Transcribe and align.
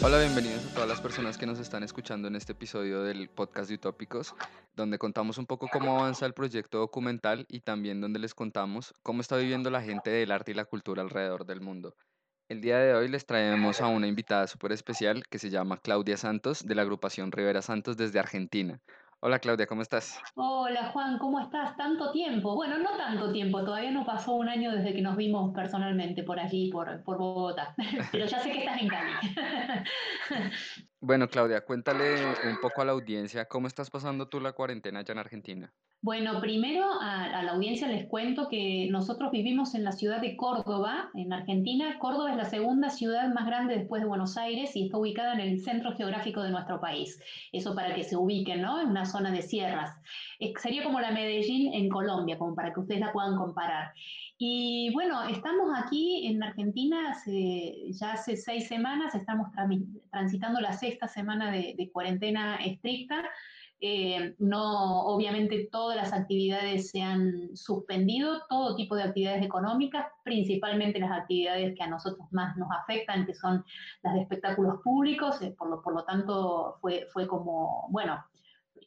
Hola, 0.00 0.20
bienvenidos 0.20 0.64
a 0.64 0.74
todas 0.74 0.88
las 0.88 1.00
personas 1.00 1.36
que 1.36 1.44
nos 1.44 1.58
están 1.58 1.82
escuchando 1.82 2.28
en 2.28 2.36
este 2.36 2.52
episodio 2.52 3.02
del 3.02 3.28
podcast 3.28 3.68
de 3.68 3.74
Utópicos, 3.74 4.32
donde 4.76 4.96
contamos 4.96 5.38
un 5.38 5.46
poco 5.46 5.66
cómo 5.72 5.98
avanza 5.98 6.24
el 6.24 6.34
proyecto 6.34 6.78
documental 6.78 7.46
y 7.48 7.60
también 7.62 8.00
donde 8.00 8.20
les 8.20 8.32
contamos 8.32 8.94
cómo 9.02 9.22
está 9.22 9.36
viviendo 9.36 9.70
la 9.70 9.82
gente 9.82 10.10
del 10.10 10.30
arte 10.30 10.52
y 10.52 10.54
la 10.54 10.66
cultura 10.66 11.02
alrededor 11.02 11.46
del 11.46 11.60
mundo. 11.60 11.96
El 12.48 12.60
día 12.60 12.78
de 12.78 12.94
hoy 12.94 13.08
les 13.08 13.26
traemos 13.26 13.80
a 13.80 13.88
una 13.88 14.06
invitada 14.06 14.46
súper 14.46 14.70
especial 14.70 15.24
que 15.28 15.40
se 15.40 15.50
llama 15.50 15.78
Claudia 15.78 16.16
Santos 16.16 16.64
de 16.64 16.76
la 16.76 16.82
agrupación 16.82 17.32
Rivera 17.32 17.60
Santos 17.60 17.96
desde 17.96 18.20
Argentina. 18.20 18.80
Hola 19.20 19.40
Claudia, 19.40 19.66
¿cómo 19.66 19.82
estás? 19.82 20.20
Hola 20.36 20.90
Juan, 20.92 21.18
¿cómo 21.18 21.40
estás? 21.40 21.76
Tanto 21.76 22.12
tiempo. 22.12 22.54
Bueno, 22.54 22.78
no 22.78 22.96
tanto 22.96 23.32
tiempo, 23.32 23.64
todavía 23.64 23.90
no 23.90 24.06
pasó 24.06 24.34
un 24.34 24.48
año 24.48 24.70
desde 24.70 24.94
que 24.94 25.02
nos 25.02 25.16
vimos 25.16 25.52
personalmente 25.52 26.22
por 26.22 26.38
allí, 26.38 26.70
por, 26.70 27.02
por 27.02 27.18
Bogotá, 27.18 27.74
pero 28.12 28.26
ya 28.26 28.38
sé 28.38 28.52
que 28.52 28.60
estás 28.60 28.80
en 28.80 28.86
Cali. 28.86 29.12
Bueno, 31.00 31.28
Claudia, 31.28 31.64
cuéntale 31.64 32.26
un 32.48 32.60
poco 32.60 32.82
a 32.82 32.84
la 32.84 32.92
audiencia 32.92 33.46
cómo 33.46 33.68
estás 33.68 33.88
pasando 33.88 34.28
tú 34.28 34.40
la 34.40 34.52
cuarentena 34.52 34.98
allá 35.00 35.12
en 35.12 35.18
Argentina. 35.18 35.72
Bueno, 36.00 36.40
primero 36.40 36.86
a, 37.00 37.42
la 37.42 37.52
audiencia 37.52 37.88
les 37.88 38.06
cuento 38.06 38.48
que 38.48 38.88
nosotros 38.90 39.30
vivimos 39.32 39.74
en 39.74 39.82
la 39.82 39.90
ciudad 39.90 40.20
de 40.20 40.36
Córdoba, 40.36 41.10
en 41.14 41.32
Argentina. 41.32 41.98
Córdoba 41.98 42.30
es 42.30 42.36
la 42.36 42.44
segunda 42.44 42.90
ciudad 42.90 43.32
más 43.32 43.46
grande 43.46 43.76
después 43.76 44.02
de 44.02 44.08
Buenos 44.08 44.36
Aires 44.36 44.74
y 44.76 44.86
está 44.86 44.98
ubicada 44.98 45.34
en 45.34 45.40
el 45.40 45.60
centro 45.60 45.96
geográfico 45.96 46.42
de 46.42 46.50
nuestro 46.50 46.80
país. 46.80 47.20
Eso 47.52 47.74
para 47.74 47.94
que 47.94 48.04
se 48.04 48.16
ubiquen, 48.16 48.62
¿no? 48.62 48.80
En 48.80 48.88
una 48.88 49.06
zona 49.06 49.32
de 49.32 49.42
sierras. 49.42 49.96
sería 50.60 50.84
como 50.84 51.00
la 51.00 51.10
Medellín 51.10 51.74
en 51.74 51.88
Colombia, 51.88 52.38
como 52.38 52.54
para 52.54 52.72
que 52.72 52.80
ustedes 52.80 53.00
la 53.00 53.12
puedan 53.12 53.36
comparar. 53.36 53.92
Y 54.40 54.92
bueno, 54.94 55.24
estamos 55.28 55.68
aquí 55.74 56.28
en 56.28 56.40
Argentina 56.40 57.12
ya 57.26 58.12
hace 58.12 58.36
seis 58.36 58.68
semanas, 58.68 59.16
estamos 59.16 59.48
transitando 60.12 60.60
la 60.60 60.72
sexta 60.72 60.87
semana 61.08 61.50
de, 61.50 61.90
cuarentena 61.92 62.56
estricta. 62.56 63.24
Eh, 63.80 64.34
no, 64.38 65.02
obviamente 65.02 65.68
todas 65.70 65.96
las 65.96 66.12
actividades 66.12 66.90
se 66.90 67.00
han 67.00 67.56
suspendido, 67.56 68.42
todo 68.48 68.74
tipo 68.74 68.96
de 68.96 69.04
actividades 69.04 69.44
económicas, 69.44 70.06
principalmente 70.24 70.98
las 70.98 71.12
actividades 71.12 71.76
que 71.76 71.82
a 71.84 71.86
nosotros 71.86 72.26
más 72.32 72.56
nos 72.56 72.68
afectan, 72.72 73.24
que 73.24 73.34
son 73.34 73.64
las 74.02 74.14
de 74.14 74.22
espectáculos 74.22 74.80
públicos, 74.82 75.40
eh, 75.42 75.54
por, 75.56 75.70
lo, 75.70 75.80
por 75.80 75.94
lo 75.94 76.04
tanto 76.04 76.78
fue, 76.80 77.06
fue 77.12 77.28
como, 77.28 77.86
bueno, 77.90 78.24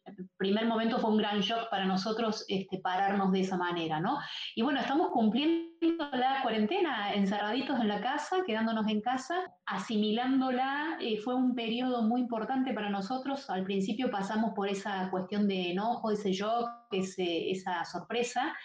el 0.06 0.30
primer 0.38 0.66
momento 0.66 1.00
fue 1.00 1.11
un 1.11 1.17
gran 1.17 1.42
shock 1.42 1.70
para 1.70 1.86
nosotros 1.86 2.45
este, 2.47 2.80
pararnos 2.80 3.31
de 3.31 3.42
esa 3.42 3.58
manera, 3.58 4.00
¿no? 4.00 4.20
Y 4.56 4.61
bueno, 4.61 4.80
estamos 4.80 5.09
cumpliendo 5.09 5.72
la 6.14 6.42
cuarentena, 6.42 7.14
encerraditos 7.14 7.80
en 7.80 7.88
la 7.88 8.02
casa, 8.02 8.38
quedándonos 8.45 8.88
en 8.88 9.02
casa, 9.02 9.36
asimilándola, 9.66 10.98
eh, 11.00 11.17
fue 11.17 11.36
un 11.36 11.56
periodo 11.56 12.03
muy 12.03 12.22
importante 12.22 12.73
para 12.73 12.89
nosotros. 12.89 13.50
Al 13.50 13.64
principio 13.64 14.11
pasamos 14.11 14.53
por 14.53 14.70
esa 14.70 15.09
cuestión 15.09 15.48
de 15.48 15.72
enojo, 15.72 16.11
ese 16.11 16.31
shock, 16.31 16.70
ese, 16.92 17.50
esa 17.52 17.83
sorpresa, 17.86 18.55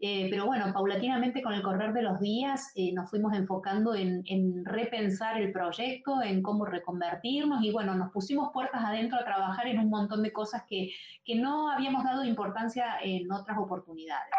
eh, 0.00 0.28
pero 0.30 0.46
bueno, 0.46 0.72
paulatinamente 0.72 1.42
con 1.42 1.54
el 1.54 1.62
correr 1.62 1.92
de 1.92 2.02
los 2.02 2.20
días 2.20 2.70
eh, 2.76 2.92
nos 2.92 3.10
fuimos 3.10 3.34
enfocando 3.34 3.96
en, 3.96 4.24
repensar 4.64 5.40
el 5.40 5.50
proyecto, 5.50 6.22
en 6.22 6.40
cómo 6.40 6.64
reconvertirnos 6.64 7.62
y 7.62 7.72
bueno, 7.72 7.94
nos 7.94 8.12
pusimos 8.12 8.50
puertas 8.52 8.84
adentro 8.84 9.18
a 9.18 9.24
trabajar 9.24 9.66
en 9.66 9.80
un 9.80 9.90
montón 9.90 10.22
de 10.22 10.32
cosas 10.32 10.62
que, 10.68 10.90
que 11.24 11.34
no 11.34 11.70
habíamos 11.70 12.04
dado 12.04 12.24
importancia 12.24 12.98
en 13.02 13.30
otras 13.32 13.58
oportunidades. 13.58 14.30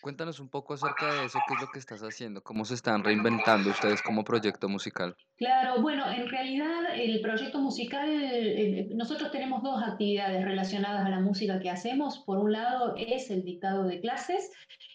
Cuéntanos 0.00 0.40
un 0.40 0.48
poco 0.48 0.74
acerca 0.74 1.12
de 1.14 1.26
eso, 1.26 1.38
qué 1.46 1.54
es 1.54 1.60
lo 1.60 1.68
que 1.68 1.78
estás 1.78 2.00
haciendo, 2.02 2.42
cómo 2.42 2.64
se 2.64 2.74
están 2.74 3.04
reinventando 3.04 3.70
ustedes 3.70 4.02
como 4.02 4.24
proyecto 4.24 4.68
musical. 4.68 5.16
Claro, 5.36 5.80
bueno, 5.80 6.10
en 6.10 6.28
realidad 6.28 6.94
el 6.94 7.20
proyecto 7.20 7.60
musical, 7.60 8.08
eh, 8.10 8.88
nosotros 8.94 9.30
tenemos 9.30 9.62
dos 9.62 9.82
actividades 9.82 10.44
relacionadas 10.44 11.06
a 11.06 11.10
la 11.10 11.20
música 11.20 11.60
que 11.60 11.70
hacemos. 11.70 12.18
Por 12.20 12.38
un 12.38 12.52
lado 12.52 12.94
es 12.96 13.30
el 13.30 13.44
dictado 13.44 13.84
de 13.84 14.00
clases 14.00 14.50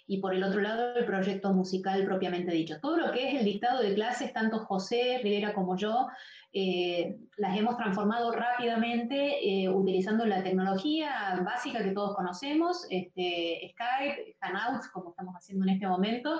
y 0.05 0.19
por 0.19 0.33
el 0.33 0.43
otro 0.43 0.61
lado 0.61 0.95
el 0.95 1.05
proyecto 1.05 1.53
musical 1.53 2.05
propiamente 2.05 2.51
dicho. 2.51 2.79
Todo 2.81 2.97
lo 2.97 3.11
que 3.11 3.29
es 3.29 3.39
el 3.39 3.45
dictado 3.45 3.81
de 3.81 3.93
clases, 3.93 4.33
tanto 4.33 4.59
José 4.59 5.19
Rivera 5.23 5.53
como 5.53 5.77
yo, 5.77 6.07
eh, 6.51 7.17
las 7.37 7.57
hemos 7.57 7.77
transformado 7.77 8.31
rápidamente 8.31 9.63
eh, 9.63 9.69
utilizando 9.69 10.25
la 10.25 10.43
tecnología 10.43 11.41
básica 11.43 11.83
que 11.83 11.91
todos 11.91 12.15
conocemos, 12.15 12.85
este, 12.89 13.71
Skype, 13.71 14.35
Hangouts, 14.39 14.89
como 14.89 15.11
estamos 15.11 15.33
haciendo 15.35 15.65
en 15.65 15.71
este 15.71 15.87
momento, 15.87 16.39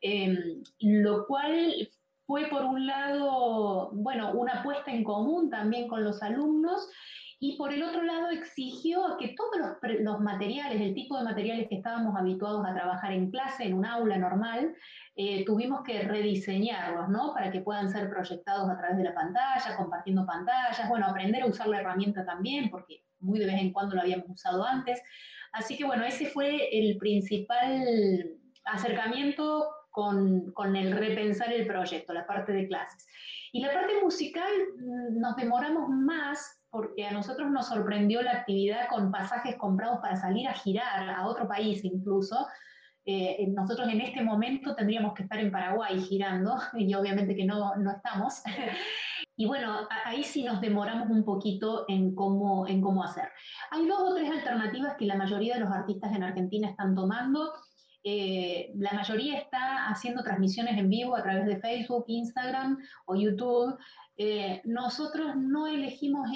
em, 0.00 0.62
lo 0.80 1.26
cual 1.26 1.88
fue 2.26 2.46
por 2.46 2.64
un 2.64 2.86
lado, 2.86 3.90
bueno, 3.92 4.32
una 4.32 4.62
puesta 4.62 4.90
en 4.90 5.04
común 5.04 5.50
también 5.50 5.86
con 5.86 6.02
los 6.02 6.22
alumnos 6.22 6.88
y 7.44 7.56
por 7.56 7.72
el 7.72 7.82
otro 7.82 8.04
lado 8.04 8.30
exigió 8.30 9.16
que 9.18 9.34
todos 9.36 9.76
los, 9.98 10.20
materiales, 10.20 10.80
el 10.80 10.94
tipo 10.94 11.18
de 11.18 11.24
materiales 11.24 11.66
que 11.68 11.74
estábamos 11.74 12.16
habituados 12.16 12.64
a 12.64 12.72
trabajar 12.72 13.12
en 13.12 13.32
clase, 13.32 13.64
en 13.64 13.74
un 13.74 13.84
aula 13.84 14.16
normal, 14.16 14.76
eh, 15.16 15.44
tuvimos 15.44 15.82
que 15.82 16.02
rediseñarlos, 16.02 17.08
¿no? 17.08 17.34
Para 17.34 17.50
que 17.50 17.60
puedan 17.60 17.90
ser 17.90 18.08
proyectados 18.08 18.70
a 18.70 18.78
través 18.78 18.96
de 18.96 19.02
la 19.02 19.12
pantalla, 19.12 19.76
compartiendo 19.76 20.24
pantallas, 20.24 20.88
bueno, 20.88 21.06
aprender 21.06 21.42
a 21.42 21.46
usar 21.46 21.66
la 21.66 21.80
herramienta 21.80 22.24
también, 22.24 22.70
porque 22.70 23.02
muy 23.18 23.40
de 23.40 23.46
vez 23.46 23.60
en 23.60 23.72
cuando 23.72 23.96
lo 23.96 24.02
habíamos 24.02 24.30
usado 24.30 24.64
antes. 24.64 25.02
Así 25.50 25.76
que 25.76 25.82
bueno, 25.82 26.04
ese 26.04 26.26
fue 26.26 26.68
el 26.70 26.96
principal 26.98 28.38
acercamiento 28.66 29.68
con, 29.90 30.52
con, 30.52 30.76
el 30.76 30.92
repensar 30.92 31.52
el 31.52 31.66
proyecto, 31.66 32.12
la 32.12 32.24
parte 32.24 32.52
de 32.52 32.68
clases. 32.68 33.04
Y 33.50 33.60
la 33.60 33.72
parte 33.72 34.00
musical 34.00 34.52
mm, 34.78 35.20
nos 35.20 35.34
demoramos 35.34 35.88
más 35.88 36.61
porque 36.72 37.06
a 37.06 37.12
nosotros 37.12 37.50
nos 37.50 37.66
sorprendió 37.66 38.22
la 38.22 38.32
actividad 38.32 38.88
con 38.88 39.12
pasajes 39.12 39.56
comprados 39.56 40.00
para 40.00 40.16
salir 40.16 40.48
a 40.48 40.54
girar 40.54 41.10
a 41.10 41.26
otro 41.26 41.46
país 41.46 41.84
incluso. 41.84 42.48
Eh, 43.04 43.46
nosotros 43.48 43.88
en 43.88 44.00
este 44.00 44.22
momento 44.22 44.74
tendríamos 44.74 45.12
que 45.12 45.24
estar 45.24 45.38
en 45.38 45.50
Paraguay 45.52 46.00
girando 46.00 46.56
y 46.78 46.94
obviamente 46.94 47.36
que 47.36 47.44
no, 47.44 47.76
no 47.76 47.90
estamos. 47.90 48.42
y 49.36 49.44
bueno, 49.44 49.86
ahí 50.06 50.24
sí 50.24 50.44
nos 50.44 50.62
demoramos 50.62 51.10
un 51.10 51.24
poquito 51.26 51.84
en 51.88 52.14
cómo, 52.14 52.66
en 52.66 52.80
cómo 52.80 53.04
hacer. 53.04 53.28
Hay 53.70 53.86
dos 53.86 54.00
o 54.00 54.14
tres 54.14 54.30
alternativas 54.30 54.96
que 54.98 55.04
la 55.04 55.16
mayoría 55.16 55.54
de 55.56 55.60
los 55.60 55.70
artistas 55.70 56.14
en 56.16 56.22
Argentina 56.22 56.70
están 56.70 56.94
tomando. 56.94 57.52
Eh, 58.02 58.72
la 58.76 58.94
mayoría 58.94 59.38
está 59.38 59.88
haciendo 59.88 60.22
transmisiones 60.22 60.78
en 60.78 60.88
vivo 60.88 61.14
a 61.14 61.22
través 61.22 61.44
de 61.44 61.60
Facebook, 61.60 62.04
Instagram 62.08 62.78
o 63.04 63.14
YouTube. 63.14 63.76
Eh, 64.16 64.60
nosotros 64.64 65.36
no 65.36 65.66
elegimos 65.66 66.30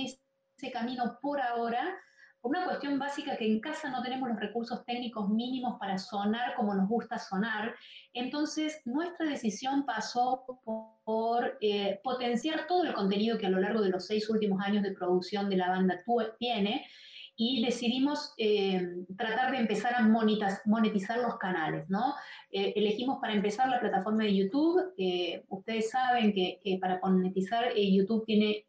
ese 0.57 0.71
camino 0.73 1.19
por 1.21 1.41
ahora, 1.41 1.97
por 2.41 2.51
una 2.51 2.65
cuestión 2.65 2.99
básica 2.99 3.37
que 3.37 3.47
en 3.47 3.61
casa 3.61 3.91
no 3.91 4.03
tenemos 4.03 4.29
los 4.29 4.41
recursos 4.41 4.85
técnicos 4.87 5.29
mínimos 5.29 5.79
para 5.79 5.99
sonar 5.99 6.55
como 6.55 6.75
nos 6.75 6.89
gusta 6.89 7.19
sonar. 7.19 7.75
Entonces, 8.13 8.81
nuestra 8.85 9.27
decisión 9.27 9.85
pasó 9.85 10.45
por 11.05 11.59
eh, 11.61 12.01
potenciar 12.03 12.67
todo 12.67 12.85
el 12.85 12.95
contenido 12.95 13.39
que 13.39 13.47
a 13.47 13.51
lo 13.51 13.61
largo 13.61 13.83
de 13.83 13.91
los 13.91 14.07
seis 14.07 14.31
últimos 14.31 14.61
años 14.63 14.83
de 14.83 14.93
producción 14.93 15.51
de 15.51 15.57
la 15.57 15.69
banda 15.69 16.03
tiene 16.39 16.87
y 17.39 17.63
decidimos 17.63 18.33
eh, 18.39 19.05
tratar 19.19 19.51
de 19.51 19.59
empezar 19.59 19.95
a 19.95 20.01
monetizar 20.65 21.19
los 21.19 21.37
canales, 21.37 21.85
¿no? 21.91 22.15
Eh, 22.51 22.73
elegimos 22.77 23.19
para 23.21 23.35
empezar 23.35 23.69
la 23.69 23.81
plataforma 23.81 24.25
de 24.25 24.37
YouTube. 24.37 24.95
ustedes 25.49 25.91
saben 25.91 26.33
que, 26.33 26.79
para 26.81 26.99
monetizar 27.03 27.75
YouTube 27.77 28.25
tiene 28.25 28.65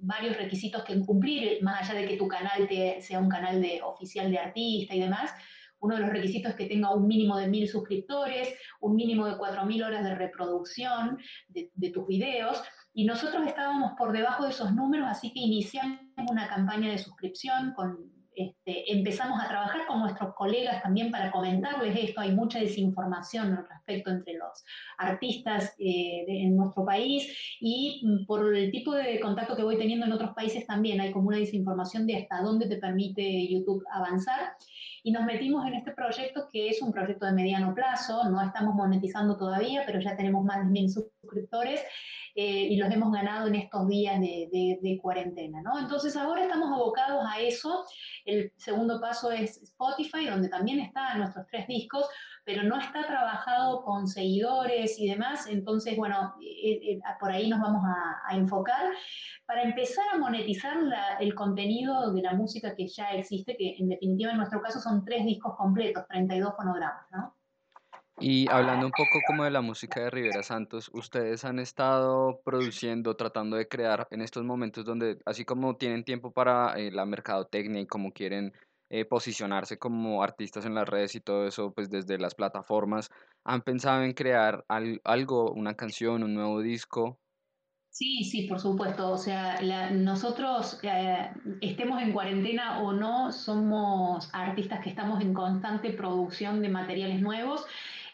varios 0.00 0.36
requisitos 0.36 0.84
que 0.84 0.98
cumplir, 1.00 1.62
más 1.62 1.82
allá 1.82 2.00
de 2.00 2.08
que 2.08 2.16
tu 2.16 2.28
canal 2.28 2.66
te, 2.68 3.00
sea 3.00 3.18
un 3.18 3.28
canal 3.28 3.60
de, 3.60 3.80
oficial 3.82 4.30
de 4.30 4.38
artista 4.38 4.94
y 4.94 5.00
demás. 5.00 5.32
Uno 5.80 5.96
de 5.96 6.02
los 6.02 6.10
requisitos 6.10 6.52
es 6.52 6.56
que 6.56 6.66
tenga 6.66 6.94
un 6.94 7.06
mínimo 7.06 7.36
de 7.36 7.48
mil 7.48 7.68
suscriptores, 7.68 8.54
un 8.80 8.94
mínimo 8.96 9.26
de 9.26 9.36
cuatro 9.36 9.66
mil 9.66 9.82
horas 9.82 10.04
de 10.04 10.14
reproducción 10.14 11.18
de, 11.48 11.70
de 11.74 11.90
tus 11.90 12.06
videos. 12.06 12.62
Y 12.94 13.04
nosotros 13.04 13.46
estábamos 13.46 13.92
por 13.98 14.12
debajo 14.12 14.44
de 14.44 14.50
esos 14.50 14.72
números, 14.72 15.08
así 15.10 15.32
que 15.32 15.40
iniciamos 15.40 15.98
una 16.30 16.48
campaña 16.48 16.90
de 16.90 16.98
suscripción 16.98 17.74
con 17.74 18.14
este, 18.36 18.92
empezamos 18.92 19.40
a 19.40 19.48
trabajar 19.48 19.86
con 19.86 20.00
nuestros 20.00 20.34
colegas 20.34 20.82
también 20.82 21.10
para 21.10 21.30
comentarles 21.30 21.96
esto. 21.96 22.20
Hay 22.20 22.32
mucha 22.32 22.58
desinformación 22.58 23.56
al 23.56 23.68
respecto 23.68 24.10
entre 24.10 24.34
los 24.34 24.64
artistas 24.98 25.74
eh, 25.78 26.24
en 26.26 26.56
nuestro 26.56 26.84
país 26.84 27.56
y 27.60 28.02
mm, 28.04 28.26
por 28.26 28.54
el 28.54 28.70
tipo 28.70 28.94
de 28.94 29.20
contacto 29.20 29.56
que 29.56 29.62
voy 29.62 29.78
teniendo 29.78 30.06
en 30.06 30.12
otros 30.12 30.34
países 30.34 30.66
también 30.66 31.00
hay 31.00 31.12
como 31.12 31.28
una 31.28 31.38
desinformación 31.38 32.06
de 32.06 32.16
hasta 32.16 32.42
dónde 32.42 32.68
te 32.68 32.76
permite 32.76 33.48
YouTube 33.48 33.84
avanzar. 33.92 34.56
Y 35.04 35.12
nos 35.12 35.24
metimos 35.24 35.66
en 35.66 35.74
este 35.74 35.92
proyecto 35.92 36.48
que 36.50 36.70
es 36.70 36.80
un 36.82 36.90
proyecto 36.90 37.26
de 37.26 37.32
mediano 37.32 37.74
plazo, 37.74 38.24
no 38.30 38.40
estamos 38.40 38.74
monetizando 38.74 39.36
todavía, 39.36 39.82
pero 39.86 40.00
ya 40.00 40.16
tenemos 40.16 40.42
más 40.44 40.64
de 40.64 40.64
mil 40.64 40.90
suscriptores 40.90 41.82
eh, 42.34 42.68
y 42.70 42.76
los 42.76 42.90
hemos 42.90 43.12
ganado 43.12 43.46
en 43.46 43.54
estos 43.54 43.86
días 43.86 44.18
de, 44.18 44.98
cuarentena. 45.02 45.60
¿no? 45.60 45.78
Entonces 45.78 46.16
ahora 46.16 46.42
estamos 46.42 46.72
abocados 46.72 47.22
a 47.28 47.38
eso 47.38 47.84
el 48.24 48.52
segundo 48.56 49.00
paso 49.00 49.30
es 49.30 49.58
Spotify, 49.62 50.26
donde 50.26 50.48
también 50.48 50.80
están 50.80 51.18
nuestros 51.18 51.46
tres 51.50 51.66
discos, 51.66 52.08
pero 52.44 52.62
no 52.62 52.78
está 52.78 53.06
trabajado 53.06 53.82
con 53.82 54.06
seguidores 54.06 54.98
y 54.98 55.08
demás. 55.08 55.46
Entonces, 55.46 55.96
bueno, 55.96 56.34
eh, 56.42 57.00
por 57.18 57.30
ahí 57.30 57.48
nos 57.48 57.60
vamos 57.60 57.82
a, 57.84 58.36
enfocar 58.36 58.92
para 59.46 59.62
empezar 59.62 60.04
a 60.12 60.18
monetizar 60.18 60.76
el 61.20 61.34
contenido 61.34 62.12
de 62.12 62.22
la 62.22 62.34
música 62.34 62.74
que 62.74 62.88
ya 62.88 63.10
existe, 63.12 63.56
que 63.56 63.76
en 63.78 63.88
definitiva 63.88 64.32
en 64.32 64.38
nuestro 64.38 64.60
caso 64.60 64.80
son 64.80 65.04
tres 65.04 65.24
discos 65.24 65.56
completos, 65.56 66.04
32 66.08 66.54
fonogramas, 66.56 67.06
¿no? 67.12 67.34
Y 68.20 68.48
hablando 68.48 68.86
un 68.86 68.92
poco 68.92 69.18
como 69.26 69.42
de 69.42 69.50
la 69.50 69.60
música 69.60 70.00
de 70.00 70.10
Rivera 70.10 70.42
Santos, 70.44 70.88
ustedes 70.94 71.44
han 71.44 71.58
estado 71.58 72.40
produciendo, 72.44 73.16
tratando 73.16 73.56
de 73.56 73.66
crear 73.66 74.06
en 74.10 74.22
estos 74.22 74.44
momentos 74.44 74.84
donde, 74.84 75.18
así 75.26 75.44
como 75.44 75.76
tienen 75.76 76.04
tiempo 76.04 76.32
para 76.32 76.74
eh, 76.78 76.92
la 76.92 77.06
mercadotecnia 77.06 77.80
y 77.80 77.86
como 77.86 78.12
quieren 78.12 78.52
eh, 78.90 79.04
posicionarse 79.04 79.78
como 79.78 80.22
artistas 80.22 80.66
en 80.66 80.74
las 80.74 80.88
redes 80.88 81.14
y 81.14 81.20
todo 81.20 81.46
eso, 81.46 81.72
pues 81.72 81.90
desde 81.90 82.18
las 82.18 82.34
plataformas, 82.34 83.10
¿han 83.44 83.62
pensado 83.62 84.02
en 84.02 84.12
crear 84.12 84.64
algo, 84.68 85.50
una 85.52 85.74
canción, 85.74 86.22
un 86.22 86.34
nuevo 86.34 86.60
disco? 86.60 87.18
Sí, 87.90 88.24
sí, 88.24 88.48
por 88.48 88.58
supuesto. 88.58 89.10
O 89.12 89.18
sea, 89.18 89.60
nosotros, 89.92 90.80
eh, 90.82 91.30
estemos 91.60 92.02
en 92.02 92.12
cuarentena 92.12 92.82
o 92.82 92.92
no, 92.92 93.30
somos 93.30 94.28
artistas 94.32 94.82
que 94.82 94.90
estamos 94.90 95.20
en 95.22 95.32
constante 95.32 95.90
producción 95.90 96.60
de 96.60 96.68
materiales 96.68 97.20
nuevos 97.20 97.64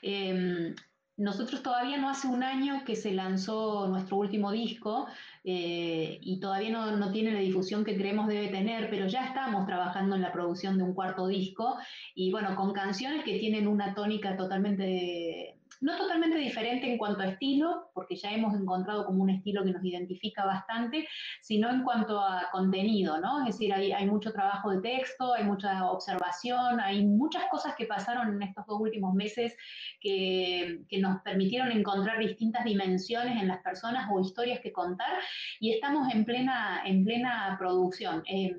Em, 0.02 0.74
nosotros 1.20 1.62
todavía 1.62 1.98
no 1.98 2.08
hace 2.08 2.26
un 2.26 2.42
año 2.42 2.82
que 2.86 2.96
se 2.96 3.12
lanzó 3.12 3.86
nuestro 3.88 4.16
último 4.16 4.50
disco 4.52 5.06
eh, 5.44 6.18
y 6.22 6.40
todavía 6.40 6.70
no, 6.70 6.96
no, 6.96 7.12
tiene 7.12 7.32
la 7.32 7.40
difusión 7.40 7.84
que 7.84 7.94
creemos 7.94 8.26
debe 8.26 8.48
tener, 8.48 8.88
pero 8.88 9.06
ya 9.06 9.26
estamos 9.26 9.66
trabajando 9.66 10.16
en 10.16 10.22
la 10.22 10.32
producción 10.32 10.78
de 10.78 10.82
un 10.82 10.94
cuarto 10.94 11.26
disco 11.26 11.76
y 12.14 12.30
bueno, 12.32 12.56
con 12.56 12.72
canciones 12.72 13.22
que 13.22 13.38
tienen 13.38 13.68
una 13.68 13.94
tónica 13.94 14.34
totalmente 14.34 15.59
no 15.80 15.96
totalmente 15.96 16.36
diferente 16.38 16.90
en 16.90 16.98
cuanto 16.98 17.22
a 17.22 17.28
estilo, 17.28 17.90
porque 17.94 18.16
ya 18.16 18.30
hemos 18.30 18.54
encontrado 18.54 19.06
como 19.06 19.22
un 19.22 19.30
estilo 19.30 19.64
que 19.64 19.72
nos 19.72 19.84
identifica 19.84 20.44
bastante, 20.44 21.08
sino 21.40 21.70
en 21.70 21.82
cuanto 21.82 22.20
a 22.20 22.48
contenido, 22.52 23.18
¿no? 23.20 23.40
Es 23.40 23.56
decir, 23.56 23.72
hay, 23.72 24.06
mucho 24.06 24.32
trabajo 24.32 24.70
de 24.70 24.80
texto, 24.80 25.32
hay 25.34 25.44
mucha 25.44 25.90
observación, 25.90 26.80
hay 26.80 27.04
muchas 27.04 27.44
cosas 27.50 27.74
que 27.76 27.86
pasaron 27.86 28.34
en 28.34 28.42
estos 28.42 28.66
dos 28.66 28.80
últimos 28.80 29.14
meses 29.14 29.56
que, 30.00 30.80
que 30.88 30.98
nos 30.98 31.20
permitieron 31.22 31.70
encontrar 31.70 32.18
distintas 32.18 32.64
dimensiones 32.64 33.40
en 33.40 33.48
las 33.48 33.62
personas 33.62 34.08
o 34.12 34.20
historias 34.20 34.60
que 34.60 34.72
contar 34.72 35.18
y 35.60 35.72
estamos 35.72 36.12
en 36.12 36.24
plena, 36.24 36.82
en 36.84 37.04
plena 37.04 37.56
producción. 37.58 38.22
Eh, 38.26 38.56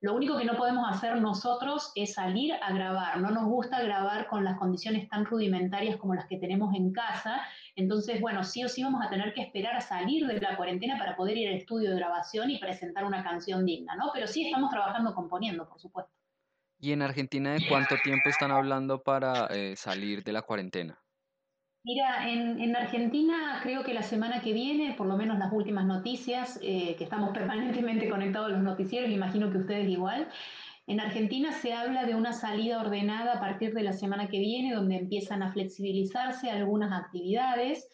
lo 0.00 0.14
único 0.14 0.38
que 0.38 0.44
no 0.44 0.56
podemos 0.56 0.88
hacer 0.88 1.20
nosotros 1.20 1.90
es 1.96 2.14
salir 2.14 2.52
a 2.62 2.72
grabar. 2.72 3.20
No 3.20 3.30
nos 3.30 3.46
gusta 3.46 3.82
grabar 3.82 4.28
con 4.28 4.44
las 4.44 4.56
condiciones 4.56 5.08
tan 5.08 5.24
rudimentarias 5.24 5.96
como 5.96 6.14
las 6.14 6.26
que 6.26 6.36
tenemos 6.36 6.72
en 6.74 6.92
casa. 6.92 7.40
Entonces, 7.74 8.20
bueno, 8.20 8.44
sí 8.44 8.62
o 8.62 8.68
sí 8.68 8.84
vamos 8.84 9.04
a 9.04 9.10
tener 9.10 9.34
que 9.34 9.42
esperar 9.42 9.74
a 9.74 9.80
salir 9.80 10.26
de 10.26 10.40
la 10.40 10.56
cuarentena 10.56 10.98
para 10.98 11.16
poder 11.16 11.36
ir 11.36 11.48
al 11.48 11.54
estudio 11.54 11.90
de 11.90 11.96
grabación 11.96 12.48
y 12.50 12.58
presentar 12.58 13.04
una 13.04 13.24
canción 13.24 13.64
digna, 13.66 13.96
¿no? 13.96 14.10
Pero 14.14 14.28
sí 14.28 14.46
estamos 14.46 14.70
trabajando 14.70 15.14
componiendo, 15.14 15.68
por 15.68 15.80
supuesto. 15.80 16.12
¿Y 16.78 16.92
en 16.92 17.02
Argentina 17.02 17.54
de 17.54 17.66
cuánto 17.68 17.96
tiempo 18.04 18.28
están 18.28 18.52
hablando 18.52 19.02
para 19.02 19.46
eh, 19.46 19.74
salir 19.74 20.22
de 20.22 20.32
la 20.32 20.42
cuarentena? 20.42 21.02
Mira, 21.88 22.28
en, 22.28 22.76
Argentina 22.76 23.60
creo 23.62 23.82
que 23.82 23.94
la 23.94 24.02
semana 24.02 24.42
que 24.42 24.52
viene, 24.52 24.92
por 24.92 25.06
lo 25.06 25.16
menos 25.16 25.38
las 25.38 25.50
últimas 25.50 25.86
noticias, 25.86 26.60
eh, 26.62 26.94
que 26.98 27.04
estamos 27.04 27.30
permanentemente 27.34 28.10
conectados 28.10 28.48
a 28.48 28.52
los 28.56 28.62
noticieros, 28.62 29.08
imagino 29.08 29.50
que 29.50 29.56
ustedes 29.56 29.88
igual, 29.88 30.28
en 30.86 31.00
Argentina 31.00 31.50
se 31.50 31.72
habla 31.72 32.04
de 32.04 32.14
una 32.14 32.34
salida 32.34 32.82
ordenada 32.82 33.36
a 33.36 33.40
partir 33.40 33.72
de 33.72 33.84
la 33.84 33.94
semana 33.94 34.28
que 34.28 34.38
viene, 34.38 34.74
donde 34.74 34.96
empiezan 34.96 35.42
a 35.42 35.50
flexibilizarse 35.50 36.50
algunas 36.50 36.92
actividades. 36.92 37.88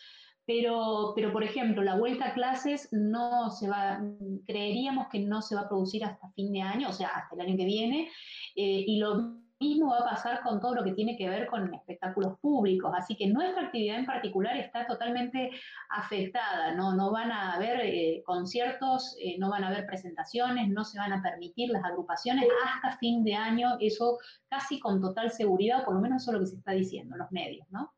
Pero, 0.45 1.13
pero, 1.15 1.33
por 1.33 1.45
ejemplo, 1.45 1.85
la 1.85 1.97
vuelta 1.97 2.31
a 2.31 2.35
clases 2.35 2.89
no 2.91 3.49
se 3.51 3.69
va, 3.69 4.01
creeríamos 4.45 5.07
que 5.07 5.21
no 5.21 5.41
se 5.41 5.55
va 5.55 5.63
a 5.63 5.69
producir 5.69 6.05
hasta 6.05 6.33
fin 6.33 6.53
de 6.53 6.63
año, 6.63 6.89
o 6.89 6.93
sea, 6.93 7.11
hasta 7.11 7.37
el 7.37 7.43
año 7.43 7.57
que 7.57 7.65
viene, 7.65 8.09
eh, 8.57 8.85
y 8.87 8.99
lo 8.99 9.44
mismo 9.65 9.91
va 9.91 9.99
a 9.99 10.11
pasar 10.11 10.43
con 10.43 10.61
todo 10.61 10.75
lo 10.75 10.85
que 10.85 10.93
tiene 10.93 11.17
que 11.17 11.29
ver 11.29 11.47
con 11.47 11.73
espectáculos 11.73 12.39
públicos. 12.41 12.93
Así 12.97 13.17
que 13.17 13.27
nuestra 13.27 13.65
actividad 13.65 13.99
en 13.99 14.07
particular 14.07 14.57
está 14.57 14.87
totalmente 14.87 15.51
afectada. 15.89 16.75
No, 16.75 16.95
no 16.95 17.11
van 17.11 17.33
a 17.33 17.55
haber 17.55 17.81
eh, 17.81 18.23
conciertos, 18.25 19.17
eh, 19.21 19.37
no 19.39 19.51
van 19.51 19.65
a 19.65 19.69
haber 19.69 19.87
presentaciones, 19.87 20.69
no 20.69 20.85
se 20.85 20.99
van 20.99 21.13
a 21.13 21.23
permitir 21.23 21.71
las 21.71 21.85
agrupaciones 21.85 22.45
hasta 22.67 22.99
fin 22.99 23.25
de 23.25 23.35
año. 23.35 23.77
Eso 23.81 24.19
casi 24.49 24.79
con 24.79 25.01
total 25.01 25.31
seguridad, 25.31 25.85
por 25.85 25.95
lo 25.95 26.01
menos 26.01 26.23
eso 26.23 26.31
es 26.31 26.35
lo 26.35 26.41
que 26.41 26.51
se 26.51 26.57
está 26.57 26.73
diciendo 26.73 27.15
en 27.15 27.21
los 27.21 27.33
medios, 27.33 27.67
¿no? 27.71 27.93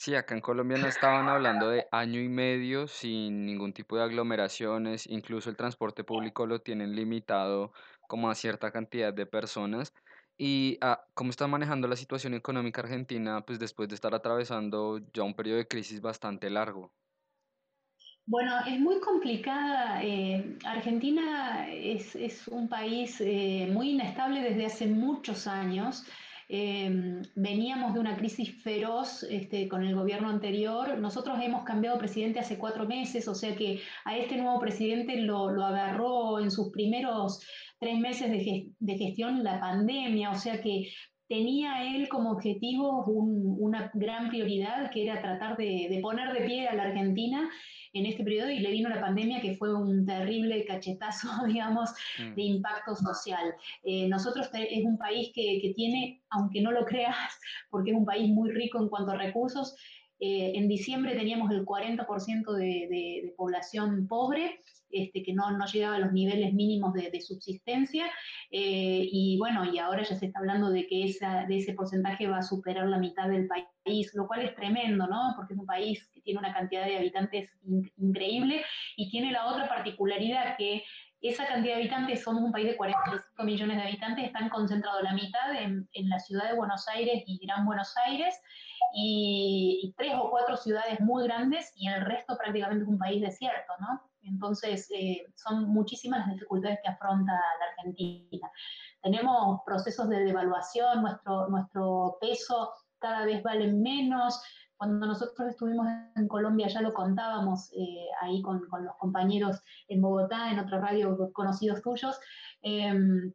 Sí, 0.00 0.14
acá 0.14 0.36
en 0.36 0.40
Colombia 0.40 0.78
no 0.78 0.86
estaban 0.86 1.28
hablando 1.28 1.70
de 1.70 1.88
año 1.90 2.20
y 2.20 2.28
medio 2.28 2.86
sin 2.86 3.44
ningún 3.44 3.72
tipo 3.72 3.96
de 3.96 4.04
aglomeraciones, 4.04 5.08
incluso 5.08 5.50
el 5.50 5.56
transporte 5.56 6.04
público 6.04 6.46
lo 6.46 6.60
tienen 6.60 6.94
limitado 6.94 7.72
como 8.06 8.30
a 8.30 8.36
cierta 8.36 8.70
cantidad 8.70 9.12
de 9.12 9.26
personas. 9.26 9.92
¿Y 10.38 10.78
ah, 10.80 11.04
cómo 11.14 11.30
está 11.30 11.48
manejando 11.48 11.88
la 11.88 11.96
situación 11.96 12.32
económica 12.32 12.80
argentina, 12.80 13.44
pues 13.44 13.58
después 13.58 13.88
de 13.88 13.96
estar 13.96 14.14
atravesando 14.14 15.00
ya 15.12 15.24
un 15.24 15.34
periodo 15.34 15.58
de 15.58 15.66
crisis 15.66 16.00
bastante 16.00 16.48
largo? 16.48 16.92
Bueno, 18.24 18.54
es 18.66 18.78
muy 18.78 19.00
complicada. 19.00 20.00
Eh, 20.04 20.58
Argentina 20.64 21.66
es, 21.68 22.14
es, 22.14 22.46
un 22.46 22.68
país 22.68 23.20
eh, 23.20 23.68
muy 23.72 23.90
inestable 23.92 24.42
desde 24.42 24.66
hace 24.66 24.86
muchos 24.86 25.48
años. 25.48 26.04
Em, 26.50 27.22
veníamos 27.34 27.92
de 27.92 28.00
una 28.00 28.16
crisis 28.16 28.62
feroz 28.62 29.22
este, 29.24 29.68
con 29.68 29.82
el 29.82 29.94
gobierno 29.94 30.28
anterior. 30.30 30.96
Nosotros 30.98 31.38
hemos 31.42 31.64
cambiado 31.64 31.98
presidente 31.98 32.38
hace 32.38 32.58
cuatro 32.58 32.86
meses, 32.86 33.28
o 33.28 33.34
sea 33.34 33.54
que 33.56 33.80
a 34.04 34.16
este 34.16 34.36
nuevo 34.36 34.58
presidente 34.60 35.16
lo, 35.16 35.50
lo 35.50 35.64
agarró 35.64 36.38
en 36.38 36.50
sus 36.50 36.70
primeros 36.70 37.40
tres 37.78 37.98
meses 37.98 38.30
de, 38.30 38.96
gestión 38.96 39.44
la 39.44 39.60
pandemia, 39.60 40.30
o 40.30 40.34
sea 40.34 40.60
que 40.60 40.90
tenía 41.28 41.84
él 41.94 42.08
como 42.08 42.32
objetivo 42.32 43.04
una 43.04 43.90
gran 43.94 44.30
prioridad 44.30 44.90
que 44.90 45.04
era 45.04 45.20
tratar 45.20 45.56
de, 45.56 45.98
poner 46.02 46.32
de 46.32 46.46
pie 46.46 46.66
a 46.66 46.74
la 46.74 46.84
Argentina 46.84 47.48
en 47.92 48.06
este 48.06 48.24
periodo 48.24 48.50
y 48.50 48.60
le 48.60 48.70
vino 48.70 48.88
la 48.88 49.00
pandemia 49.00 49.40
que 49.40 49.56
fue 49.56 49.74
un 49.74 50.06
terrible 50.06 50.64
cachetazo, 50.64 51.28
digamos, 51.46 51.90
mm. 52.18 52.34
de 52.34 52.42
impacto 52.42 52.94
social. 52.96 53.54
Eh, 53.82 54.08
nosotros 54.08 54.48
es 54.52 54.84
un 54.84 54.96
país 54.98 55.30
que, 55.34 55.72
tiene, 55.76 56.22
aunque 56.30 56.62
no 56.62 56.72
lo 56.72 56.84
creas, 56.84 57.16
porque 57.70 57.90
es 57.90 57.96
un 57.96 58.06
país 58.06 58.28
muy 58.30 58.50
rico 58.50 58.78
en 58.78 58.88
cuanto 58.88 59.12
a 59.12 59.16
recursos, 59.16 59.76
eh, 60.20 60.52
en 60.56 60.68
diciembre 60.68 61.14
teníamos 61.14 61.50
el 61.52 61.64
40% 61.64 62.52
de, 62.52 63.34
población 63.36 64.08
pobre 64.08 64.60
este, 64.90 65.22
que 65.22 65.32
no, 65.32 65.50
no, 65.52 65.66
llegaba 65.66 65.96
a 65.96 65.98
los 66.00 66.12
niveles 66.12 66.52
mínimos 66.54 66.92
de, 66.94 67.20
subsistencia. 67.20 68.06
Eh, 68.50 69.08
y 69.12 69.36
bueno, 69.38 69.64
y 69.70 69.78
ahora 69.78 70.02
ya 70.02 70.16
se 70.16 70.26
está 70.26 70.38
hablando 70.38 70.70
de 70.70 70.86
que 70.86 71.04
esa, 71.04 71.44
de 71.46 71.58
ese 71.58 71.74
porcentaje 71.74 72.26
va 72.26 72.38
a 72.38 72.42
superar 72.42 72.88
la 72.88 72.98
mitad 72.98 73.28
del 73.28 73.46
país, 73.46 74.10
lo 74.14 74.26
cual 74.26 74.42
es 74.42 74.54
tremendo, 74.54 75.06
¿no? 75.06 75.34
Porque 75.36 75.54
es 75.54 75.60
un 75.60 75.66
país 75.66 76.08
que 76.12 76.20
tiene 76.22 76.40
una 76.40 76.54
cantidad 76.54 76.84
de 76.86 76.96
habitantes 76.96 77.50
increíble 77.96 78.64
y 78.96 79.10
tiene 79.10 79.30
la 79.30 79.46
otra 79.46 79.68
particularidad 79.68 80.56
que 80.56 80.82
esa 81.20 81.46
cantidad 81.46 81.74
de 81.74 81.80
habitantes, 81.82 82.22
somos 82.22 82.42
un 82.42 82.52
país 82.52 82.66
de 82.66 82.76
45 82.76 83.44
millones 83.44 83.76
de 83.76 83.82
habitantes, 83.82 84.26
están 84.26 84.48
concentrados 84.48 85.02
la 85.02 85.14
mitad 85.14 85.54
en, 85.54 85.88
en 85.92 86.08
la 86.08 86.18
ciudad 86.20 86.48
de 86.50 86.56
Buenos 86.56 86.86
Aires 86.88 87.24
y 87.26 87.44
Gran 87.44 87.66
Buenos 87.66 87.94
Aires, 88.06 88.40
y, 88.94 89.94
tres 89.96 90.14
o 90.16 90.30
cuatro 90.30 90.56
ciudades 90.56 91.00
muy 91.00 91.24
grandes, 91.24 91.72
y 91.76 91.88
el 91.88 92.04
resto 92.04 92.36
prácticamente 92.36 92.84
es 92.84 92.88
un 92.88 92.98
país 92.98 93.20
desierto, 93.20 93.72
¿no? 93.80 94.02
Entonces, 94.22 94.90
eh, 94.90 95.24
son 95.36 95.68
muchísimas 95.68 96.20
las 96.20 96.34
dificultades 96.34 96.78
que 96.82 96.90
afronta 96.90 97.32
la 97.32 97.66
Argentina. 97.70 98.50
Tenemos 99.02 99.60
procesos 99.64 100.08
de 100.08 100.24
devaluación, 100.24 101.02
nuestro, 101.02 101.48
nuestro 101.48 102.18
peso 102.20 102.72
cada 102.98 103.24
vez 103.24 103.42
vale 103.42 103.72
menos. 103.72 104.42
Cuando 104.78 105.06
nosotros 105.06 105.48
estuvimos 105.48 105.88
en 106.14 106.28
Colombia 106.28 106.68
ya 106.68 106.80
lo 106.80 106.94
contábamos 106.94 107.70
eh, 107.72 108.06
ahí 108.22 108.40
con, 108.42 108.62
los 108.62 108.96
compañeros 108.96 109.60
en 109.88 110.00
Bogotá, 110.00 110.52
en 110.52 110.60
otra 110.60 110.80
radio 110.80 111.32
conocidos 111.32 111.82
tuyos. 111.82 112.18
Em, 112.62 113.32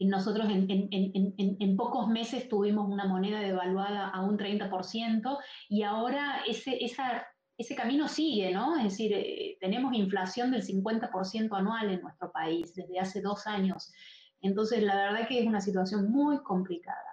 nosotros 0.00 0.48
en, 0.50 1.76
pocos 1.76 2.08
meses 2.08 2.48
tuvimos 2.48 2.88
una 2.88 3.04
moneda 3.04 3.40
devaluada 3.40 4.08
a 4.08 4.24
un 4.24 4.36
30% 4.36 5.38
y 5.68 5.82
ahora 5.82 6.42
ese 6.46 7.76
camino 7.76 8.08
sigue, 8.08 8.52
¿no? 8.52 8.76
Es 8.76 8.84
decir, 8.84 9.12
eh, 9.12 9.58
tenemos 9.60 9.94
inflación 9.94 10.50
del 10.50 10.62
50% 10.62 11.56
anual 11.56 11.90
en 11.90 12.00
nuestro 12.00 12.32
país 12.32 12.74
desde 12.74 12.98
hace 12.98 13.20
dos 13.20 13.46
años. 13.46 13.92
Entonces, 14.40 14.82
la 14.82 14.96
verdad 14.96 15.28
que 15.28 15.38
es 15.38 15.46
una 15.46 15.60
situación 15.60 16.10
muy 16.10 16.42
complicada. 16.42 17.11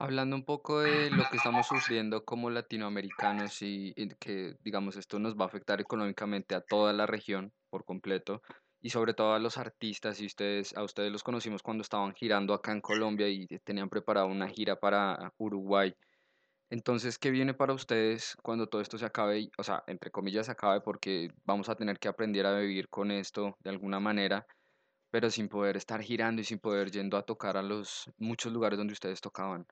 Hablando 0.00 0.36
un 0.36 0.44
poco 0.44 0.80
de 0.80 1.10
lo 1.10 1.26
que 1.28 1.36
estamos 1.36 1.66
sufriendo 1.66 2.24
como 2.24 2.50
latinoamericanos 2.50 3.62
y, 3.62 3.92
que, 4.20 4.54
digamos, 4.60 4.96
esto 4.96 5.18
nos 5.18 5.34
va 5.36 5.44
a 5.44 5.48
afectar 5.48 5.80
económicamente 5.80 6.54
a 6.54 6.60
toda 6.60 6.92
la 6.92 7.06
región 7.06 7.52
por 7.68 7.84
completo 7.84 8.40
y 8.80 8.90
sobre 8.90 9.12
todo 9.12 9.34
a 9.34 9.40
los 9.40 9.58
artistas, 9.58 10.20
y 10.20 10.26
ustedes, 10.26 10.76
a 10.76 10.84
ustedes 10.84 11.10
los 11.10 11.24
conocimos 11.24 11.64
cuando 11.64 11.82
estaban 11.82 12.14
girando 12.14 12.54
acá 12.54 12.70
en 12.70 12.80
Colombia 12.80 13.28
y 13.28 13.48
tenían 13.64 13.88
preparado 13.88 14.28
una 14.28 14.46
gira 14.48 14.76
para 14.76 15.32
Uruguay. 15.36 15.92
Entonces, 16.70 17.18
¿qué 17.18 17.30
viene 17.30 17.54
para 17.54 17.72
ustedes 17.74 18.36
cuando 18.42 18.68
todo 18.68 18.82
esto 18.82 18.98
se 18.98 19.06
acabe? 19.06 19.50
O 19.58 19.64
sea, 19.64 19.82
entre 19.88 20.10
comillas 20.12 20.46
se 20.46 20.52
acabe 20.52 20.80
porque 20.80 21.30
vamos 21.44 21.68
a 21.68 21.76
tener 21.76 21.98
que 21.98 22.08
aprender 22.08 22.46
a 22.46 22.58
vivir 22.60 22.88
con 22.88 23.10
esto 23.10 23.56
de 23.60 23.70
alguna 23.70 24.00
manera, 24.00 24.46
pero 25.10 25.30
sin 25.30 25.48
poder 25.48 25.76
estar 25.76 26.02
girando 26.02 26.42
y 26.42 26.44
sin 26.44 26.60
poder 26.60 26.90
yendo 26.90 27.16
a 27.16 27.24
tocar 27.24 27.56
a 27.56 27.62
los 27.62 28.10
muchos 28.18 28.52
lugares 28.52 28.78
donde 28.78 28.94
ustedes 28.94 29.20
tocaban. 29.20 29.66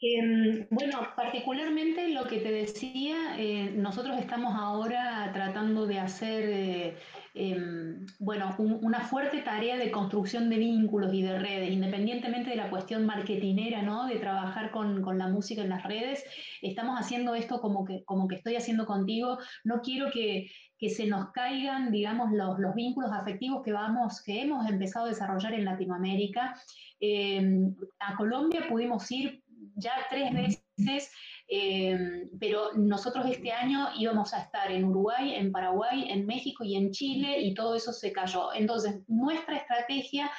Em, 0.00 0.64
bueno, 0.70 1.00
particularmente 1.16 2.08
lo 2.10 2.24
que 2.28 2.38
te 2.38 2.52
decía, 2.52 3.34
eh, 3.36 3.72
nosotros 3.74 4.16
estamos 4.16 4.54
ahora 4.54 5.28
tratando 5.34 5.88
de 5.88 5.98
hacer, 5.98 6.44
eh, 6.48 6.96
em, 7.34 8.06
bueno, 8.20 8.54
una 8.58 9.00
fuerte 9.00 9.40
tarea 9.42 9.76
de 9.76 9.90
construcción 9.90 10.50
de 10.50 10.58
vínculos 10.58 11.12
y 11.12 11.22
de 11.22 11.36
redes, 11.40 11.72
independientemente 11.72 12.50
de 12.50 12.56
la 12.56 12.70
cuestión 12.70 13.06
marketinera, 13.06 13.82
¿no? 13.82 14.06
De 14.06 14.20
trabajar 14.20 14.70
con, 14.70 15.02
con, 15.02 15.18
la 15.18 15.26
música 15.26 15.62
en 15.62 15.70
las 15.70 15.82
redes. 15.82 16.24
Estamos 16.62 16.96
haciendo 17.00 17.34
esto 17.34 17.60
como 17.60 17.84
que, 17.84 18.04
como 18.04 18.28
que 18.28 18.36
estoy 18.36 18.54
haciendo 18.54 18.86
contigo. 18.86 19.38
No 19.64 19.80
quiero 19.82 20.12
que, 20.12 20.48
que 20.78 20.90
se 20.90 21.06
nos 21.08 21.32
caigan, 21.32 21.90
digamos, 21.90 22.30
los, 22.32 22.58
los, 22.60 22.74
vínculos 22.76 23.10
afectivos 23.12 23.64
que, 23.64 23.72
vamos, 23.72 24.22
que 24.22 24.42
hemos 24.42 24.68
empezado 24.68 25.06
a 25.06 25.08
desarrollar 25.08 25.54
en 25.54 25.64
Latinoamérica. 25.64 26.54
Em, 27.00 27.74
a 27.98 28.16
Colombia 28.16 28.66
pudimos 28.68 29.10
ir 29.10 29.42
ya 29.78 29.92
tres 30.10 30.32
veces, 30.32 31.10
eh, 31.48 32.28
pero 32.38 32.72
nosotros 32.74 33.26
este 33.30 33.52
año 33.52 33.88
íbamos 33.96 34.34
a 34.34 34.42
estar 34.42 34.70
en 34.70 34.84
Uruguay, 34.84 35.34
en 35.34 35.50
Paraguay, 35.50 36.10
en 36.10 36.26
México 36.26 36.64
y 36.64 36.76
en 36.76 36.90
Chile 36.90 37.40
y 37.40 37.54
todo 37.54 37.74
eso 37.74 37.92
se 37.92 38.12
cayó. 38.12 38.52
Entonces, 38.52 39.02
nuestra 39.06 39.56
estrategia 39.56 40.30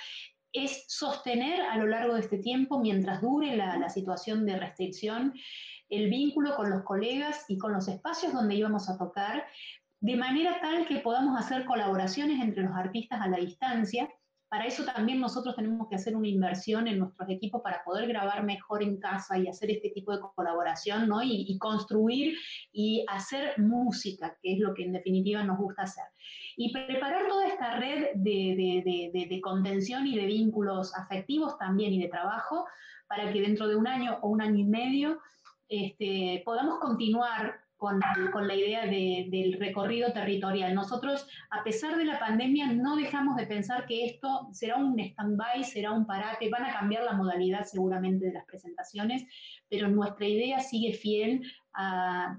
es 0.52 0.86
sostener 0.88 1.62
a 1.62 1.78
lo 1.78 1.88
largo 1.88 2.16
de 2.16 2.22
este 2.22 2.40
tiempo, 2.40 2.80
mientras 2.80 3.22
dure 3.22 3.56
la, 3.56 3.78
la 3.78 3.90
situación 3.90 4.46
de 4.46 4.58
restricción, 4.58 5.34
el 5.90 6.10
vínculo 6.10 6.56
con 6.56 6.70
los 6.70 6.84
colegas 6.84 7.46
y 7.48 7.58
con 7.58 7.74
los 7.74 7.88
espacios 7.88 8.34
donde 8.34 8.56
íbamos 8.56 8.90
a 8.90 8.98
tocar, 8.98 9.46
de 10.02 10.16
manera 10.16 10.60
tal 10.62 10.88
que 10.88 11.00
podamos 11.00 11.40
hacer 11.40 11.66
colaboraciones 11.66 12.42
entre 12.42 12.64
los 12.64 12.76
artistas 12.76 13.20
a 13.22 13.28
la 13.28 13.38
distancia 13.38 14.10
para 14.50 14.66
eso 14.66 14.84
también 14.84 15.20
nosotros 15.20 15.56
tenemos 15.56 15.88
que 15.88 15.96
hacer 15.96 16.16
una 16.16 16.28
inversión 16.28 16.88
en 16.88 16.98
nuestros 16.98 17.30
equipos 17.30 17.62
para 17.62 17.84
poder 17.84 18.08
grabar 18.08 18.44
mejor 18.44 18.82
en 18.82 18.98
casa 18.98 19.38
y 19.38 19.48
hacer 19.48 19.70
este 19.70 19.92
tipo 19.92 20.12
de 20.12 20.22
colaboración, 20.36 21.08
¿no? 21.08 21.22
Y, 21.22 21.56
construir 21.60 22.36
y 22.72 23.06
hacer 23.08 23.60
música, 23.60 24.36
que 24.42 24.54
es 24.54 24.60
lo 24.60 24.74
que 24.74 24.86
en 24.86 24.94
definitiva 24.94 25.44
nos 25.44 25.60
gusta 25.60 25.84
hacer. 25.84 26.06
Y 26.58 26.74
preparar 26.74 27.28
toda 27.28 27.48
esta 27.48 27.80
red 27.80 28.08
de, 28.16 29.40
contención 29.44 30.08
y 30.08 30.18
de 30.18 30.26
vínculos 30.26 30.96
afectivos 30.96 31.58
también 31.60 31.94
y 31.94 32.02
de 32.02 32.10
trabajo 32.10 32.66
para 33.08 33.32
que 33.32 33.42
dentro 33.42 33.68
de 33.68 33.76
un 33.76 33.88
año 33.88 34.18
o 34.22 34.30
un 34.30 34.42
año 34.42 34.58
y 34.58 34.66
medio 34.66 35.20
este, 35.68 36.42
podamos 36.44 36.80
continuar 36.80 37.69
con, 37.80 38.02
la 38.46 38.56
idea 38.56 38.86
del 38.86 39.56
recorrido 39.58 40.12
territorial. 40.12 40.76
Nosotros, 40.76 41.26
a 41.50 41.64
pesar 41.64 41.96
de 41.96 42.04
la 42.04 42.20
pandemia, 42.20 42.74
no 42.74 42.98
dejamos 42.98 43.38
de 43.38 43.48
pensar 43.48 43.86
que 43.86 44.06
esto 44.06 44.50
será 44.52 44.76
un 44.76 45.00
stand-by, 45.00 45.64
será 45.64 45.94
un 45.94 46.06
parate, 46.06 46.50
van 46.50 46.66
a 46.66 46.74
cambiar 46.74 47.06
la 47.06 47.14
modalidad 47.14 47.64
seguramente 47.64 48.26
de 48.26 48.34
las 48.34 48.46
presentaciones, 48.46 49.24
pero 49.70 49.88
nuestra 49.88 50.28
idea 50.28 50.60
sigue 50.60 50.94
fiel 50.94 51.42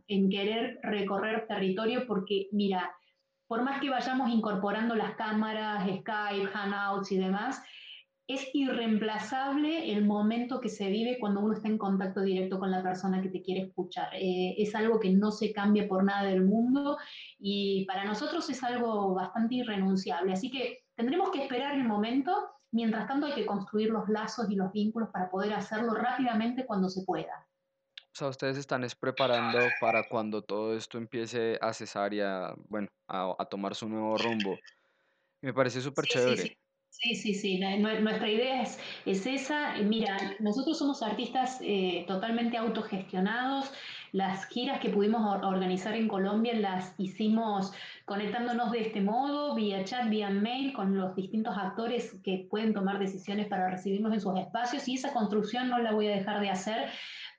en 0.09 0.29
querer 0.29 0.79
recorrer 0.83 1.47
territorio 1.47 2.07
porque, 2.07 2.49
mira, 2.53 2.93
por 3.47 3.63
más 3.63 3.81
que 3.81 3.89
vayamos 3.89 4.31
incorporando 4.31 4.95
las 4.95 5.15
cámaras, 5.15 5.85
Skype, 5.85 6.49
Hangouts 6.49 7.13
y 7.13 7.19
demás, 7.19 7.63
es 8.35 8.49
irreemplazable 8.53 9.93
el 9.93 10.05
momento 10.05 10.61
que 10.61 10.69
se 10.69 10.89
vive 10.89 11.19
cuando 11.19 11.41
uno 11.41 11.55
está 11.55 11.69
en 11.69 11.79
contacto 11.79 12.21
directo 12.21 12.59
con 12.59 12.71
la 12.71 12.83
persona 12.83 13.21
que 13.21 13.29
te 13.29 13.43
quiere 13.43 13.63
escuchar. 13.63 14.09
Eh, 14.15 14.55
es 14.59 14.75
algo 14.75 15.01
que 15.01 15.11
no 15.11 15.33
se 15.33 15.53
cambia 15.53 15.89
por 15.89 16.05
nada 16.05 16.25
del 16.25 16.45
mundo 16.45 16.99
y 17.39 17.85
para 17.87 18.05
nosotros 18.05 18.49
es 18.51 18.63
algo 18.63 19.15
bastante 19.15 19.57
irrenunciable. 19.57 20.33
Así 20.33 20.51
que 20.51 20.85
tendremos 20.95 21.31
que 21.31 21.43
esperar 21.43 21.75
el 21.75 21.85
momento. 21.85 22.51
Mientras 22.73 23.09
tanto 23.09 23.27
hay 23.27 23.35
que 23.35 23.47
construir 23.47 23.91
los 23.91 24.09
lazos 24.09 24.49
y 24.49 24.55
los 24.55 24.71
vínculos 24.73 25.09
para 25.11 25.29
poder 25.29 25.53
hacerlo 25.55 25.95
rápidamente 25.95 26.67
cuando 26.67 26.89
se 26.89 27.03
pueda. 27.05 27.49
O 27.97 28.13
sea, 28.13 28.29
ustedes 28.29 28.57
están 28.57 28.87
preparando 29.01 29.59
para 29.81 30.09
cuando 30.09 30.43
todo 30.43 30.77
esto 30.77 30.99
empiece 30.99 31.59
a 31.61 31.73
cesar 31.73 32.15
y 32.15 32.21
a, 32.21 32.55
bueno, 32.69 32.89
a, 33.09 33.45
tomar 33.51 33.75
su 33.75 33.89
nuevo 33.89 34.17
rumbo. 34.19 34.57
Me 35.41 35.53
parece 35.53 35.81
súper 35.81 36.05
chévere. 36.07 36.37
Sí, 36.37 36.49
sí, 36.49 36.60
sí, 36.91 37.61
nuestra 37.79 38.29
idea 38.29 38.63
es, 38.63 38.79
es 39.07 39.27
esa. 39.27 39.75
Mira, 39.79 40.17
nosotros 40.41 40.79
somos 40.79 41.03
artistas 41.03 41.59
eh, 41.63 42.05
totalmente 42.07 42.57
autogestionados. 42.57 43.73
Las 44.13 44.47
giras 44.47 44.81
que 44.81 44.91
pudimos 44.91 45.23
organizar 45.45 45.95
en 45.95 46.09
Colombia 46.09 46.53
las 46.55 46.95
hicimos 46.99 47.73
conectándonos 48.05 48.73
de 48.73 48.81
este 48.81 49.01
modo, 49.01 49.55
vía 49.55 49.85
chat, 49.85 50.09
vía 50.09 50.31
mail, 50.31 50.73
con 50.73 50.97
los 50.97 51.15
distintos 51.15 51.57
actores 51.57 52.17
que 52.25 52.47
pueden 52.51 52.75
tomar 52.75 52.99
decisiones 52.99 53.47
para 53.47 53.71
recibirnos 53.71 54.13
en 54.13 54.21
sus 54.21 54.39
espacios. 54.39 54.89
Y 54.89 54.95
esa 54.95 55.13
construcción 55.13 55.69
no 55.69 55.79
la 55.79 55.93
voy 55.93 56.09
a 56.09 56.17
dejar 56.17 56.41
de 56.41 56.51
hacer 56.51 56.91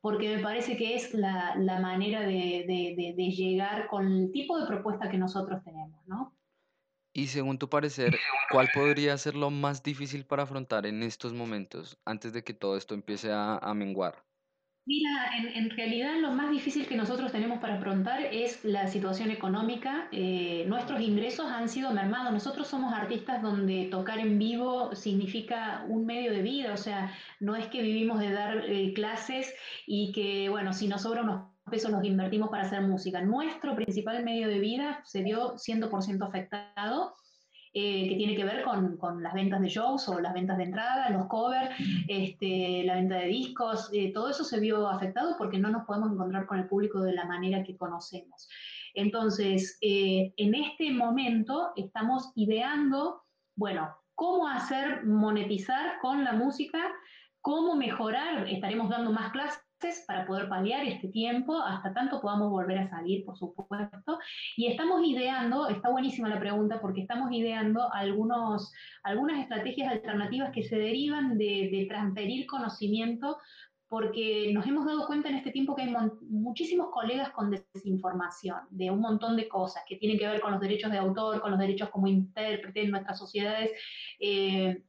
porque 0.01 0.35
me 0.35 0.41
parece 0.41 0.77
que 0.77 0.95
es 0.95 1.13
la, 1.13 1.55
manera 1.81 2.21
de, 2.21 2.65
de 2.67 3.29
llegar 3.29 3.87
con 3.87 4.07
el 4.11 4.31
tipo 4.31 4.57
de 4.59 4.65
propuesta 4.65 5.09
que 5.09 5.17
nosotros 5.17 5.63
tenemos, 5.63 6.07
¿no? 6.07 6.33
Y 7.13 7.27
según 7.27 7.57
tu 7.57 7.69
parecer, 7.69 8.17
¿cuál 8.51 8.69
podría 8.73 9.17
ser 9.17 9.35
lo 9.35 9.49
más 9.49 9.83
difícil 9.83 10.25
para 10.25 10.43
afrontar 10.43 10.85
en 10.85 11.03
estos 11.03 11.33
momentos, 11.33 11.99
antes 12.05 12.31
de 12.31 12.43
que 12.43 12.53
todo 12.53 12.77
esto 12.77 12.93
empiece 12.93 13.29
a, 13.33 13.73
menguar? 13.75 14.23
Mira, 14.85 15.29
en, 15.37 15.69
realidad 15.69 16.15
lo 16.19 16.31
más 16.31 16.49
difícil 16.49 16.87
que 16.87 16.95
nosotros 16.95 17.31
tenemos 17.31 17.59
para 17.59 17.75
afrontar 17.75 18.21
es 18.21 18.63
la 18.63 18.87
situación 18.87 19.29
económica. 19.29 20.07
Eh, 20.11 20.63
nuestros 20.67 21.01
ingresos 21.01 21.51
han 21.51 21.69
sido 21.69 21.91
mermados. 21.91 22.33
Nosotros 22.33 22.67
somos 22.67 22.93
artistas 22.93 23.41
donde 23.41 23.89
tocar 23.91 24.19
en 24.19 24.39
vivo 24.39 24.95
significa 24.95 25.85
un 25.87 26.05
medio 26.05 26.31
de 26.31 26.41
vida, 26.41 26.73
o 26.73 26.77
sea, 26.77 27.13
no 27.39 27.55
es 27.55 27.67
que 27.67 27.81
vivimos 27.81 28.19
de 28.19 28.31
dar 28.31 28.65
eh, 28.65 28.93
clases 28.93 29.53
y 29.85 30.11
que, 30.13 30.49
bueno, 30.49 30.73
si 30.73 30.87
nos 30.87 31.03
sobra 31.03 31.21
unos 31.21 31.50
pesos 31.71 31.89
los 31.89 32.03
invertimos 32.03 32.49
para 32.49 32.63
hacer 32.63 32.81
música. 32.81 33.21
Nuestro 33.21 33.75
principal 33.75 34.23
medio 34.23 34.47
de 34.47 34.59
vida 34.59 35.01
se 35.05 35.23
vio 35.23 35.55
100% 35.55 36.27
afectado, 36.27 37.15
eh, 37.73 38.09
que 38.09 38.15
tiene 38.15 38.35
que 38.35 38.43
ver 38.43 38.63
con, 38.63 38.97
con, 38.97 39.23
las 39.23 39.33
ventas 39.33 39.61
de 39.61 39.69
shows 39.69 40.07
o 40.09 40.19
las 40.19 40.33
ventas 40.33 40.57
de 40.57 40.65
entrada, 40.65 41.09
los 41.09 41.27
covers, 41.27 41.73
este, 42.09 42.83
la 42.83 42.95
venta 42.95 43.15
de 43.15 43.27
discos, 43.27 43.89
eh, 43.93 44.11
todo 44.13 44.29
eso 44.29 44.43
se 44.43 44.59
vio 44.59 44.89
afectado 44.89 45.35
porque 45.37 45.57
no 45.57 45.69
nos 45.69 45.85
podemos 45.85 46.11
encontrar 46.11 46.45
con 46.45 46.59
el 46.59 46.67
público 46.67 46.99
de 46.99 47.13
la 47.13 47.23
manera 47.23 47.63
que 47.63 47.77
conocemos. 47.77 48.49
Entonces, 48.93 49.77
eh, 49.79 50.33
en 50.35 50.53
este 50.53 50.91
momento 50.91 51.71
estamos 51.77 52.33
ideando, 52.35 53.21
bueno, 53.55 53.95
cómo 54.15 54.49
hacer 54.49 55.05
monetizar 55.05 55.97
con 56.01 56.25
la 56.25 56.33
música, 56.33 56.79
cómo 57.39 57.75
mejorar, 57.75 58.49
estaremos 58.49 58.89
dando 58.89 59.13
más 59.13 59.31
clases 59.31 59.61
para 60.05 60.25
poder 60.25 60.47
paliar 60.47 60.85
este 60.85 61.07
tiempo 61.07 61.59
hasta 61.59 61.93
tanto 61.93 62.21
podamos 62.21 62.51
volver 62.51 62.77
a 62.77 62.89
salir, 62.89 63.25
por 63.25 63.37
supuesto. 63.37 64.19
Y 64.55 64.67
estamos 64.67 65.01
ideando, 65.05 65.67
está 65.67 65.89
buenísima 65.89 66.29
la 66.29 66.39
pregunta, 66.39 66.79
porque 66.81 67.01
estamos 67.01 67.31
ideando 67.31 67.91
algunos, 67.91 68.71
algunas 69.03 69.39
estrategias 69.39 69.91
alternativas 69.91 70.51
que 70.51 70.63
se 70.63 70.77
derivan 70.77 71.37
de, 71.37 71.69
de 71.71 71.85
transferir 71.89 72.45
conocimiento 72.45 73.37
porque 73.91 74.51
nos 74.53 74.65
hemos 74.65 74.85
dado 74.85 75.05
cuenta 75.05 75.27
en 75.27 75.35
este 75.35 75.51
tiempo 75.51 75.75
que 75.75 75.81
hay 75.81 75.93
muchísimos 76.21 76.91
colegas 76.93 77.31
con 77.31 77.51
desinformación 77.51 78.59
de 78.69 78.89
un 78.89 79.01
montón 79.01 79.35
de 79.35 79.49
cosas 79.49 79.83
que 79.85 79.97
tienen 79.97 80.17
que 80.17 80.25
ver 80.25 80.39
con 80.39 80.53
los 80.53 80.61
derechos 80.61 80.93
de 80.93 80.97
autor, 80.97 81.41
con 81.41 81.51
los 81.51 81.59
derechos 81.59 81.89
como 81.89 82.07
intérprete 82.07 82.83
en 82.83 82.91
nuestras 82.91 83.19
sociedades. 83.19 83.71
Eh, 84.17 84.81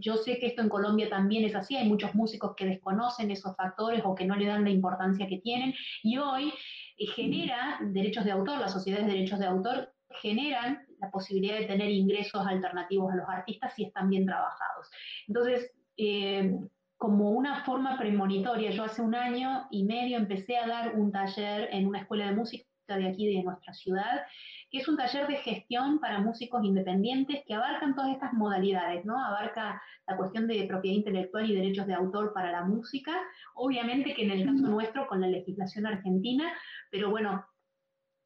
yo 0.00 0.16
sé 0.16 0.40
que 0.40 0.48
esto 0.48 0.62
en 0.62 0.68
Colombia 0.68 1.08
también 1.08 1.44
es 1.44 1.54
así, 1.54 1.76
hay 1.76 1.88
muchos 1.88 2.12
músicos 2.16 2.56
que 2.56 2.66
desconocen 2.66 3.30
esos 3.30 3.54
factores 3.54 4.02
o 4.04 4.16
que 4.16 4.24
no 4.24 4.34
le 4.34 4.46
dan 4.46 4.64
la 4.64 4.70
importancia 4.70 5.28
que 5.28 5.38
tienen 5.38 5.72
y 6.02 6.18
hoy 6.18 6.52
eh, 6.98 7.06
genera 7.06 7.78
derechos 7.82 8.24
de 8.24 8.32
autor, 8.32 8.58
las 8.58 8.72
sociedades 8.72 9.06
de 9.06 9.12
derechos 9.12 9.38
de 9.38 9.46
autor 9.46 9.94
generan 10.20 10.84
la 10.98 11.08
posibilidad 11.08 11.56
de 11.56 11.66
tener 11.66 11.88
ingresos 11.88 12.44
alternativos 12.44 13.12
a 13.12 13.16
los 13.16 13.28
artistas 13.28 13.74
si 13.76 13.84
están 13.84 14.10
bien 14.10 14.26
trabajados. 14.26 14.90
Entonces, 15.28 15.70
eh, 15.96 16.52
como 17.04 17.32
una 17.32 17.62
forma 17.64 17.98
premonitoria. 17.98 18.70
Yo 18.70 18.84
hace 18.84 19.02
un 19.02 19.14
año 19.14 19.66
y 19.70 19.84
medio 19.84 20.16
empecé 20.16 20.56
a 20.56 20.66
dar 20.66 20.94
un 20.96 21.12
taller 21.12 21.68
en 21.70 21.86
una 21.86 21.98
escuela 21.98 22.28
de 22.28 22.34
música 22.34 22.64
de 22.88 23.06
aquí, 23.06 23.26
de 23.26 23.42
nuestra 23.42 23.74
ciudad, 23.74 24.22
que 24.70 24.78
es 24.78 24.88
un 24.88 24.96
taller 24.96 25.26
de 25.26 25.36
gestión 25.36 25.98
para 25.98 26.20
músicos 26.20 26.64
independientes 26.64 27.42
que 27.46 27.52
abarcan 27.52 27.94
todas 27.94 28.12
estas 28.12 28.32
modalidades, 28.32 29.04
¿no? 29.04 29.22
Abarca 29.22 29.82
la 30.08 30.16
cuestión 30.16 30.48
de 30.48 30.64
propiedad 30.64 30.96
intelectual 30.96 31.50
y 31.50 31.54
derechos 31.54 31.86
de 31.86 31.92
autor 31.92 32.32
para 32.32 32.50
la 32.50 32.64
música, 32.64 33.12
obviamente 33.54 34.14
que 34.14 34.22
en 34.22 34.30
el 34.30 34.46
caso 34.46 34.66
nuestro 34.66 35.06
con 35.06 35.20
la 35.20 35.26
legislación 35.26 35.84
argentina, 35.84 36.54
pero 36.90 37.10
bueno, 37.10 37.44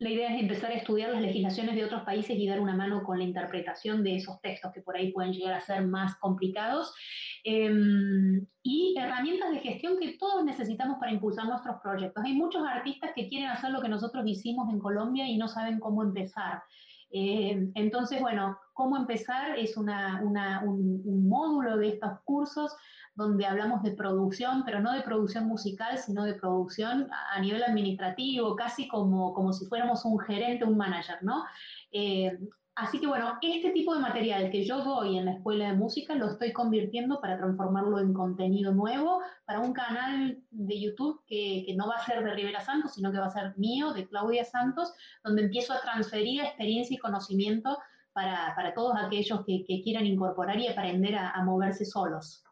la 0.01 0.11
idea 0.11 0.33
es 0.33 0.41
empezar 0.41 0.71
a 0.71 0.77
estudiar 0.77 1.11
las 1.11 1.21
legislaciones 1.21 1.75
de 1.75 1.85
otros 1.85 2.03
países 2.03 2.39
y 2.39 2.47
dar 2.47 2.61
una 2.61 2.77
mano 2.77 3.03
con 3.03 3.19
la 3.19 3.25
interpretación 3.25 4.05
de 4.05 4.17
esos 4.17 4.41
textos 4.41 4.73
que 4.73 4.81
por 4.81 4.97
ahí 4.97 5.11
pueden 5.11 5.33
llegar 5.33 5.55
a 5.55 5.61
ser 5.61 5.85
más 5.85 6.17
complicados. 6.19 6.95
Em, 7.43 8.47
y 8.63 8.95
herramientas 8.97 9.51
de 9.51 9.59
gestión 9.59 9.99
que 9.99 10.17
todos 10.17 10.45
necesitamos 10.45 10.99
para 10.99 11.13
impulsar 11.13 11.47
nuestros 11.47 11.81
proyectos. 11.83 12.25
Hay 12.25 12.35
muchos 12.35 12.65
artistas 12.67 13.11
que 13.15 13.29
quieren 13.29 13.49
hacer 13.49 13.71
lo 13.71 13.81
que 13.81 13.89
nosotros 13.89 14.25
hicimos 14.27 14.69
en 14.73 14.79
Colombia 14.79 15.27
y 15.27 15.37
no 15.37 15.49
saben 15.49 15.81
cómo 15.81 16.03
empezar. 16.05 16.63
Eh, 17.11 17.71
entonces, 17.75 18.21
bueno, 18.21 18.59
cómo 18.75 18.97
empezar 18.97 19.59
es 19.59 19.77
un, 19.77 19.89
un, 19.89 21.29
módulo 21.29 21.79
de 21.79 21.89
estos 21.89 22.21
cursos 22.25 22.77
donde 23.19 23.47
hablamos 23.47 23.83
de 23.83 23.91
producción, 23.91 24.63
pero 24.65 24.81
no 24.81 24.93
de 24.93 25.03
producción 25.03 25.49
musical, 25.49 25.99
sino 25.99 26.23
de 26.23 26.35
producción 26.35 27.09
a 27.35 27.41
nivel 27.41 27.65
administrativo, 27.65 28.55
casi 28.55 28.87
como, 28.87 29.35
como 29.35 29.53
si 29.53 29.67
fuéramos 29.67 30.05
un 30.05 30.21
gerente, 30.21 30.65
un 30.65 30.77
manager, 30.77 31.19
¿no? 31.23 31.45
Eh, 31.91 32.39
así 32.77 33.01
que 33.01 33.09
bueno, 33.09 33.37
este 33.43 33.73
tipo 33.73 33.93
de 33.93 34.01
material 34.01 34.53
que 34.53 34.65
yo 34.65 34.85
doy 34.85 35.19
en 35.19 35.25
la 35.25 35.33
escuela 35.33 35.67
de 35.67 35.75
música 35.75 36.15
lo 36.15 36.29
estoy 36.29 36.53
convirtiendo 36.53 37.21
para 37.21 37.37
transformarlo 37.39 37.99
en 37.99 38.15
contenido 38.15 38.73
nuevo 38.73 39.21
para 39.45 39.59
un 39.59 39.73
canal 39.73 40.39
de 40.53 40.81
YouTube 40.81 41.21
que, 41.27 41.65
que, 41.67 41.75
no 41.75 41.89
va 41.89 41.97
a 41.97 42.07
ser 42.07 42.23
de 42.23 42.33
Rivera 42.35 42.61
Santos, 42.61 42.95
sino 42.95 43.11
que 43.11 43.19
va 43.19 43.27
a 43.27 43.31
ser 43.31 43.53
mío, 43.57 43.93
de 43.95 44.07
Claudia 44.07 44.45
Santos, 44.45 44.95
donde 45.25 45.43
empiezo 45.43 45.73
a 45.73 45.81
transferir 45.81 46.43
experiencia 46.43 46.95
y 46.95 46.99
conocimiento 46.99 47.79
para, 48.13 48.53
para 48.55 48.75
todos 48.75 48.95
aquellos 48.97 49.45
que, 49.45 49.65
quieran 49.83 50.07
incorporar 50.07 50.57
y 50.61 50.69
aprender 50.69 51.17
a 51.17 51.43
moverse 51.45 51.85
solos. 51.85 52.45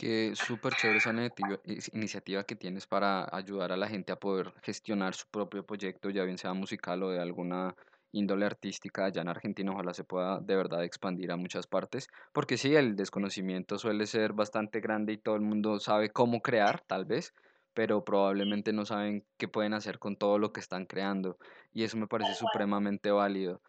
Qué 0.00 0.32
súper 0.34 0.72
chévere 0.76 0.96
esa 0.96 1.12
iniciativa 1.92 2.44
que 2.44 2.56
tienes 2.56 2.86
para 2.86 3.28
ayudar 3.36 3.70
a 3.70 3.76
la 3.76 3.86
gente 3.86 4.12
a 4.12 4.16
poder 4.16 4.54
gestionar 4.62 5.12
su 5.14 5.26
propio 5.28 5.66
proyecto, 5.66 6.08
ya 6.08 6.24
bien 6.24 6.38
sea 6.38 6.54
musical 6.54 7.02
o 7.02 7.10
de 7.10 7.20
alguna 7.20 7.74
índole 8.10 8.46
artística 8.46 9.04
allá 9.04 9.20
en 9.20 9.28
Argentina, 9.28 9.72
ojalá 9.72 9.92
se 9.92 10.04
pueda 10.04 10.40
de 10.40 10.56
verdad 10.56 10.84
expandir 10.84 11.30
a 11.30 11.36
muchas 11.36 11.66
partes, 11.66 12.08
porque 12.32 12.56
sí, 12.56 12.74
el 12.74 12.96
desconocimiento 12.96 13.76
suele 13.76 14.06
ser 14.06 14.32
bastante 14.32 14.80
grande 14.80 15.12
y 15.12 15.18
todo 15.18 15.34
el 15.34 15.42
mundo 15.42 15.78
sabe 15.80 16.08
cómo 16.08 16.40
crear, 16.40 16.80
tal 16.80 17.04
vez, 17.04 17.34
pero 17.74 18.02
probablemente 18.02 18.72
no 18.72 18.86
saben 18.86 19.26
qué 19.36 19.48
pueden 19.48 19.74
hacer 19.74 19.98
con 19.98 20.16
todo 20.16 20.38
lo 20.38 20.50
que 20.50 20.60
están 20.60 20.86
creando, 20.86 21.36
y 21.74 21.84
eso 21.84 21.98
me 21.98 22.06
parece 22.06 22.32
supremamente 22.36 23.10
válido. 23.10 23.60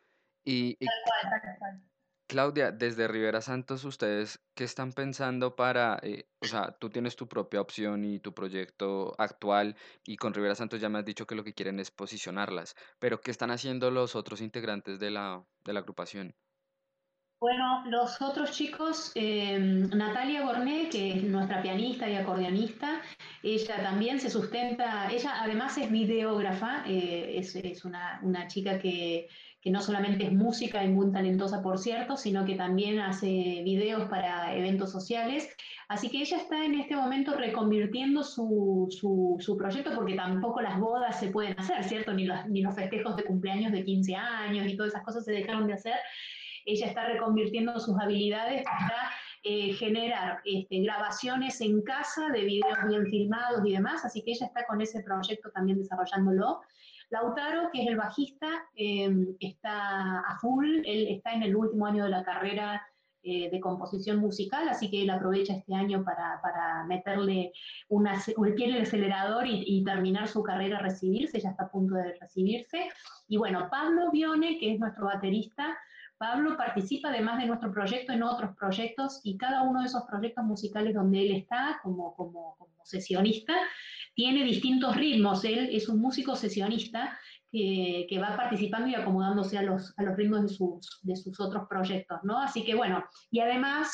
Y, 0.46 0.78
y 0.80 0.88
Claudia, 2.32 2.72
desde 2.72 3.10
Rivera 3.10 3.42
Santos, 3.42 3.84
¿ustedes 3.84 4.40
qué 4.56 4.64
están 4.64 4.94
pensando 4.94 5.54
para, 5.54 6.00
eh, 6.02 6.30
o 6.40 6.46
sea, 6.46 6.72
tú 6.80 6.90
tienes 6.90 7.18
tu 7.18 7.28
propia 7.28 7.60
opción 7.60 8.06
y 8.06 8.20
tu 8.20 8.34
proyecto 8.34 9.14
actual 9.18 9.76
y 10.06 10.16
con 10.16 10.34
Rivera 10.34 10.56
Santos 10.56 10.80
ya 10.80 10.88
me 10.88 11.00
has 11.00 11.04
dicho 11.04 11.28
que 11.28 11.36
lo 11.36 11.44
que 11.44 11.54
quieren 11.54 11.78
es 11.82 11.92
posicionarlas, 11.92 12.78
pero 13.00 13.20
¿qué 13.20 13.32
están 13.32 13.52
haciendo 13.52 13.92
los 13.92 14.16
otros 14.16 14.40
integrantes 14.40 14.98
de 14.98 15.12
la, 15.12 15.44
de 15.66 15.74
la 15.74 15.82
agrupación? 15.82 16.34
Bueno, 17.42 17.84
los 17.88 18.22
otros 18.22 18.52
chicos, 18.52 19.12
em, 19.16 19.90
Natalia 19.90 20.46
Gorné, 20.46 20.90
que 20.90 21.14
es 21.14 21.24
nuestra 21.24 21.62
pianista 21.62 22.08
y 22.08 22.16
acordeonista, 22.16 23.02
ella 23.44 23.82
también 23.82 24.20
se 24.22 24.30
sustenta, 24.30 25.12
ella 25.12 25.42
además 25.42 25.78
es 25.80 25.92
videógrafa, 25.92 26.84
eh, 26.88 27.40
es, 27.40 27.56
es 27.56 27.84
una, 27.84 28.20
una 28.24 28.48
chica 28.48 28.78
que 28.78 29.28
que 29.62 29.70
no 29.70 29.82
solamente 29.82 30.26
es 30.26 30.34
música 30.34 30.84
y 30.84 30.90
muy 30.90 31.12
talentosa, 31.12 31.62
por 31.62 31.78
cierto, 31.78 32.18
sino 32.18 32.46
que 32.46 32.56
también 32.56 33.00
hace 33.00 33.62
videos 33.64 34.10
para 34.10 34.56
eventos 34.56 34.92
sociales. 34.92 35.56
Así 35.88 36.10
que 36.10 36.22
ella 36.22 36.38
está 36.38 36.66
en 36.66 36.76
este 36.76 36.96
momento 36.96 37.36
reconvirtiendo 37.36 38.24
su, 38.24 38.88
su, 38.90 39.58
proyecto 39.58 39.92
porque 39.94 40.16
tampoco 40.16 40.62
las 40.62 40.80
bodas 40.80 41.20
se 41.20 41.28
pueden 41.28 41.60
hacer, 41.60 41.84
¿cierto? 41.84 42.12
Ni 42.14 42.26
los, 42.26 42.48
ni 42.48 42.62
los 42.62 42.74
festejos 42.74 43.16
de 43.16 43.24
cumpleaños 43.24 43.72
de 43.72 43.84
15 43.84 44.16
años 44.16 44.68
y 44.68 44.76
todas 44.76 44.94
esas 44.94 45.06
cosas 45.06 45.26
se 45.26 45.32
dejaron 45.32 45.68
de 45.68 45.74
hacer. 45.74 45.96
Ella 46.66 46.88
está 46.88 47.06
reconvirtiendo 47.06 47.80
sus 47.80 48.00
habilidades 48.00 48.64
para 48.64 49.12
eh, 49.44 49.74
generar 49.74 50.40
este, 50.46 50.82
grabaciones 50.82 51.62
en 51.62 51.82
casa 51.82 52.30
de 52.30 52.42
videos 52.42 52.78
bien 52.88 53.06
filmados 53.08 53.62
y 53.66 53.74
demás, 53.74 54.06
así 54.06 54.22
que 54.24 54.32
ella 54.32 54.46
está 54.46 54.66
con 54.66 54.82
ese 54.82 55.02
proyecto 55.02 55.50
también 55.52 55.80
desarrollándolo. 55.80 56.62
Lautaro, 57.12 57.70
que 57.72 57.82
es 57.84 57.88
el 57.88 57.98
bajista, 57.98 58.48
em, 58.76 59.36
está 59.40 60.20
a 60.22 60.40
full, 60.40 60.82
él 60.86 61.08
está 61.10 61.34
en 61.34 61.44
el 61.44 61.56
último 61.56 61.86
año 61.86 62.06
de 62.06 62.10
la 62.10 62.24
carrera 62.24 62.82
eh, 63.24 63.52
de 63.52 63.60
composición 63.60 64.18
musical, 64.18 64.68
así 64.70 64.90
que 64.90 65.04
él 65.04 65.10
aprovecha 65.10 65.54
este 65.54 65.76
año 65.76 66.04
para, 66.04 66.86
meterle 66.88 67.52
una, 67.90 68.14
el 68.26 68.82
acelerador 68.82 69.46
y, 69.46 69.84
terminar 69.84 70.28
su 70.28 70.42
carrera, 70.42 70.80
recibirse, 70.80 71.40
ya 71.40 71.50
está 71.50 71.66
a 71.66 71.70
punto 71.70 71.96
de 71.96 72.18
recibirse. 72.20 72.90
Y 73.28 73.38
bueno, 73.38 73.68
Pablo 73.70 74.10
Vione, 74.10 74.58
que 74.58 74.74
es 74.74 74.80
nuestro 74.80 75.06
baterista, 75.06 75.78
Pablo 76.18 76.56
participa 76.56 77.10
además 77.10 77.40
de 77.40 77.48
nuestro 77.48 77.72
proyecto 77.72 78.14
en 78.14 78.24
otros 78.24 78.56
proyectos 78.56 79.20
y 79.24 79.38
cada 79.38 79.64
uno 79.64 79.82
de 79.82 79.88
esos 79.88 80.04
proyectos 80.04 80.46
musicales 80.46 80.94
donde 80.94 81.22
él 81.22 81.36
está 81.36 81.80
como, 81.84 82.16
como, 82.16 82.56
como 82.58 82.86
sesionista 82.86 83.54
tiene 84.14 84.44
distintos 84.44 84.96
ritmos. 84.96 85.44
Él 85.46 85.70
es 85.72 85.88
un 85.90 86.00
músico 86.00 86.36
sesionista 86.36 87.18
que, 87.52 88.06
que, 88.10 88.20
va 88.20 88.36
participando 88.36 88.88
y 88.88 88.96
acomodándose 88.96 89.58
a 89.58 89.64
los, 89.64 89.94
a 89.98 90.04
los 90.04 90.16
ritmos 90.16 90.44
de 90.44 90.50
sus, 90.50 91.00
de 91.04 91.16
sus 91.16 91.40
otros 91.40 91.68
proyectos, 91.70 92.20
¿no? 92.24 92.40
Así 92.40 92.64
que 92.64 92.76
bueno, 92.76 93.04
y 93.30 93.40
además 93.40 93.92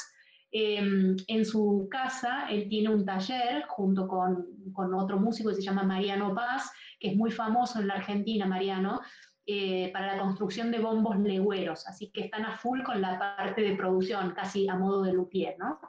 em, 0.52 1.16
en 1.28 1.46
su 1.46 1.88
casa 1.90 2.48
él 2.50 2.68
tiene 2.70 2.90
un 2.90 3.06
taller 3.06 3.66
junto 3.68 4.08
con, 4.08 4.46
con, 4.74 4.94
otro 4.94 5.20
músico 5.20 5.50
que 5.50 5.56
se 5.56 5.64
llama 5.64 5.84
Mariano 5.84 6.36
Paz, 6.36 6.72
que 7.00 7.10
es 7.10 7.16
muy 7.16 7.32
famoso 7.32 7.80
en 7.80 7.88
la 7.88 7.96
Argentina, 7.96 8.46
Mariano, 8.46 9.02
eh, 9.46 9.92
para 9.94 10.16
la 10.16 10.22
construcción 10.22 10.72
de 10.72 10.80
bombos 10.80 11.18
legüeros, 11.20 11.88
así 11.88 12.12
que 12.12 12.26
están 12.26 12.46
a 12.46 12.58
full 12.58 12.84
con 12.84 13.02
la 13.02 13.18
parte 13.18 13.62
de 13.62 13.76
producción, 13.76 14.32
casi 14.32 14.68
a 14.68 14.76
modo 14.76 15.04
de 15.04 15.14
luthier, 15.14 15.56
¿no? 15.58 15.80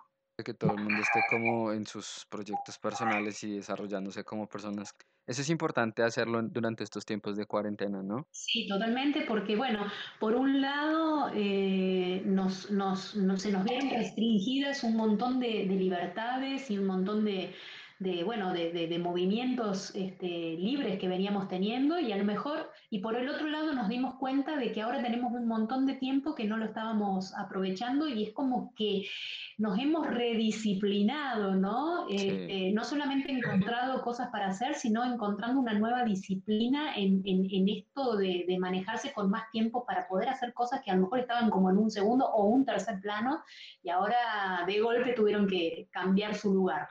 Que 0.45 0.55
todo 0.55 0.73
el 0.73 0.79
mundo 0.79 1.03
esté 1.03 1.21
como 1.25 1.73
en 1.73 1.87
sus 1.87 2.27
proyectos 2.29 2.79
personales 2.79 3.43
y 3.43 3.57
desarrollándose 3.57 4.25
como 4.25 4.47
personas. 4.47 4.95
Eso 5.27 5.43
es 5.43 5.51
importante 5.51 6.03
hacerlo 6.03 6.41
durante 6.43 6.85
estos 6.85 7.05
tiempos 7.05 7.37
de 7.37 7.45
cuarentena, 7.45 8.03
¿no? 8.03 8.27
Sí, 8.31 8.67
totalmente, 8.67 9.27
porque 9.29 9.57
bueno, 9.57 9.87
por 10.19 10.35
un 10.35 10.61
lado 10.63 11.31
eh, 11.35 12.23
nos, 12.25 12.71
nos, 12.71 13.17
se 13.37 13.53
nos 13.53 13.65
ven 13.65 13.91
restringidas 13.91 14.85
un 14.85 14.97
montón 14.97 15.39
de 15.39 15.65
libertades 15.67 16.71
y 16.71 16.79
un 16.79 16.87
montón 16.87 17.25
de, 17.25 17.53
de, 17.99 18.23
bueno, 18.23 18.53
de, 18.53 18.71
de, 18.73 18.99
movimientos 18.99 19.93
este, 19.97 20.57
libres 20.57 20.99
que 21.01 21.09
veníamos 21.09 21.49
teniendo 21.49 21.99
y 21.99 22.13
a 22.13 22.17
lo 22.17 22.25
mejor, 22.25 22.71
y 22.91 23.01
por 23.01 23.17
el 23.17 23.29
otro 23.29 23.49
lado 23.49 23.73
nos 23.75 23.89
dimos 23.89 24.15
cuenta 24.15 24.57
de 24.57 24.71
que 24.71 24.83
ahora 24.83 25.03
tenemos 25.03 25.33
un 25.33 25.49
montón 25.49 25.85
de 25.85 25.95
tiempo 25.95 26.37
que 26.37 26.45
no 26.45 26.57
lo 26.57 26.67
estábamos 26.67 27.35
aprovechando 27.37 28.09
y 28.09 28.23
es 28.23 28.33
como 28.33 28.73
que 28.77 29.09
nos 29.57 29.77
hemos 29.81 30.07
redisciplinado, 30.07 31.57
¿no? 31.57 32.09
Este, 32.09 32.71
no 32.73 32.85
solamente 32.85 33.33
encontrado 33.33 34.01
cosas 34.03 34.29
para 34.31 34.49
hacer, 34.49 34.75
sino 34.75 35.05
encontrando 35.05 35.61
una 35.61 35.75
nueva 35.75 36.05
disciplina 36.05 36.95
en, 36.95 37.23
en, 37.25 37.49
en 37.51 37.69
esto 37.69 38.17
de, 38.17 38.45
de, 38.47 38.59
manejarse 38.59 39.13
con 39.13 39.29
más 39.29 39.51
tiempo 39.51 39.85
para 39.85 40.07
poder 40.07 40.29
hacer 40.29 40.53
cosas 40.55 40.83
que 40.85 40.93
a 40.93 40.95
lo 40.95 41.03
mejor 41.03 41.21
estaban 41.21 41.51
como 41.51 41.71
en 41.71 41.79
un 41.79 41.91
segundo 41.91 42.27
o 42.27 42.45
un 42.45 42.65
tercer 42.65 43.01
plano 43.01 43.43
y 43.83 43.91
ahora 43.91 44.65
de 44.67 44.81
golpe 44.81 45.15
tuvieron 45.15 45.49
que 45.49 45.89
cambiar 45.91 46.37
su 46.37 46.55
lugar. 46.55 46.89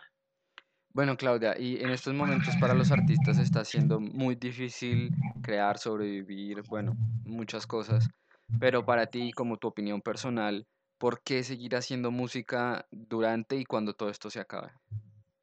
Bueno, 0.97 1.15
Claudia, 1.15 1.53
y 1.59 1.75
en 1.83 1.91
estos 1.91 2.15
momentos 2.15 2.57
para 2.57 2.73
los 2.73 2.89
artistas 2.89 3.37
está 3.37 3.63
siendo 3.63 3.99
muy 3.99 4.33
difícil 4.33 5.11
crear, 5.41 5.77
sobrevivir, 5.77 6.63
bueno, 6.63 6.97
muchas 7.23 7.67
cosas, 7.67 8.09
pero 8.57 8.83
para 8.83 9.05
ti, 9.05 9.31
como 9.31 9.57
tu 9.57 9.67
opinión 9.67 10.01
personal, 10.01 10.65
¿por 10.97 11.21
qué 11.21 11.43
seguir 11.43 11.75
haciendo 11.75 12.09
música 12.09 12.87
durante 12.89 13.57
y 13.57 13.65
cuando 13.65 13.93
todo 13.93 14.09
esto 14.09 14.31
se 14.31 14.39
acabe? 14.39 14.71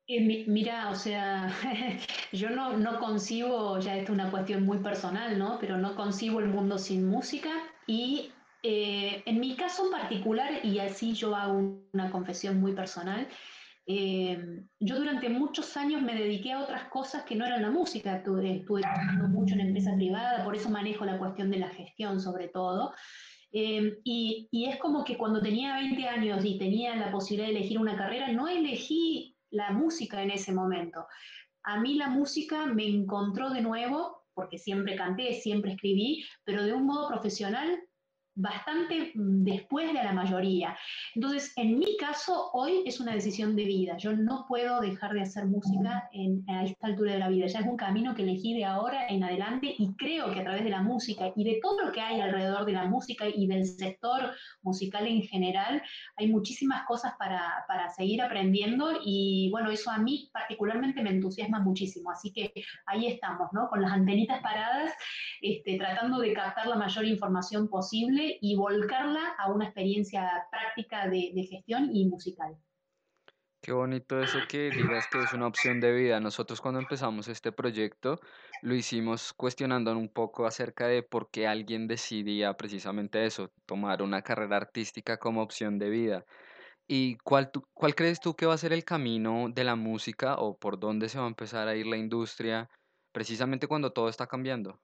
Eh, 0.09 0.45
mira, 0.49 0.91
o 0.91 0.97
sea, 0.97 1.49
yo 2.33 2.51
no, 2.51 2.77
no 2.77 2.99
concibo, 2.99 3.79
ya 3.79 3.97
esto 3.97 4.11
es 4.13 4.19
una 4.19 4.33
cuestión 4.33 4.65
muy 4.67 4.79
personal, 4.79 5.39
¿no? 5.39 5.59
Pero 5.61 5.79
no 5.79 5.95
concibo 5.95 6.41
el 6.41 6.49
mundo 6.49 6.79
sin 6.79 7.07
música 7.07 7.51
y 7.87 8.33
eh, 8.65 9.23
en 9.25 9.39
mi 9.39 9.55
caso 9.55 9.85
en 9.85 9.93
particular, 9.93 10.65
y 10.65 10.81
así 10.81 11.15
yo 11.15 11.37
hago 11.37 11.87
una 11.93 12.11
confesión 12.11 12.59
muy 12.61 12.73
personal, 12.73 13.29
eh, 13.87 14.63
yo 14.81 14.97
durante 14.97 15.29
muchos 15.29 15.77
años 15.77 16.01
me 16.01 16.15
dediqué 16.15 16.53
a 16.53 16.61
otras 16.61 16.89
cosas 16.89 17.25
que 17.25 17.35
no 17.35 17.45
eran 17.45 17.63
la 17.63 17.71
música, 17.71 18.17
estuve, 18.17 18.57
estuve 18.57 18.81
trabajando 18.81 19.29
mucho 19.29 19.55
en 19.55 19.61
empresa 19.61 19.95
privada, 19.95 20.45
por 20.45 20.57
eso 20.57 20.71
manejo 20.71 21.05
la 21.05 21.19
cuestión 21.19 21.51
de 21.51 21.59
la 21.59 21.69
gestión 21.69 22.21
sobre 22.21 22.49
todo. 22.49 22.95
Eh, 23.53 23.99
y, 24.03 24.49
y, 24.51 24.65
es 24.67 24.79
como 24.79 25.05
que 25.05 25.17
cuando 25.17 25.41
tenía 25.41 25.77
20 25.77 26.09
años 26.09 26.45
y 26.45 26.59
tenía 26.59 26.97
la 26.97 27.13
posibilidad 27.13 27.49
de 27.49 27.59
elegir 27.59 27.79
una 27.79 27.97
carrera, 27.97 28.33
no 28.33 28.49
elegí 28.49 29.37
la 29.51 29.71
música 29.71 30.23
en 30.23 30.31
ese 30.31 30.53
momento. 30.53 31.07
A 31.63 31.79
mí 31.79 31.95
la 31.95 32.09
música 32.09 32.67
me 32.67 32.87
encontró 32.87 33.51
de 33.51 33.63
nuevo, 33.63 34.25
porque 34.35 34.59
siempre 34.59 34.97
canté, 34.97 35.35
siempre 35.35 35.73
escribí, 35.73 36.25
pero 36.45 36.65
de 36.65 36.73
un 36.73 36.85
modo 36.85 37.09
profesional 37.09 37.81
bastante 38.35 39.13
mm, 39.15 39.45
después 39.45 39.93
de 39.93 40.03
la 40.03 40.13
mayoría. 40.13 40.77
Entonces, 41.15 41.53
en 41.57 41.79
mi 41.79 41.97
caso, 41.97 42.51
hoy 42.53 42.83
es 42.85 43.01
una 43.01 43.15
decisión 43.15 43.55
de 43.57 43.65
vida. 43.65 43.97
Yo 43.97 44.13
no 44.13 44.45
puedo 44.49 44.81
dejar 44.81 45.13
de 45.13 45.23
hacer 45.23 45.47
música 45.47 46.09
en, 46.13 46.45
a 46.49 46.65
esta 46.65 46.89
altura 46.89 47.13
de 47.13 47.19
la 47.19 47.29
vida. 47.29 47.47
Ya 47.47 47.61
es 47.61 47.67
un 47.67 47.77
camino 47.77 48.15
que 48.15 48.23
elegí 48.23 48.55
de 48.55 48.65
ahora 48.65 49.07
en 49.09 49.23
adelante 49.23 49.75
y 49.79 49.95
creo 49.95 50.33
que 50.33 50.41
a 50.41 50.45
través 50.45 50.65
de 50.65 50.71
la 50.71 50.83
música 50.83 51.33
y 51.37 51.45
de 51.45 51.61
todo 51.63 51.85
lo 51.85 51.93
que 51.93 52.01
hay 52.01 52.21
alrededor 52.21 52.65
de 52.65 52.73
la 52.73 52.87
música 52.87 53.27
y 53.29 53.47
del 53.47 53.67
sector 53.67 54.33
musical 54.63 55.07
en 55.07 55.23
general, 55.23 55.83
hay 56.17 56.29
muchísimas 56.29 56.85
cosas 56.87 57.15
para, 57.19 57.65
para 57.69 57.89
seguir 57.91 58.23
aprendiendo 58.23 59.01
y 59.05 59.49
bueno, 59.51 59.71
eso 59.71 59.91
a 59.91 59.99
mí 59.99 60.31
particularmente 60.33 61.03
me 61.03 61.11
entusiasma 61.11 61.61
muchísimo. 61.61 62.11
Así 62.11 62.33
que 62.33 62.53
ahí 62.87 63.07
estamos, 63.07 63.51
¿no? 63.53 63.69
Con 63.69 63.83
las 63.83 63.93
antenitas 63.93 64.41
paradas, 64.43 64.93
este, 65.41 65.77
tratando 65.79 66.19
de 66.19 66.33
captar 66.33 66.67
la 66.67 66.77
mayor 66.77 67.05
información 67.05 67.69
posible 67.69 68.24
y 68.41 68.57
volcarla 68.57 69.35
a 69.39 69.53
una 69.53 69.67
experiencia 69.67 70.47
práctica 70.51 71.09
de, 71.09 71.33
gestión 71.49 71.91
y 71.95 72.07
musical. 72.07 72.57
Qué 73.61 73.73
bonito 73.73 74.21
eso 74.21 74.39
que 74.47 74.71
digas 74.71 75.07
que 75.11 75.21
es 75.21 75.33
una 75.33 75.47
opción 75.47 75.81
de 75.81 75.93
vida. 75.93 76.21
Nosotros 76.21 76.61
cuando 76.61 76.81
empezamos 76.81 77.29
este 77.29 77.51
proyecto 77.51 78.21
lo 78.61 78.75
hicimos 78.75 79.33
cuestionando 79.33 79.91
un 79.93 80.11
poco 80.11 80.45
acerca 80.47 80.87
de 80.87 81.03
por 81.03 81.31
qué 81.31 81.47
alguien 81.47 81.89
decidía 81.89 82.55
precisamente 82.59 83.25
eso, 83.25 83.51
tomar 83.65 84.03
una 84.03 84.21
carrera 84.21 84.59
artística 84.59 85.17
como 85.17 85.43
opción 85.43 85.79
de 85.79 85.89
vida. 85.89 86.27
¿Y 86.87 87.17
cuál, 87.25 87.51
cuál 87.73 87.95
crees 87.95 88.21
tú 88.21 88.37
que 88.37 88.45
va 88.45 88.53
a 88.53 88.59
ser 88.59 88.75
el 88.75 88.85
camino 88.85 89.47
de 89.49 89.65
la 89.65 89.77
música 89.77 90.37
o 90.37 90.59
por 90.59 90.79
dónde 90.79 91.09
se 91.09 91.19
va 91.19 91.25
a 91.25 91.29
empezar 91.29 91.67
a 91.67 91.75
ir 91.75 91.87
la 91.87 91.97
industria 91.97 92.69
precisamente 93.13 93.67
cuando 93.67 93.93
todo 93.93 94.11
está 94.11 94.27
cambiando? 94.27 94.79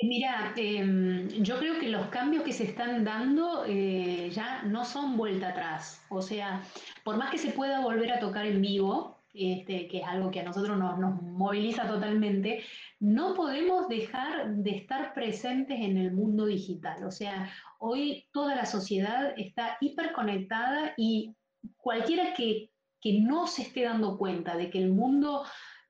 Mira, 0.00 0.52
em, 0.56 1.28
yo 1.42 1.58
creo 1.58 1.80
que 1.80 1.88
los 1.88 2.06
cambios 2.06 2.44
que 2.44 2.52
se 2.52 2.64
están 2.64 3.04
dando 3.04 3.64
eh, 3.66 4.30
ya 4.30 4.62
no 4.62 4.84
son 4.84 5.16
vuelta 5.16 5.48
atrás. 5.48 6.04
O 6.08 6.22
sea, 6.22 6.62
por 7.02 7.16
más 7.16 7.30
que 7.32 7.38
se 7.38 7.50
pueda 7.50 7.80
volver 7.80 8.12
a 8.12 8.20
tocar 8.20 8.46
en 8.46 8.62
vivo, 8.62 9.18
este, 9.34 9.88
que 9.88 9.98
es 9.98 10.04
algo 10.04 10.30
que 10.30 10.40
a 10.40 10.44
nosotros 10.44 10.78
nos, 10.78 10.98
nos, 10.98 11.20
moviliza 11.22 11.86
totalmente, 11.88 12.62
no 13.00 13.34
podemos 13.34 13.88
dejar 13.88 14.54
de 14.54 14.70
estar 14.70 15.14
presentes 15.14 15.78
en 15.80 15.96
el 15.96 16.12
mundo 16.12 16.46
digital. 16.46 17.04
O 17.04 17.10
sea, 17.10 17.50
hoy 17.78 18.28
toda 18.32 18.54
la 18.54 18.66
sociedad 18.66 19.34
está 19.36 19.78
hiperconectada 19.80 20.94
y 20.96 21.34
cualquiera 21.76 22.34
que, 22.34 22.70
que 23.00 23.20
no 23.20 23.48
se 23.48 23.62
esté 23.62 23.82
dando 23.82 24.16
cuenta 24.16 24.56
de 24.56 24.70
que 24.70 24.78
el 24.78 24.90
mundo 24.90 25.44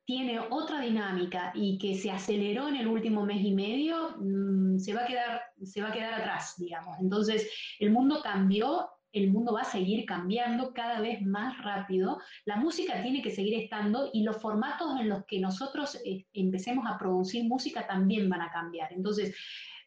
tiene 0.08 0.40
otra 0.40 0.80
dinámica 0.80 1.52
y 1.54 1.76
que 1.76 1.94
se 1.94 2.10
aceleró 2.10 2.66
en 2.66 2.76
el 2.76 2.86
último 2.86 3.26
mes 3.26 3.42
y 3.44 3.52
medio, 3.52 4.16
mm, 4.18 4.78
se, 4.78 4.94
va 4.94 5.02
a 5.02 5.06
quedar, 5.06 5.42
se 5.62 5.82
va 5.82 5.90
a 5.90 5.92
quedar 5.92 6.14
atrás, 6.14 6.54
digamos. 6.56 6.96
Entonces, 6.98 7.46
el 7.78 7.90
mundo 7.90 8.22
cambió, 8.22 8.88
el 9.12 9.30
mundo 9.30 9.52
va 9.52 9.60
a 9.60 9.64
seguir 9.64 10.06
cambiando 10.06 10.72
cada 10.72 11.02
vez 11.02 11.20
más 11.20 11.62
rápido, 11.62 12.18
la 12.46 12.56
música 12.56 13.02
tiene 13.02 13.20
que 13.20 13.30
seguir 13.30 13.52
estando 13.60 14.08
y 14.14 14.22
los 14.22 14.40
formatos 14.40 14.98
en 14.98 15.10
los 15.10 15.26
que 15.26 15.40
nosotros 15.40 16.00
eh, 16.06 16.24
empecemos 16.32 16.86
a 16.86 16.96
producir 16.96 17.44
música 17.44 17.86
también 17.86 18.30
van 18.30 18.40
a 18.40 18.50
cambiar. 18.50 18.90
Entonces, 18.94 19.36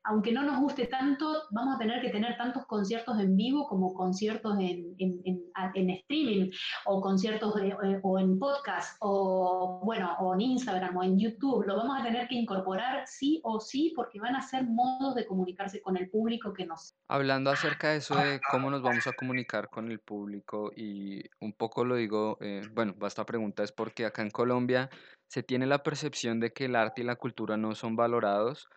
aunque 0.04 0.32
no 0.32 0.44
nos 0.44 0.60
guste 0.60 0.88
tanto, 0.88 1.44
vamos 1.52 1.76
a 1.76 1.78
tener 1.78 2.02
que 2.02 2.10
tener 2.10 2.36
tantos 2.38 2.66
conciertos 2.66 3.20
en 3.20 3.36
vivo 3.36 3.68
como 3.68 3.94
conciertos 3.94 4.58
en, 4.60 4.96
streaming 5.92 6.52
o 6.86 7.02
conciertos 7.02 7.54
eh, 7.62 8.00
o 8.02 8.20
en 8.20 8.40
podcast 8.40 8.98
o 9.00 9.82
bueno, 9.84 10.16
o 10.20 10.34
en 10.34 10.42
Instagram 10.42 10.98
o 10.98 11.04
en 11.04 11.20
YouTube. 11.20 11.66
Lo 11.66 11.78
vamos 11.78 12.00
a 12.00 12.04
tener 12.04 12.28
que 12.28 12.36
incorporar 12.36 13.06
sí 13.06 13.40
o 13.44 13.60
sí 13.60 13.94
porque 13.96 14.20
van 14.20 14.36
a 14.36 14.42
ser 14.42 14.66
modos 14.66 15.16
de 15.16 15.26
comunicarse 15.26 15.82
con 15.82 15.98
el 15.98 16.10
público 16.10 16.54
que 16.54 16.66
nos... 16.66 16.96
Hablando 17.08 17.52
acerca 17.52 17.90
de 17.90 17.98
eso 17.98 18.16
de 18.16 18.40
cómo 18.50 18.70
nos 18.70 18.82
vamos 18.82 19.06
a 19.08 19.14
comunicar 19.14 19.70
con 19.70 19.92
el 19.92 20.00
público 20.00 20.72
y 20.76 21.22
un 21.40 21.54
poco 21.54 21.86
lo 21.86 21.96
digo, 21.96 22.38
eh, 22.42 22.62
bueno, 22.74 22.96
esta 23.06 23.26
pregunta 23.26 23.64
es 23.64 23.72
porque 23.72 24.06
acá 24.06 24.22
en 24.22 24.32
Colombia 24.32 24.90
se 25.28 25.44
tiene 25.44 25.66
la 25.66 25.84
percepción 25.84 26.40
de 26.40 26.52
que 26.52 26.66
el 26.66 26.76
arte 26.76 27.02
y 27.02 27.06
la 27.06 27.16
cultura 27.16 27.56
no 27.58 27.76
son 27.76 27.96
valorados 27.96 28.68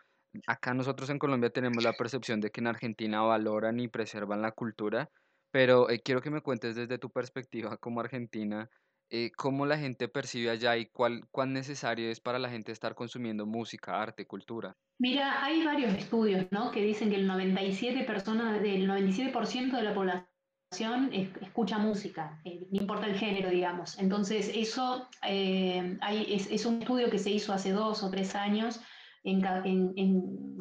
acá 0.46 0.74
nosotros 0.74 1.10
en 1.10 1.18
Colombia 1.18 1.50
tenemos 1.50 1.82
la 1.82 1.92
percepción 1.92 2.40
de 2.40 2.50
que 2.50 2.60
en 2.60 2.66
Argentina 2.66 3.22
valoran 3.22 3.80
y 3.80 3.88
preservan 3.88 4.42
la 4.42 4.52
cultura, 4.52 5.10
pero 5.50 5.88
eh, 5.90 6.00
quiero 6.00 6.20
que 6.20 6.30
me 6.30 6.40
cuentes 6.40 6.74
desde 6.74 6.98
tu 6.98 7.10
perspectiva 7.10 7.76
como 7.76 8.00
argentina, 8.00 8.68
eh, 9.10 9.30
cómo 9.36 9.66
la 9.66 9.78
gente 9.78 10.08
percibe 10.08 10.50
allá 10.50 10.76
y 10.76 10.86
cuál, 10.86 11.22
cuán 11.30 11.52
necesario 11.52 12.10
es 12.10 12.20
para 12.20 12.38
la 12.38 12.48
gente 12.48 12.72
estar 12.72 12.94
consumiendo 12.94 13.46
música, 13.46 14.00
arte, 14.00 14.26
cultura. 14.26 14.76
Mira, 14.98 15.44
hay 15.44 15.64
varios 15.64 15.94
estudios 15.94 16.46
¿no? 16.50 16.70
que 16.70 16.82
dicen 16.82 17.10
que 17.10 17.16
el 17.16 17.28
97%, 17.28 18.06
personas, 18.06 18.62
del 18.62 18.86
97 18.86 19.32
de 19.76 19.82
la 19.82 19.94
población 19.94 21.12
escucha 21.40 21.78
música, 21.78 22.40
eh, 22.44 22.66
no 22.72 22.80
importa 22.80 23.06
el 23.06 23.16
género, 23.16 23.50
digamos. 23.50 23.98
Entonces, 23.98 24.50
eso 24.52 25.08
es, 25.22 26.50
es, 26.50 26.66
un 26.66 26.80
estudio 26.80 27.10
que 27.10 27.18
se 27.18 27.30
hizo 27.30 27.52
hace 27.52 27.70
dos 27.70 28.02
o 28.02 28.10
tres 28.10 28.34
años 28.34 28.80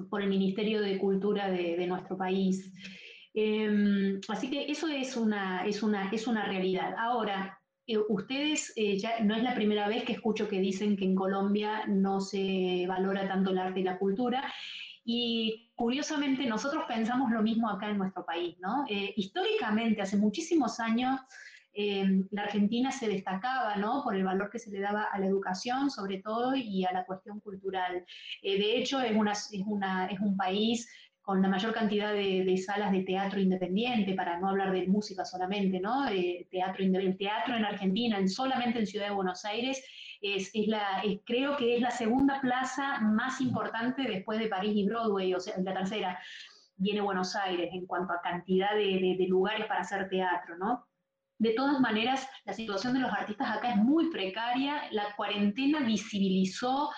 por 0.10 0.22
el 0.22 0.30
Ministerio 0.30 0.82
de 0.82 0.98
Cultura 0.98 1.50
de, 1.52 1.86
nuestro 1.88 2.18
país. 2.18 2.72
Em, 3.34 4.20
así 4.28 4.50
que 4.50 4.72
eso 4.72 4.88
es 4.88 5.18
una, 5.18 5.66
es 5.66 5.84
una, 5.84 6.10
es 6.12 6.28
una 6.28 6.46
realidad. 6.46 6.96
Ahora, 6.98 7.60
eh, 7.86 7.98
ustedes, 8.08 8.72
eh, 8.76 8.98
ya 8.98 9.20
no 9.22 9.36
es 9.36 9.44
la 9.44 9.56
primera 9.56 9.88
vez 9.88 10.04
que 10.04 10.14
escucho 10.14 10.48
que 10.48 10.60
dicen 10.60 10.96
que 10.96 11.06
en 11.06 11.16
Colombia 11.16 11.86
no 11.88 12.22
se 12.22 12.86
valora 12.88 13.28
tanto 13.28 13.52
el 13.52 13.58
arte 13.58 13.82
y 13.82 13.84
la 13.84 13.98
cultura. 13.98 14.54
Y 15.06 15.72
curiosamente 15.76 16.46
nosotros 16.46 16.84
pensamos 16.88 17.30
lo 17.32 17.42
mismo 17.42 17.70
acá 17.70 17.90
en 17.90 17.98
nuestro 17.98 18.26
país, 18.26 18.56
¿no? 18.60 18.86
Eh, 18.90 19.14
históricamente, 19.18 20.02
hace 20.02 20.16
muchísimos 20.16 20.80
años, 20.80 21.20
Em, 21.76 22.28
la 22.32 22.44
Argentina 22.44 22.92
se 22.92 23.08
destacaba 23.08 23.76
¿no? 23.78 24.04
por 24.04 24.16
el 24.16 24.24
valor 24.24 24.50
que 24.52 24.60
se 24.60 24.70
le 24.70 24.80
daba 24.80 25.06
a 25.06 25.20
la 25.20 25.26
educación, 25.26 25.90
sobre 25.90 26.20
todo, 26.20 26.56
y 26.56 26.86
a 26.86 26.94
la 26.94 27.06
cuestión 27.06 27.40
cultural. 27.40 28.06
Eh, 28.44 28.60
de 28.60 28.78
hecho, 28.78 29.02
es, 29.02 29.16
una, 29.16 29.32
es, 29.32 29.64
una, 29.66 30.06
es 30.08 30.20
un 30.20 30.38
país 30.38 30.88
con 31.22 31.42
la 31.42 31.48
mayor 31.48 31.74
cantidad 31.74 32.14
de, 32.14 32.58
salas 32.58 32.92
de 32.92 33.04
teatro 33.04 33.40
independiente, 33.40 34.14
para 34.14 34.38
no 34.40 34.50
hablar 34.50 34.74
de 34.74 34.86
música 34.88 35.24
solamente, 35.24 35.80
¿no? 35.80 36.06
teatro, 36.52 36.84
el 36.84 37.18
teatro 37.18 37.56
en 37.56 37.64
Argentina, 37.64 38.18
en, 38.20 38.28
solamente 38.28 38.80
en 38.80 38.88
Ciudad 38.88 39.08
de 39.08 39.16
Buenos 39.16 39.46
Aires, 39.46 39.82
es, 40.22 40.52
es 40.54 40.68
la, 40.68 41.02
creo 41.26 41.56
que 41.56 41.76
es 41.76 41.82
la 41.82 41.92
segunda 41.92 42.42
plaza 42.42 43.00
más 43.00 43.40
importante 43.40 44.04
después 44.04 44.38
de 44.38 44.48
París 44.48 44.74
y 44.76 44.86
Broadway, 44.86 45.34
o 45.34 45.40
sea, 45.40 45.54
la 45.60 45.74
tercera 45.74 46.20
viene 46.76 47.00
Buenos 47.00 47.36
Aires 47.38 47.70
en 47.72 47.86
cuanto 47.86 48.12
a 48.12 48.22
cantidad 48.22 48.76
de, 48.76 49.16
de 49.18 49.28
lugares 49.28 49.66
para 49.68 49.82
hacer 49.82 50.10
teatro, 50.10 50.58
¿no? 50.58 50.86
De 51.44 51.52
todas 51.52 51.78
maneras, 51.82 52.26
la 52.46 52.54
situación 52.54 52.94
de 52.94 53.02
los 53.02 53.12
artistas 53.12 53.58
acá 53.58 53.72
es 53.72 53.76
muy 53.76 54.10
precaria. 54.10 54.84
La 54.92 55.14
cuarentena 55.18 55.82
visibilizó 55.82 56.90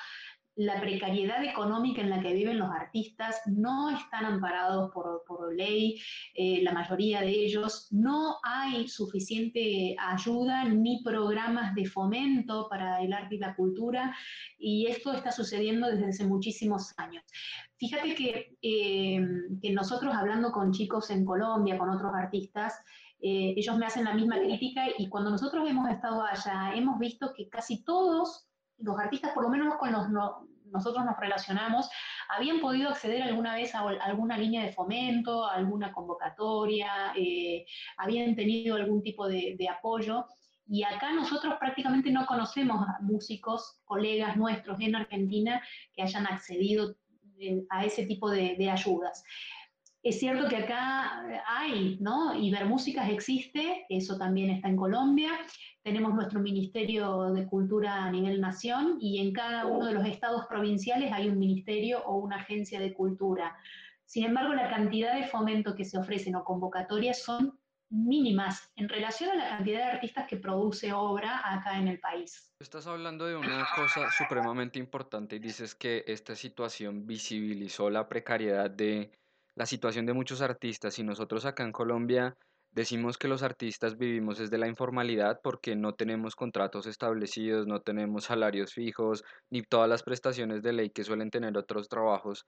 la 0.56 0.80
precariedad 0.80 1.44
económica 1.44 2.02
en 2.02 2.12
la 2.12 2.22
que 2.22 2.32
viven 2.32 2.60
los 2.60 2.70
artistas, 2.70 3.42
no 3.48 3.90
están 3.90 4.24
amparados 4.24 4.92
por, 4.94 5.24
por 5.28 5.54
ley, 5.56 6.00
eh, 6.36 6.62
la 6.62 6.74
mayoría 6.74 7.22
de 7.22 7.32
ellos, 7.32 7.88
no 7.92 8.38
hay 8.44 8.88
suficiente 8.88 9.96
ayuda 10.00 10.64
ni 10.66 11.04
programas 11.04 11.74
de 11.74 11.88
fomento 11.88 12.68
para 12.70 13.02
el 13.02 13.14
arte 13.14 13.36
y 13.36 13.40
la 13.40 13.56
cultura, 13.56 14.16
y 14.60 14.86
esto 14.86 15.12
está 15.12 15.32
sucediendo 15.32 15.90
desde 15.90 16.08
hace 16.08 16.26
muchísimos 16.26 16.94
años. 16.98 17.24
Fíjate 17.78 18.16
que, 18.16 18.56
eh, 18.62 19.20
que 19.62 19.74
nosotros 19.74 20.14
hablando 20.16 20.52
con 20.52 20.72
chicos 20.72 21.10
en 21.10 21.26
Colombia, 21.26 21.78
con 21.78 21.90
otros 21.90 22.14
artistas, 22.14 22.76
eh, 23.28 23.56
ellos 23.58 23.76
me 23.76 23.88
hacen 23.88 24.04
la 24.04 24.14
misma 24.14 24.38
crítica 24.38 24.86
y 25.00 25.10
cuando 25.10 25.32
nosotros 25.32 25.68
hemos 25.68 25.90
estado 25.90 26.22
allá, 26.22 26.76
hemos 26.76 27.00
visto 27.00 27.34
que 27.34 27.50
casi 27.50 27.84
todos 27.84 28.48
los 28.78 29.00
artistas, 29.00 29.32
por 29.34 29.42
lo 29.42 29.50
menos 29.50 29.78
con 29.78 29.92
los 29.92 30.06
nosotros 30.72 31.04
nos 31.04 31.18
relacionamos, 31.18 31.90
habían 32.30 32.60
podido 32.60 32.90
acceder 32.90 33.24
alguna 33.24 33.56
vez 33.56 33.74
a, 33.74 33.80
alguna 33.80 34.38
línea 34.38 34.64
de 34.64 34.74
fomento, 34.74 35.44
a 35.44 35.56
alguna 35.56 35.92
convocatoria, 35.92 37.14
eh, 37.16 37.66
habían 37.98 38.36
tenido 38.36 38.76
algún 38.76 39.02
tipo 39.02 39.28
de, 39.28 39.58
apoyo. 39.76 40.28
Y 40.68 40.84
acá 40.84 41.12
nosotros 41.12 41.56
prácticamente 41.60 42.12
no 42.12 42.28
conocemos 42.28 42.86
músicos, 43.02 43.80
colegas 43.86 44.38
nuestros 44.38 44.80
en 44.82 44.96
Argentina, 44.96 45.64
que 45.96 46.04
hayan 46.04 46.28
accedido 46.28 46.96
a 47.72 47.86
ese 47.86 48.06
tipo 48.06 48.30
de, 48.30 48.56
de 48.56 48.70
ayudas. 48.70 49.24
Es 50.06 50.20
cierto 50.20 50.48
que 50.48 50.58
acá 50.58 51.26
eh, 51.28 51.42
hay, 51.48 51.98
¿no? 52.00 52.40
Ibermúsicas 52.40 53.10
existe, 53.10 53.88
eso 53.90 54.20
también 54.20 54.52
está 54.52 54.68
en 54.68 54.76
Colombia. 54.76 55.32
Tenemos 55.82 56.14
nuestro 56.14 56.40
Ministerio 56.42 57.32
de 57.34 57.48
Cultura 57.48 58.04
a 58.04 58.12
nivel 58.12 58.40
nación 58.40 59.00
y 59.02 59.20
en 59.20 59.34
cada 59.34 59.66
uno 59.66 59.88
de 59.88 59.94
los 59.94 60.06
estados 60.06 60.46
provinciales 60.46 61.12
hay 61.12 61.28
un 61.28 61.40
ministerio 61.40 62.04
o 62.06 62.18
una 62.18 62.36
agencia 62.36 62.80
de 62.80 62.94
cultura. 62.94 63.58
Sin 64.06 64.26
embargo, 64.26 64.54
la 64.54 64.70
cantidad 64.70 65.16
de 65.16 65.26
fomento 65.26 65.74
que 65.74 65.86
se 65.86 65.98
ofrecen 65.98 66.36
o 66.36 66.44
convocatorias 66.44 67.24
son 67.24 67.58
mínimas 67.90 68.72
en 68.76 68.90
relación 68.90 69.32
a 69.32 69.36
la 69.36 69.50
cantidad 69.58 69.80
de 69.80 69.92
artistas 69.92 70.28
que 70.28 70.38
produce 70.38 70.94
obra 70.94 71.42
acá 71.52 71.80
en 71.80 71.88
el 71.88 72.00
país. 72.00 72.54
Estás 72.60 72.86
hablando 72.86 73.26
de 73.26 73.38
una 73.38 73.66
cosa 73.76 74.12
supremamente 74.12 74.78
importante 74.78 75.38
y 75.38 75.40
dices 75.40 75.74
que 75.74 76.04
esta 76.06 76.36
situación 76.36 77.08
visibilizó 77.08 77.90
la 77.90 78.08
precariedad 78.08 78.70
de 78.70 79.10
la 79.56 79.66
situación 79.66 80.06
de 80.06 80.14
muchos 80.14 80.42
artistas 80.42 81.00
y 81.00 81.04
nosotros 81.04 81.46
acá 81.46 81.64
en 81.64 81.72
Colombia 81.72 82.38
decimos 82.72 83.18
que 83.18 83.30
los 83.30 83.42
artistas 83.42 83.98
vivimos 83.98 84.38
desde 84.38 84.58
la 84.58 84.68
informalidad 84.68 85.40
porque 85.42 85.76
no 85.76 85.94
tenemos 85.94 86.36
contratos 86.36 86.86
establecidos, 86.88 87.66
no 87.68 87.82
tenemos 87.82 88.26
salarios 88.26 88.74
fijos, 88.74 89.24
ni 89.50 89.62
todas 89.64 89.90
las 89.90 90.04
prestaciones 90.04 90.62
de 90.62 90.74
ley 90.74 90.90
que 90.90 91.06
suelen 91.06 91.32
tener 91.32 91.58
otros 91.58 91.88
trabajos. 91.88 92.46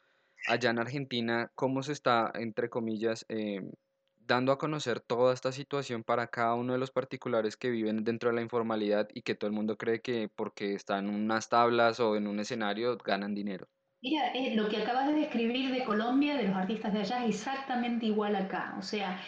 Allá 0.47 0.69
en 0.71 0.79
Argentina, 0.79 1.49
¿cómo 1.55 1.81
se 1.81 1.93
está, 1.93 2.31
entre 2.35 2.69
comillas, 2.69 3.25
em, 3.29 3.71
dando 4.17 4.51
a 4.51 4.57
conocer 4.57 4.99
toda 4.99 5.33
esta 5.33 5.51
situación 5.53 6.03
para 6.03 6.27
cada 6.27 6.55
uno 6.55 6.73
de 6.73 6.79
los 6.79 6.91
particulares 6.91 7.55
que 7.55 7.69
viven 7.69 8.03
dentro 8.03 8.29
de 8.29 8.35
la 8.35 8.41
informalidad 8.41 9.07
y 9.13 9.21
que 9.21 9.35
todo 9.35 9.47
el 9.49 9.55
mundo 9.55 9.77
cree 9.77 10.01
que 10.01 10.29
porque 10.35 10.73
están 10.73 11.07
en 11.07 11.15
unas 11.15 11.47
tablas 11.49 11.99
o 12.01 12.17
en 12.17 12.27
un 12.27 12.39
escenario 12.41 12.97
ganan 12.97 13.33
dinero? 13.33 13.67
Mira, 14.09 14.31
lo 14.55 14.69
que 14.69 14.77
acabas 14.77 15.07
de 15.07 15.15
describir 15.15 15.69
de 15.69 15.83
Colombia, 15.83 16.37
de 16.37 16.47
los 16.47 16.55
artistas 16.55 16.93
de 16.93 17.01
allá, 17.01 17.25
es 17.25 17.35
exactamente 17.35 18.05
igual 18.05 18.37
acá. 18.37 18.73
O 18.79 18.81
sea, 18.81 19.19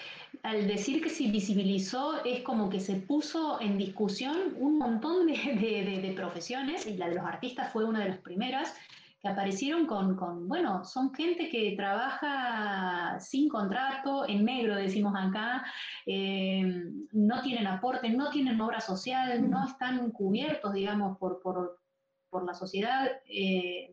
al 0.42 0.68
decir 0.70 1.04
que 1.04 1.10
se 1.10 1.26
visibilizó, 1.28 2.24
es 2.24 2.44
como 2.44 2.70
que 2.70 2.80
se 2.80 2.96
puso 2.96 3.60
en 3.60 3.78
discusión 3.78 4.38
un 4.58 4.78
montón 4.78 5.28
de, 5.28 6.14
profesiones, 6.16 6.88
y 6.88 6.96
la 6.96 7.10
de 7.10 7.16
los 7.16 7.26
artistas 7.26 7.74
fue 7.74 7.84
una 7.84 8.00
de 8.00 8.08
las 8.08 8.20
primeras, 8.20 8.74
que 9.22 9.28
aparecieron 9.28 9.86
con, 9.86 10.48
bueno, 10.48 10.86
son 10.86 11.14
gente 11.14 11.50
que 11.50 11.74
trabaja 11.76 13.20
sin 13.20 13.50
contrato, 13.50 14.30
en 14.30 14.46
negro 14.46 14.78
decimos 14.78 15.14
acá, 15.14 15.66
eh, 16.06 16.64
no 17.12 17.42
tienen 17.42 17.68
aporte, 17.68 18.10
no 18.12 18.30
tienen 18.30 18.62
obra 18.62 18.80
social, 18.80 19.50
no 19.50 19.68
están 19.68 20.10
cubiertos, 20.12 20.72
digamos, 20.72 21.18
por, 21.18 21.42
por, 21.42 22.46
la 22.46 22.54
sociedad, 22.54 23.12
eh, 23.26 23.92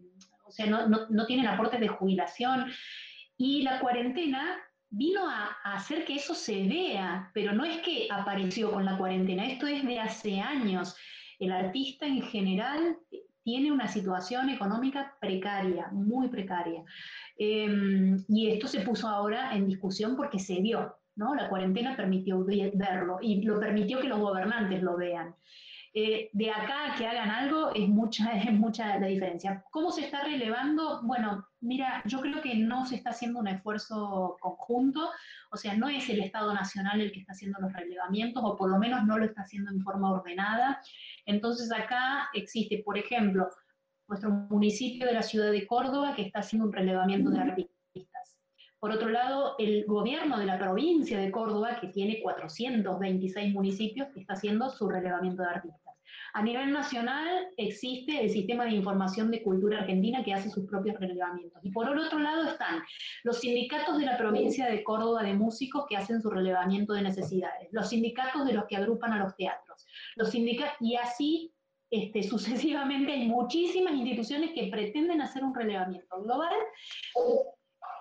sea, 0.56 0.66
no, 0.66 0.88
no, 0.88 1.06
no, 1.08 1.26
tienen 1.26 1.46
aportes 1.46 1.80
de 1.80 1.88
jubilación. 1.88 2.66
Y 3.36 3.62
la 3.62 3.80
cuarentena 3.80 4.58
vino 4.90 5.28
a, 5.28 5.56
hacer 5.64 6.04
que 6.04 6.14
eso 6.16 6.34
se 6.34 6.66
vea, 6.66 7.30
pero 7.34 7.52
no 7.52 7.64
es 7.64 7.78
que 7.78 8.08
apareció 8.10 8.72
con 8.72 8.84
la 8.84 8.96
cuarentena, 8.96 9.46
esto 9.46 9.66
es 9.66 9.84
de 9.84 9.98
hace 9.98 10.40
años. 10.40 10.96
El 11.38 11.52
artista 11.52 12.06
en 12.06 12.22
general 12.22 12.96
tiene 13.42 13.70
una 13.70 13.88
situación 13.88 14.48
económica 14.48 15.14
precaria, 15.20 15.88
muy 15.92 16.28
precaria. 16.28 16.82
Eh, 17.38 18.16
y 18.28 18.50
esto 18.50 18.66
se 18.66 18.80
puso 18.80 19.08
ahora 19.08 19.54
en 19.54 19.68
discusión 19.68 20.16
porque 20.16 20.38
se 20.38 20.60
vio, 20.60 20.96
¿no? 21.14 21.34
La 21.34 21.48
cuarentena 21.48 21.94
permitió 21.94 22.44
verlo 22.44 23.18
y 23.20 23.42
lo 23.42 23.60
permitió 23.60 24.00
que 24.00 24.08
los 24.08 24.18
gobernantes 24.18 24.82
lo 24.82 24.96
vean. 24.96 25.34
Eh, 25.98 26.28
de 26.34 26.50
acá 26.50 26.92
a 26.92 26.94
que 26.94 27.06
hagan 27.06 27.30
algo 27.30 27.70
es 27.74 27.88
mucha, 27.88 28.30
es 28.38 28.52
mucha 28.52 28.98
la 28.98 29.06
diferencia. 29.06 29.64
¿Cómo 29.70 29.90
se 29.90 30.02
está 30.04 30.24
relevando? 30.24 31.00
Bueno, 31.04 31.48
mira, 31.62 32.02
yo 32.04 32.20
creo 32.20 32.42
que 32.42 32.54
no 32.54 32.84
se 32.84 32.96
está 32.96 33.10
haciendo 33.10 33.40
un 33.40 33.48
esfuerzo 33.48 34.36
conjunto, 34.38 35.08
o 35.50 35.56
sea, 35.56 35.74
no 35.74 35.88
es 35.88 36.06
el 36.10 36.20
Estado 36.20 36.52
Nacional 36.52 37.00
el 37.00 37.12
que 37.12 37.20
está 37.20 37.32
haciendo 37.32 37.58
los 37.62 37.72
relevamientos, 37.72 38.42
o 38.44 38.56
por 38.58 38.68
lo 38.68 38.78
menos 38.78 39.06
no 39.06 39.16
lo 39.16 39.24
está 39.24 39.40
haciendo 39.40 39.70
en 39.70 39.80
forma 39.80 40.12
ordenada. 40.12 40.82
Entonces 41.24 41.72
acá 41.72 42.28
existe, 42.34 42.82
por 42.84 42.98
ejemplo, 42.98 43.48
nuestro 44.06 44.30
municipio 44.50 45.06
de 45.06 45.14
la 45.14 45.22
ciudad 45.22 45.50
de 45.50 45.66
Córdoba 45.66 46.14
que 46.14 46.26
está 46.26 46.40
haciendo 46.40 46.66
un 46.66 46.74
relevamiento 46.74 47.30
de 47.30 47.40
artistas. 47.40 48.36
Por 48.78 48.90
otro 48.90 49.08
lado, 49.08 49.54
el 49.58 49.86
gobierno 49.86 50.38
de 50.38 50.44
la 50.44 50.58
provincia 50.58 51.18
de 51.18 51.30
Córdoba, 51.30 51.80
que 51.80 51.88
tiene 51.88 52.20
426 52.22 53.54
municipios, 53.54 54.08
está 54.14 54.34
haciendo 54.34 54.68
su 54.68 54.90
relevamiento 54.90 55.42
de 55.42 55.48
artistas. 55.48 55.85
A 56.36 56.42
nivel 56.42 56.70
nacional 56.70 57.48
existe 57.56 58.22
el 58.22 58.28
Sistema 58.28 58.66
de 58.66 58.72
Información 58.72 59.30
de 59.30 59.42
Cultura 59.42 59.78
Argentina 59.78 60.22
que 60.22 60.34
hace 60.34 60.50
sus 60.50 60.66
propios 60.66 61.00
relevamientos. 61.00 61.64
Y 61.64 61.70
por 61.70 61.88
otro 61.88 62.18
lado 62.18 62.44
están 62.44 62.82
los 63.24 63.40
sindicatos 63.40 63.96
de 63.96 64.04
la 64.04 64.18
provincia 64.18 64.66
de 64.66 64.84
Córdoba 64.84 65.22
de 65.22 65.32
músicos 65.32 65.86
que 65.88 65.96
hacen 65.96 66.20
su 66.20 66.28
relevamiento 66.28 66.92
de 66.92 67.00
necesidades, 67.00 67.68
los 67.72 67.88
sindicatos 67.88 68.44
de 68.44 68.52
los 68.52 68.66
que 68.66 68.76
agrupan 68.76 69.14
a 69.14 69.18
los 69.24 69.34
teatros, 69.34 69.86
los 70.16 70.28
sindicatos, 70.28 70.76
y 70.78 70.96
así 70.96 71.54
este, 71.90 72.22
sucesivamente 72.28 73.12
hay 73.12 73.28
muchísimas 73.28 73.94
instituciones 73.94 74.50
que 74.52 74.68
pretenden 74.70 75.22
hacer 75.22 75.42
un 75.42 75.54
relevamiento 75.54 76.20
global 76.20 76.52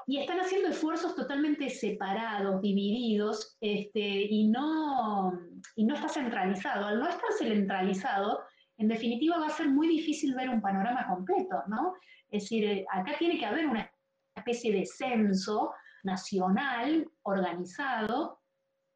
y 0.08 0.20
están 0.20 0.40
haciendo 0.40 0.70
esfuerzos 0.70 1.16
totalmente 1.16 1.70
separados, 1.70 2.62
divididos, 2.62 3.58
este, 3.60 4.28
y, 4.30 4.48
no, 4.48 5.34
y 5.76 5.84
no 5.84 5.96
está 5.96 6.10
centralizado. 6.10 6.86
Al 6.86 7.00
no 7.00 7.08
estar 7.08 7.30
centralizado, 7.40 8.42
en 8.78 8.88
definitiva 8.88 9.40
va 9.40 9.48
a 9.48 9.52
ser 9.52 9.68
muy 9.70 9.88
difícil 9.88 10.36
ver 10.36 10.50
un 10.50 10.62
panorama 10.62 11.08
completo, 11.08 11.64
¿no? 11.68 11.96
Es 12.30 12.44
decir, 12.44 12.66
eh, 12.66 12.86
acá 12.92 13.14
tiene 13.18 13.40
que 13.40 13.46
haber 13.46 13.66
una 13.66 13.90
especie 14.36 14.72
de 14.74 14.86
censo 14.86 15.74
nacional 16.04 17.10
organizado 17.24 18.40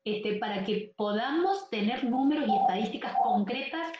este, 0.03 0.35
para 0.35 0.63
que 0.63 0.93
podamos 0.95 1.69
tener 1.71 2.03
números 2.03 2.47
y 2.47 2.55
estadísticas 2.55 3.15
concretas 3.23 3.91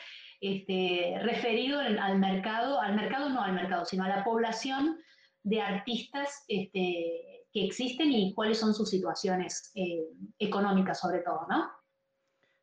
este, 0.41 1.19
referido 1.23 1.79
al 1.79 2.19
mercado, 2.19 2.79
al 2.79 2.95
mercado 2.95 3.29
no 3.29 3.41
al 3.41 3.53
mercado, 3.53 3.83
sino 3.83 4.03
a 4.03 4.09
la 4.09 4.23
población 4.23 4.97
de 5.43 5.61
artistas 5.61 6.43
este, 6.47 7.45
que 7.51 7.65
existen 7.65 8.11
y 8.11 8.33
cuáles 8.33 8.59
son 8.59 8.73
sus 8.73 8.89
situaciones 8.89 9.71
eh, 9.75 10.07
económicas 10.37 10.99
sobre 10.99 11.19
todo, 11.19 11.45
¿no? 11.49 11.69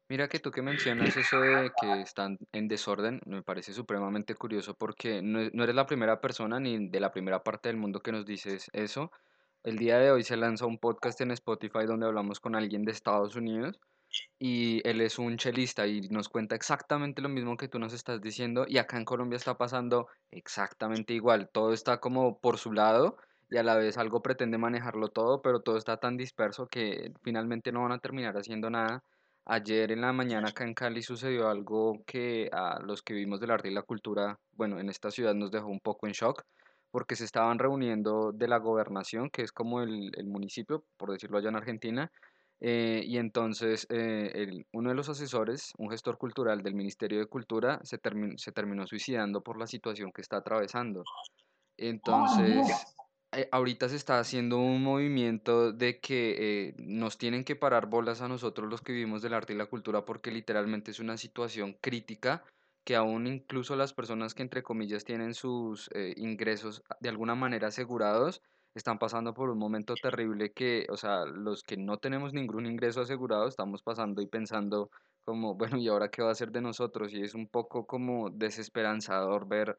Mira 0.08 0.28
que 0.28 0.38
tú 0.38 0.52
que 0.52 0.62
mencionas 0.62 1.16
eso 1.16 1.40
de 1.40 1.72
que 1.80 2.00
están 2.00 2.38
en 2.52 2.68
desorden, 2.68 3.20
me 3.26 3.42
parece 3.42 3.72
supremamente 3.72 4.36
curioso 4.36 4.74
porque 4.74 5.20
no, 5.20 5.40
no 5.52 5.64
eres 5.64 5.74
la 5.74 5.86
primera 5.86 6.20
persona 6.20 6.60
ni 6.60 6.88
de 6.88 7.00
la 7.00 7.10
primera 7.10 7.42
parte 7.42 7.68
del 7.68 7.76
mundo 7.76 8.00
que 8.00 8.12
nos 8.12 8.24
dices 8.24 8.70
eso. 8.72 9.10
El 9.64 9.78
día 9.78 9.98
de 9.98 10.12
hoy 10.12 10.22
se 10.22 10.36
lanza 10.36 10.64
un 10.64 10.78
podcast 10.78 11.20
en 11.22 11.32
Spotify 11.32 11.86
donde 11.86 12.06
hablamos 12.06 12.38
con 12.38 12.54
alguien 12.54 12.84
de 12.84 12.92
Estados 12.92 13.34
Unidos 13.34 13.80
y 14.38 14.86
él 14.88 15.00
es 15.00 15.18
un 15.18 15.36
chelista 15.36 15.86
y 15.86 16.02
nos 16.10 16.28
cuenta 16.28 16.54
exactamente 16.54 17.22
lo 17.22 17.28
mismo 17.28 17.56
que 17.56 17.68
tú 17.68 17.78
nos 17.78 17.92
estás 17.92 18.20
diciendo 18.20 18.64
y 18.68 18.78
acá 18.78 18.96
en 18.96 19.04
Colombia 19.04 19.36
está 19.36 19.56
pasando 19.56 20.08
exactamente 20.30 21.14
igual, 21.14 21.48
todo 21.52 21.72
está 21.72 21.98
como 21.98 22.38
por 22.38 22.58
su 22.58 22.72
lado 22.72 23.16
y 23.50 23.56
a 23.58 23.62
la 23.62 23.76
vez 23.76 23.96
algo 23.98 24.22
pretende 24.22 24.58
manejarlo 24.58 25.08
todo, 25.08 25.40
pero 25.42 25.60
todo 25.60 25.76
está 25.76 25.98
tan 25.98 26.16
disperso 26.16 26.66
que 26.66 27.12
finalmente 27.22 27.72
no 27.72 27.82
van 27.82 27.92
a 27.92 27.98
terminar 27.98 28.36
haciendo 28.36 28.70
nada. 28.70 29.04
Ayer 29.44 29.92
en 29.92 30.00
la 30.00 30.12
mañana 30.12 30.48
acá 30.48 30.64
en 30.64 30.74
Cali 30.74 31.02
sucedió 31.02 31.48
algo 31.48 32.02
que 32.04 32.50
a 32.52 32.80
los 32.82 33.02
que 33.02 33.14
vivimos 33.14 33.38
del 33.40 33.52
arte 33.52 33.68
y 33.68 33.74
la 33.74 33.82
cultura, 33.82 34.40
bueno, 34.52 34.80
en 34.80 34.88
esta 34.88 35.12
ciudad 35.12 35.34
nos 35.34 35.52
dejó 35.52 35.68
un 35.68 35.78
poco 35.78 36.08
en 36.08 36.12
shock, 36.12 36.42
porque 36.90 37.14
se 37.14 37.24
estaban 37.24 37.58
reuniendo 37.58 38.32
de 38.32 38.48
la 38.48 38.58
gobernación, 38.58 39.30
que 39.30 39.42
es 39.42 39.52
como 39.52 39.82
el, 39.82 40.10
el 40.16 40.26
municipio, 40.26 40.84
por 40.96 41.12
decirlo 41.12 41.38
allá 41.38 41.50
en 41.50 41.56
Argentina, 41.56 42.10
eh, 42.60 43.02
y 43.04 43.18
entonces 43.18 43.86
eh, 43.90 44.30
el, 44.34 44.66
uno 44.72 44.88
de 44.88 44.94
los 44.94 45.08
asesores, 45.08 45.72
un 45.76 45.90
gestor 45.90 46.16
cultural 46.16 46.62
del 46.62 46.74
Ministerio 46.74 47.18
de 47.18 47.26
Cultura, 47.26 47.80
se, 47.82 47.98
termi 47.98 48.38
se 48.38 48.52
terminó 48.52 48.86
suicidando 48.86 49.42
por 49.42 49.58
la 49.58 49.66
situación 49.66 50.10
que 50.12 50.22
está 50.22 50.38
atravesando. 50.38 51.04
Entonces, 51.76 52.66
eh, 53.32 53.48
ahorita 53.52 53.90
se 53.90 53.96
está 53.96 54.18
haciendo 54.18 54.58
un 54.58 54.82
movimiento 54.82 55.72
de 55.72 56.00
que 56.00 56.74
nos 56.78 57.18
tienen 57.18 57.44
que 57.44 57.56
parar 57.56 57.86
bolas 57.86 58.22
a 58.22 58.28
nosotros 58.28 58.70
los 58.70 58.80
que 58.80 58.92
vivimos 58.92 59.20
del 59.20 59.34
arte 59.34 59.52
y 59.52 59.56
la 59.56 59.66
cultura 59.66 60.06
porque 60.06 60.30
literalmente 60.30 60.90
es 60.90 61.00
una 61.00 61.18
situación 61.18 61.76
crítica 61.82 62.42
que 62.84 62.96
aún 62.96 63.26
incluso 63.26 63.76
las 63.76 63.92
personas 63.92 64.32
que 64.32 64.42
entre 64.42 64.62
comillas 64.62 65.04
tienen 65.04 65.34
sus 65.34 65.90
ingresos 66.16 66.82
de 67.00 67.08
alguna 67.08 67.34
manera 67.34 67.68
asegurados, 67.68 68.40
están 68.78 68.98
pasando 68.98 69.34
por 69.34 69.50
un 69.50 69.58
momento 69.58 69.94
terrible 69.94 70.52
que, 70.52 70.86
o 70.90 70.96
sea, 70.96 71.24
los 71.24 71.62
que 71.62 71.76
no 71.76 71.98
tenemos 71.98 72.32
ningún 72.32 72.66
ingreso 72.66 73.00
asegurado 73.00 73.48
estamos 73.48 73.82
pasando 73.82 74.22
y 74.22 74.26
pensando 74.26 74.90
como, 75.24 75.54
bueno, 75.54 75.78
¿y 75.78 75.88
ahora 75.88 76.08
qué 76.08 76.22
va 76.22 76.28
a 76.28 76.32
hacer 76.32 76.50
de 76.52 76.60
nosotros? 76.60 77.12
Y 77.12 77.22
es 77.22 77.34
un 77.34 77.48
poco 77.48 77.86
como 77.86 78.30
desesperanzador 78.30 79.48
ver 79.48 79.78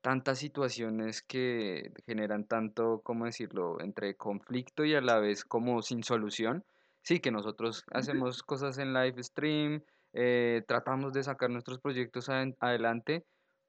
tantas 0.00 0.38
situaciones 0.38 1.22
que 1.22 1.92
generan 2.06 2.46
tanto, 2.46 3.00
¿cómo 3.04 3.26
decirlo?, 3.26 3.80
entre 3.80 4.16
conflicto 4.16 4.84
y 4.84 4.94
a 4.94 5.00
la 5.00 5.18
vez 5.18 5.44
como 5.44 5.82
sin 5.82 6.02
solución. 6.02 6.64
Sí, 7.02 7.20
que 7.20 7.30
nosotros 7.30 7.84
hacemos 7.92 8.42
cosas 8.42 8.78
en 8.78 8.92
live 8.92 9.22
stream, 9.22 9.82
eh, 10.12 10.62
tratamos 10.66 11.12
de 11.12 11.22
sacar 11.22 11.50
nuestros 11.50 11.78
proyectos 11.80 12.28
adelante, 12.28 13.24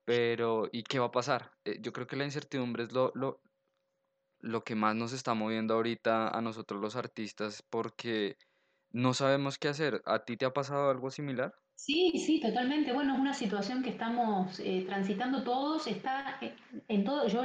pero 0.06 0.68
¿y 0.72 0.84
qué 0.84 1.00
va 1.00 1.08
a 1.08 1.12
pasar? 1.12 1.52
Eh, 1.66 1.78
yo 1.82 1.92
creo 1.94 2.08
que 2.08 2.16
la 2.16 2.26
incertidumbre 2.26 2.84
es 2.84 2.92
lo, 2.92 3.12
lo, 3.16 3.42
lo 4.40 4.64
que 4.64 4.76
más 4.76 4.96
nos 4.96 5.14
está 5.14 5.34
moviendo 5.34 5.74
ahorita 5.76 6.30
a 6.30 6.42
nosotros 6.42 6.82
los 6.82 6.96
artistas 6.96 7.64
porque 7.70 8.38
no 8.92 9.14
sabemos 9.14 9.58
qué 9.60 9.70
hacer. 9.70 10.02
¿A 10.06 10.26
ti 10.26 10.38
te 10.38 10.46
ha 10.46 10.54
pasado 10.54 10.90
algo 10.92 11.12
similar? 11.12 11.54
Sí, 11.82 12.12
sí, 12.18 12.42
totalmente. 12.42 12.92
Bueno, 12.92 13.14
es 13.14 13.20
una 13.22 13.34
situación 13.34 13.82
que 13.82 13.92
estamos 13.92 14.60
eh, 14.60 14.84
transitando 14.86 15.44
todos. 15.44 15.88
Está 15.88 16.38
eh, 16.42 16.54
en 16.90 17.06
todo. 17.06 17.26
Yo 17.30 17.42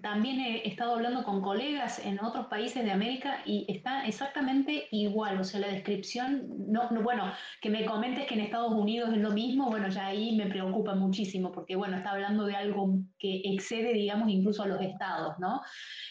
también 0.00 0.40
he 0.40 0.66
estado 0.66 0.94
hablando 0.94 1.22
con 1.22 1.42
colegas 1.42 1.98
en 1.98 2.18
otros 2.18 2.46
países 2.46 2.82
de 2.82 2.90
América 2.90 3.42
y 3.44 3.66
está 3.68 4.06
exactamente 4.06 4.88
igual. 4.90 5.38
O 5.38 5.44
sea, 5.44 5.60
la 5.60 5.68
descripción, 5.68 6.46
no, 6.66 6.90
no, 6.92 7.02
bueno, 7.02 7.30
que 7.60 7.68
me 7.68 7.84
comentes 7.84 8.26
que 8.26 8.34
en 8.34 8.40
Estados 8.40 8.72
Unidos 8.72 9.10
es 9.12 9.18
lo 9.18 9.32
mismo, 9.32 9.68
bueno, 9.68 9.88
ya 9.90 10.06
ahí 10.06 10.34
me 10.34 10.46
preocupa 10.46 10.94
muchísimo 10.94 11.52
porque, 11.52 11.76
bueno, 11.76 11.98
está 11.98 12.12
hablando 12.12 12.46
de 12.46 12.56
algo 12.56 13.00
que 13.18 13.42
excede, 13.44 13.92
digamos, 13.92 14.30
incluso 14.30 14.62
a 14.62 14.66
los 14.66 14.80
estados, 14.80 15.38
¿no? 15.38 15.60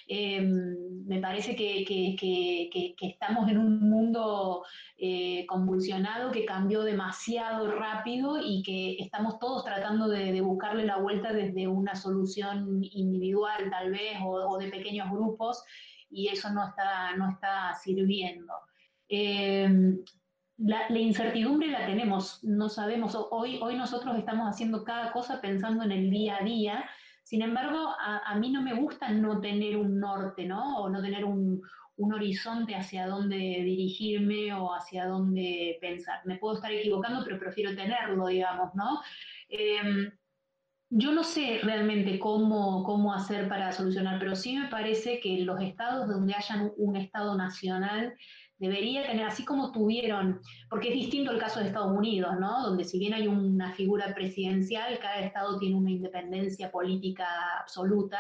Em, 0.08 0.76
me 1.08 1.20
parece 1.20 1.56
que, 1.56 1.84
que, 1.86 2.16
que, 2.20 2.94
que, 2.96 3.08
estamos 3.08 3.50
en 3.50 3.58
un 3.58 3.90
mundo 3.90 4.64
eh, 4.98 5.46
convulsionado 5.48 6.32
que 6.32 6.46
cambió 6.46 6.84
demasiado 6.84 7.63
rápido 7.68 8.38
y 8.42 8.64
que 8.64 8.98
estamos 9.04 9.40
todos 9.40 9.64
tratando 9.64 10.08
de, 10.08 10.42
buscarle 10.42 10.86
la 10.86 10.98
vuelta 10.98 11.34
desde 11.34 11.68
una 11.68 11.96
solución 11.96 12.80
individual 12.82 13.70
tal 13.70 13.92
vez 13.92 14.18
o, 14.24 14.58
de 14.58 14.70
pequeños 14.70 15.10
grupos 15.12 15.64
y 16.10 16.28
eso 16.28 16.52
no 16.52 16.68
está, 16.68 17.16
no 17.16 17.30
está 17.30 17.74
sirviendo. 17.82 18.54
Em, 19.10 20.00
la, 20.58 20.90
incertidumbre 20.90 21.68
la 21.70 21.86
tenemos, 21.86 22.44
no 22.44 22.70
sabemos, 22.70 23.16
hoy, 23.32 23.60
hoy 23.62 23.76
nosotros 23.76 24.16
estamos 24.18 24.48
haciendo 24.48 24.84
cada 24.84 25.12
cosa 25.12 25.42
pensando 25.42 25.84
en 25.84 25.92
el 25.92 26.10
día 26.10 26.38
a 26.38 26.44
día 26.44 26.86
sin 27.24 27.42
embargo, 27.42 27.90
a, 28.00 28.36
mí 28.36 28.52
no 28.52 28.62
me 28.62 28.74
gusta 28.74 29.10
no 29.10 29.40
tener 29.40 29.78
un 29.78 30.00
norte, 30.00 30.46
¿no? 30.46 30.78
O 30.80 30.90
no 30.90 31.02
tener 31.02 31.24
un, 31.24 31.62
horizonte 31.98 32.76
hacia 32.76 33.08
dónde 33.08 33.36
dirigirme 33.36 34.54
o 34.54 34.74
hacia 34.74 35.06
dónde 35.06 35.78
pensar. 35.82 36.22
Me 36.26 36.38
puedo 36.38 36.56
estar 36.56 36.72
equivocando, 36.72 37.24
pero 37.24 37.40
prefiero 37.40 37.76
tenerlo, 37.76 38.28
digamos, 38.28 38.74
¿no? 38.76 39.02
Em, 39.50 40.12
yo 40.90 41.12
no 41.12 41.24
sé 41.24 41.60
realmente 41.64 42.20
cómo, 42.20 42.84
cómo 42.84 43.14
hacer 43.14 43.48
para 43.48 43.72
solucionar, 43.72 44.20
pero 44.20 44.36
sí 44.36 44.58
me 44.58 44.68
parece 44.68 45.20
que 45.20 45.40
los 45.40 45.60
estados 45.62 46.08
donde 46.08 46.36
hayan 46.36 46.72
un 46.78 46.96
estado 46.96 47.36
nacional 47.36 48.14
debería 48.58 49.06
tener, 49.06 49.26
así 49.26 49.44
como 49.44 49.72
tuvieron, 49.72 50.40
porque 50.70 50.90
es 50.90 50.94
distinto 50.96 51.32
el 51.32 51.40
caso 51.40 51.60
de 51.60 51.68
Estados 51.68 51.96
Unidos, 51.96 52.36
¿no? 52.40 52.64
Donde 52.64 52.84
si 52.84 53.00
bien 53.00 53.14
hay 53.14 53.28
una 53.28 53.74
figura 53.74 54.14
presidencial, 54.14 55.00
cada 55.00 55.20
estado 55.20 55.60
tiene 55.60 55.76
una 55.76 55.92
independencia 55.92 56.72
política 56.72 57.26
absoluta, 57.60 58.20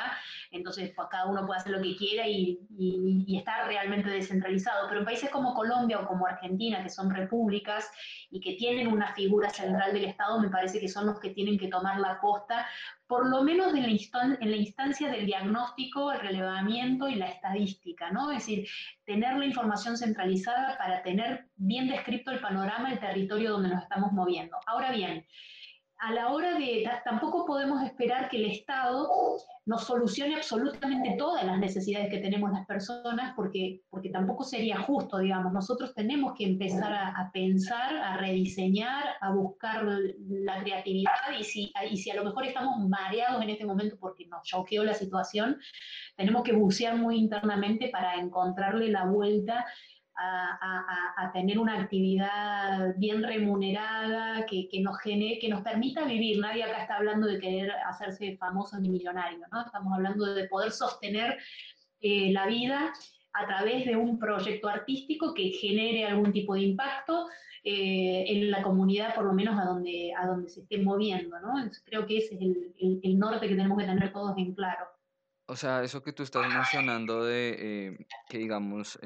entonces 0.51 0.91
pues, 0.95 1.07
cada 1.09 1.27
uno 1.27 1.45
puede 1.45 1.59
hacer 1.59 1.73
lo 1.73 1.81
que 1.81 1.95
quiera 1.95 2.27
y, 2.27 2.59
y, 2.77 3.25
y 3.27 3.43
realmente 3.67 4.09
descentralizado. 4.09 4.87
Pero 4.87 5.01
en 5.01 5.05
países 5.05 5.29
como 5.29 5.53
Colombia 5.53 5.99
o 5.99 6.07
como 6.07 6.25
Argentina, 6.25 6.83
que 6.83 6.89
son 6.89 7.09
repúblicas 7.09 7.89
y 8.31 8.39
que 8.39 8.53
tienen 8.53 8.87
una 8.87 9.13
figura 9.13 9.49
central 9.49 9.93
del 9.93 10.05
Estado, 10.05 10.39
me 10.39 10.49
parece 10.49 10.79
que 10.79 10.87
son 10.87 11.05
los 11.05 11.19
que 11.19 11.29
tienen 11.29 11.57
que 11.57 11.67
tomar 11.67 11.99
la 11.99 12.19
costa 12.19 12.65
por 13.13 13.29
lo 13.29 13.43
menos 13.43 13.73
en 13.75 13.83
la, 13.83 14.37
en 14.39 14.49
la 14.49 14.57
instancia 14.57 15.07
del 15.11 15.27
diagnóstico, 15.27 16.11
el 16.11 16.19
relevamiento 16.19 17.07
y 17.07 17.13
la 17.13 17.27
estadística, 17.27 18.09
¿no? 18.09 18.31
Es 18.31 18.39
decir, 18.39 18.67
tener 19.05 19.37
la 19.37 19.45
información 19.45 19.97
centralizada 20.23 20.77
para 20.77 21.03
tener 21.03 21.47
bien 21.55 21.87
descrito 21.87 22.31
el 22.31 22.39
panorama, 22.39 22.91
el 22.91 22.99
territorio 22.99 23.51
donde 23.51 23.69
nos 23.69 23.83
estamos 23.83 24.11
moviendo. 24.11 24.57
Ahora 24.65 24.91
bien, 24.91 25.25
a 26.03 26.11
la 26.11 26.33
hora 26.33 26.57
de, 26.57 26.85
tampoco 27.05 27.45
podemos 27.45 27.81
esperar 27.81 28.27
que 28.27 28.35
el 28.35 28.51
Estado 28.51 29.09
nos 29.65 29.85
solucione 29.85 30.35
absolutamente 30.35 31.15
todas 31.17 31.45
las 31.45 31.57
necesidades 31.59 32.09
que 32.09 32.17
tenemos 32.17 32.51
las 32.51 32.65
personas, 32.65 33.33
porque, 33.37 33.83
porque 33.89 34.09
tampoco 34.09 34.43
sería 34.43 34.79
justo, 34.79 35.19
digamos. 35.19 35.53
Nosotros 35.53 35.93
tenemos 35.93 36.33
que 36.37 36.43
empezar 36.43 36.93
a, 36.93 37.31
pensar, 37.31 37.95
a 37.95 38.17
rediseñar, 38.17 39.05
a 39.21 39.31
buscar 39.31 39.85
la 39.85 40.61
creatividad, 40.61 41.13
y 41.39 41.43
si, 41.45 41.71
y 41.89 41.95
si 41.95 42.11
a 42.11 42.15
lo 42.15 42.25
mejor 42.25 42.45
estamos 42.45 42.85
mareados 42.89 43.41
en 43.41 43.51
este 43.51 43.65
momento 43.65 43.95
porque 43.97 44.27
nos 44.27 44.43
choqueó 44.43 44.83
la 44.83 44.93
situación, 44.93 45.57
tenemos 46.17 46.43
que 46.43 46.51
bucear 46.51 46.97
muy 46.97 47.15
internamente 47.15 47.87
para 47.87 48.15
encontrarle 48.15 48.89
la 48.89 49.05
vuelta 49.05 49.65
a, 50.15 51.31
tener 51.33 51.57
una 51.57 51.81
actividad 51.81 52.93
bien 52.97 53.23
remunerada, 53.23 54.45
que, 54.45 54.69
nos 54.81 54.99
genere, 54.99 55.39
que 55.39 55.49
nos 55.49 55.61
permita 55.61 56.05
vivir. 56.05 56.39
Nadie 56.39 56.63
acá 56.63 56.81
está 56.81 56.97
hablando 56.97 57.27
de 57.27 57.39
querer 57.39 57.71
hacerse 57.87 58.37
famoso 58.37 58.79
ni 58.79 58.89
millonario, 58.89 59.39
¿no? 59.51 59.65
Estamos 59.65 59.93
hablando 59.93 60.25
de 60.33 60.47
poder 60.47 60.71
sostener 60.71 61.37
eh, 62.01 62.31
la 62.31 62.47
vida 62.47 62.93
a 63.33 63.47
través 63.47 63.85
de 63.85 63.95
un 63.95 64.19
proyecto 64.19 64.67
artístico 64.69 65.33
que 65.33 65.49
genere 65.51 66.05
algún 66.05 66.31
tipo 66.31 66.53
de 66.53 66.61
impacto 66.61 67.27
eh, 67.63 68.25
en 68.27 68.51
la 68.51 68.61
comunidad, 68.61 69.15
por 69.15 69.25
lo 69.25 69.33
menos 69.33 69.59
a 69.59 69.65
donde, 69.65 70.13
a 70.15 70.27
donde 70.27 70.49
se 70.49 70.61
esté 70.61 70.77
moviendo, 70.79 71.39
¿no? 71.39 71.53
creo 71.85 72.05
que 72.05 72.17
ese 72.17 72.35
es 72.35 72.41
el, 72.41 72.99
el, 73.01 73.17
norte 73.17 73.47
que 73.47 73.55
tenemos 73.55 73.77
que 73.77 73.85
tener 73.85 74.11
todos 74.11 74.37
en 74.37 74.53
claro. 74.53 74.85
O 75.47 75.55
sea, 75.55 75.83
eso 75.83 76.03
que 76.03 76.13
tú 76.13 76.23
estás 76.23 76.47
mencionando 76.47 77.23
de 77.23 77.55
eh, 77.57 77.97
que, 78.29 78.37
digamos, 78.37 78.99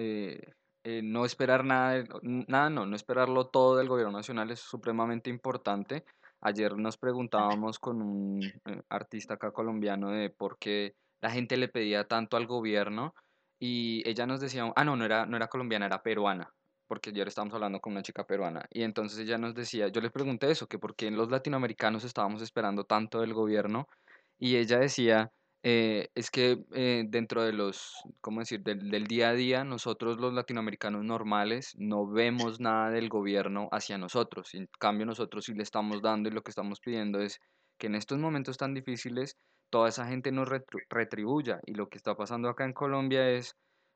no 1.03 1.25
esperar 1.25 1.65
nada, 1.65 2.03
nada, 2.21 2.69
no, 2.69 2.85
no 2.85 2.95
esperarlo 2.95 3.47
todo 3.47 3.77
del 3.77 3.89
gobierno 3.89 4.13
nacional 4.13 4.51
es 4.51 4.59
supremamente 4.59 5.29
importante. 5.29 6.05
Ayer 6.41 6.77
nos 6.77 6.97
preguntábamos 6.97 7.79
con 7.79 8.01
un 8.01 8.43
eh, 8.43 8.81
artista 8.89 9.35
acá 9.35 9.51
colombiano 9.51 10.11
de 10.11 10.29
por 10.29 10.57
qué 10.59 10.95
la 11.19 11.31
gente 11.31 11.57
le 11.57 11.67
pedía 11.67 12.07
tanto 12.07 12.37
al 12.37 12.45
gobierno 12.45 13.13
y 13.59 14.07
ella 14.07 14.25
nos 14.27 14.39
decía, 14.39 14.71
ah, 14.75 14.83
no, 14.85 14.95
no 14.95 15.05
era, 15.05 15.25
no 15.25 15.35
era 15.35 15.47
colombiana, 15.47 15.87
era 15.87 16.03
peruana, 16.03 16.53
porque 16.87 17.09
ayer 17.09 17.27
estábamos 17.27 17.55
hablando 17.55 17.79
con 17.79 17.93
una 17.93 18.03
chica 18.03 18.25
peruana. 18.25 18.65
Y 18.69 18.83
entonces 18.83 19.19
ella 19.19 19.37
nos 19.37 19.55
decía, 19.55 19.87
yo 19.87 19.99
le 19.99 20.11
pregunté 20.11 20.51
eso, 20.51 20.67
que 20.67 20.77
por 20.79 20.95
qué 20.95 21.07
en 21.07 21.17
los 21.17 21.31
latinoamericanos 21.31 22.03
estábamos 22.03 22.41
esperando 22.41 22.83
tanto 22.83 23.21
del 23.21 23.33
gobierno 23.33 23.87
y 24.37 24.57
ella 24.57 24.77
decía 24.79 25.31
eh, 25.69 26.07
es 26.15 26.31
que 26.31 26.63
eh, 26.75 27.03
dentro 27.09 27.43
de 27.43 27.51
los, 27.51 28.01
¿cómo 28.21 28.39
decir?, 28.39 28.61
del, 28.63 28.89
del, 28.89 29.03
día 29.05 29.31
a 29.31 29.33
día, 29.33 29.65
nosotros 29.65 30.17
los 30.17 30.33
latinoamericanos 30.33 31.03
normales 31.03 31.75
no 31.77 32.07
vemos 32.07 32.61
nada 32.61 32.89
del 32.89 33.09
gobierno 33.09 33.67
hacia 33.73 33.97
nosotros. 33.97 34.53
En 34.53 34.69
cambio, 34.79 35.05
nosotros 35.05 35.43
sí 35.43 35.53
le 35.53 35.63
estamos 35.63 36.01
dando 36.01 36.29
y 36.29 36.31
lo 36.31 36.41
que 36.41 36.51
estamos 36.51 36.79
pidiendo 36.79 37.19
es 37.19 37.39
que 37.77 37.87
en 37.87 37.95
estos 37.95 38.17
momentos 38.17 38.55
tan 38.55 38.73
difíciles 38.73 39.35
toda 39.69 39.89
esa 39.89 40.07
gente 40.07 40.31
nos 40.31 40.47
retribuya. 40.89 41.59
Y 41.65 41.73
lo 41.73 41.89
que 41.89 41.97
está 41.97 42.15
pasando 42.15 42.47
acá 42.47 42.63
en 42.63 42.71
Colombia 42.71 43.29
es, 43.29 43.53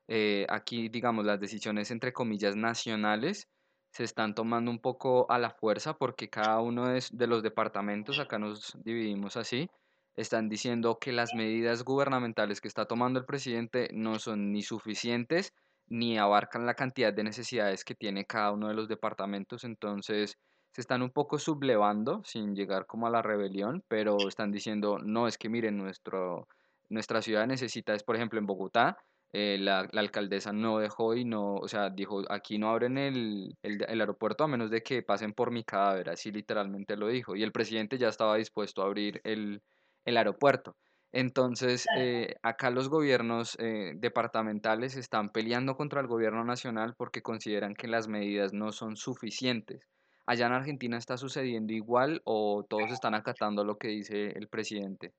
eh, 0.08 0.44
aquí, 0.50 0.90
digamos, 0.90 1.24
las 1.24 1.40
decisiones 1.40 1.90
entre 1.90 2.12
comillas 2.12 2.54
nacionales 2.54 3.48
se 3.92 4.04
están 4.04 4.34
tomando 4.34 4.70
un 4.70 4.80
poco 4.80 5.30
a 5.30 5.38
la 5.38 5.48
fuerza 5.48 5.94
porque 5.94 6.28
cada 6.28 6.60
uno 6.60 6.88
de, 6.88 7.02
de 7.12 7.26
los 7.26 7.42
departamentos, 7.42 8.18
acá 8.18 8.38
nos 8.38 8.76
dividimos 8.84 9.38
así, 9.38 9.70
están 10.16 10.48
diciendo 10.48 10.98
que 11.00 11.12
las 11.12 11.34
medidas 11.34 11.84
gubernamentales 11.84 12.60
que 12.60 12.68
está 12.68 12.86
tomando 12.86 13.18
el 13.20 13.26
presidente 13.26 13.88
no 13.92 14.18
son 14.18 14.52
ni 14.52 14.62
suficientes 14.62 15.54
ni 15.88 16.18
abarcan 16.18 16.66
la 16.66 16.74
cantidad 16.74 17.12
de 17.12 17.24
necesidades 17.24 17.84
que 17.84 17.94
tiene 17.94 18.24
cada 18.24 18.52
uno 18.52 18.68
de 18.68 18.74
los 18.74 18.88
departamentos. 18.88 19.64
Entonces 19.64 20.38
se 20.70 20.80
están 20.80 21.02
un 21.02 21.10
poco 21.10 21.38
sublevando 21.38 22.22
sin 22.24 22.54
llegar 22.54 22.86
como 22.86 23.06
a 23.06 23.10
la 23.10 23.22
rebelión, 23.22 23.84
pero 23.88 24.16
están 24.28 24.50
diciendo, 24.50 24.98
no, 24.98 25.28
es 25.28 25.36
que 25.36 25.50
miren, 25.50 25.76
nuestro, 25.76 26.48
nuestra 26.88 27.20
ciudad 27.20 27.46
necesita, 27.46 27.94
es 27.94 28.02
por 28.02 28.16
ejemplo 28.16 28.38
en 28.38 28.46
Bogotá, 28.46 28.96
eh, 29.34 29.58
la, 29.58 29.80
alcaldesa 29.80 30.52
no 30.52 30.78
dejó 30.78 31.14
y 31.14 31.24
no, 31.24 31.54
o 31.56 31.68
sea, 31.68 31.90
dijo, 31.90 32.22
aquí 32.30 32.58
no 32.58 32.70
abren 32.70 32.98
el, 32.98 33.56
el, 33.62 34.00
aeropuerto 34.00 34.44
a 34.44 34.48
menos 34.48 34.70
de 34.70 34.82
que 34.82 35.02
pasen 35.02 35.32
por 35.32 35.50
mi 35.50 35.64
cadáver, 35.64 36.10
así 36.10 36.30
literalmente 36.30 36.96
lo 36.96 37.08
dijo. 37.08 37.34
Y 37.36 37.42
el 37.42 37.52
presidente 37.52 37.98
ya 37.98 38.08
estaba 38.08 38.36
dispuesto 38.36 38.82
a 38.82 38.86
abrir 38.86 39.20
el, 39.24 39.62
el 40.04 40.16
aeropuerto. 40.16 40.76
Entonces, 41.12 41.86
eh, 41.98 42.36
acá 42.42 42.70
los 42.70 42.88
gobiernos 42.88 43.56
eh, 43.58 43.92
departamentales 43.96 44.96
están 44.96 45.28
peleando 45.28 45.76
contra 45.76 46.00
el 46.00 46.06
gobierno 46.06 46.42
nacional 46.44 46.94
porque 46.96 47.20
consideran 47.20 47.74
que 47.74 47.86
las 47.86 48.08
medidas 48.08 48.54
no 48.54 48.72
son 48.72 48.96
suficientes. 48.96 49.86
¿Allá 50.24 50.46
en 50.46 50.52
Argentina 50.52 50.96
está 50.96 51.18
sucediendo 51.18 51.74
igual 51.74 52.22
o 52.24 52.64
todos 52.66 52.90
están 52.90 53.14
acatando 53.14 53.64
lo 53.64 53.76
que 53.76 53.88
dice 53.88 54.28
el 54.28 54.48
presidente? 54.48 55.12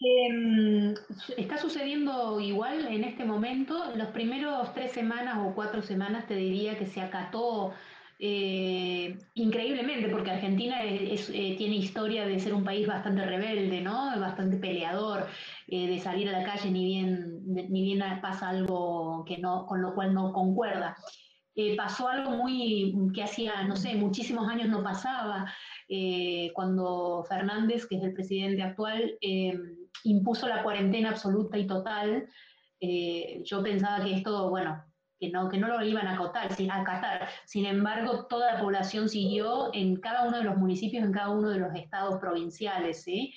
Em, 0.00 0.94
está 1.36 1.56
sucediendo 1.56 2.40
igual 2.40 2.86
en 2.88 3.04
este 3.04 3.24
momento. 3.24 3.94
Los 3.94 4.08
primeros 4.08 4.74
tres 4.74 4.92
semanas 4.92 5.38
o 5.38 5.54
cuatro 5.54 5.80
semanas 5.80 6.26
te 6.26 6.34
diría 6.34 6.76
que 6.76 6.86
se 6.86 7.00
acató 7.00 7.72
eh, 8.24 9.18
increíblemente, 9.34 10.08
porque 10.08 10.30
Argentina 10.30 10.76
eh, 10.84 11.56
tiene 11.58 11.74
historia 11.74 12.24
de 12.24 12.38
ser 12.38 12.54
un 12.54 12.62
país 12.62 12.86
bastante 12.86 13.26
rebelde, 13.26 13.80
¿no? 13.80 14.16
Bastante 14.20 14.58
peleador, 14.58 15.26
eh, 15.66 15.88
de 15.88 15.98
salir 15.98 16.28
a 16.28 16.38
la 16.38 16.44
calle 16.44 16.70
ni 16.70 16.84
bien, 16.84 17.40
ni 17.44 17.82
bien 17.82 18.00
pasa 18.20 18.50
algo 18.50 19.24
que 19.26 19.38
no, 19.38 19.66
con 19.66 19.82
lo 19.82 19.92
cual 19.96 20.14
no 20.14 20.32
concuerda. 20.32 20.96
pasó 21.76 22.06
algo 22.06 22.30
muy 22.30 22.94
que 23.12 23.24
hacía, 23.24 23.64
no 23.64 23.74
sé, 23.74 23.96
muchísimos 23.96 24.48
años 24.48 24.68
no 24.68 24.84
pasaba, 24.84 25.52
cuando 26.54 27.24
Fernández, 27.28 27.86
que 27.86 27.96
es 27.96 28.04
el 28.04 28.14
presidente 28.14 28.62
actual, 28.62 29.18
impuso 30.04 30.46
la 30.46 30.62
cuarentena 30.62 31.10
absoluta 31.10 31.58
y 31.58 31.66
total. 31.66 32.28
yo 33.44 33.62
pensaba 33.64 34.04
que 34.04 34.14
esto, 34.14 34.48
bueno, 34.48 34.80
que 35.22 35.30
no, 35.30 35.48
que 35.48 35.56
no 35.56 35.68
lo 35.68 35.84
iban 35.84 36.08
a 36.08 36.14
acotar, 36.14 36.52
sin, 36.52 36.68
acatar. 36.68 37.28
Sin 37.44 37.64
embargo, 37.64 38.26
toda 38.26 38.54
la 38.54 38.60
población 38.60 39.08
siguió 39.08 39.72
en 39.72 39.94
cada 40.00 40.26
uno 40.26 40.38
de 40.38 40.42
los 40.42 40.56
municipios, 40.56 41.04
en 41.04 41.12
cada 41.12 41.28
uno 41.28 41.50
de 41.50 41.60
los 41.60 41.72
estados 41.76 42.18
provinciales. 42.18 43.04
¿sí? 43.04 43.32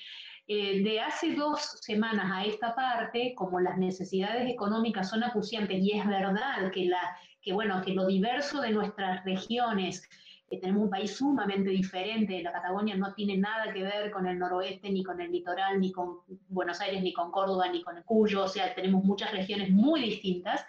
Eh, 0.47 0.81
de 0.81 0.99
hace 0.99 1.35
dos 1.35 1.77
semanas 1.81 2.25
a 2.33 2.43
esta 2.43 2.73
parte, 2.73 3.35
como 3.35 3.59
las 3.59 3.77
necesidades 3.77 4.51
económicas 4.51 5.11
son 5.11 5.23
acuciantes 5.23 5.79
y 5.79 5.91
es 5.91 6.07
verdad 6.07 6.71
que, 6.73 6.85
la, 6.85 7.15
que, 7.39 7.53
bueno, 7.53 7.83
que 7.83 7.93
lo 7.93 8.07
diverso 8.07 8.61
de 8.61 8.71
nuestras 8.71 9.23
regiones, 9.23 10.09
que 10.49 10.57
tenemos 10.57 10.85
un 10.85 10.89
país 10.89 11.15
sumamente 11.15 11.69
diferente, 11.69 12.41
la 12.41 12.51
Patagonia 12.51 12.95
no 12.95 13.13
tiene 13.13 13.37
nada 13.37 13.71
que 13.71 13.83
ver 13.83 14.09
con 14.09 14.25
el 14.25 14.39
noroeste, 14.39 14.89
ni 14.89 15.03
con 15.03 15.21
el 15.21 15.31
litoral, 15.31 15.79
ni 15.79 15.91
con 15.91 16.17
Buenos 16.47 16.81
Aires, 16.81 17.03
ni 17.03 17.13
con 17.13 17.29
Córdoba, 17.29 17.69
ni 17.69 17.83
con 17.83 18.01
Cuyo, 18.01 18.45
o 18.45 18.47
sea, 18.47 18.73
tenemos 18.73 19.03
muchas 19.03 19.31
regiones 19.31 19.69
muy 19.69 20.01
distintas. 20.01 20.65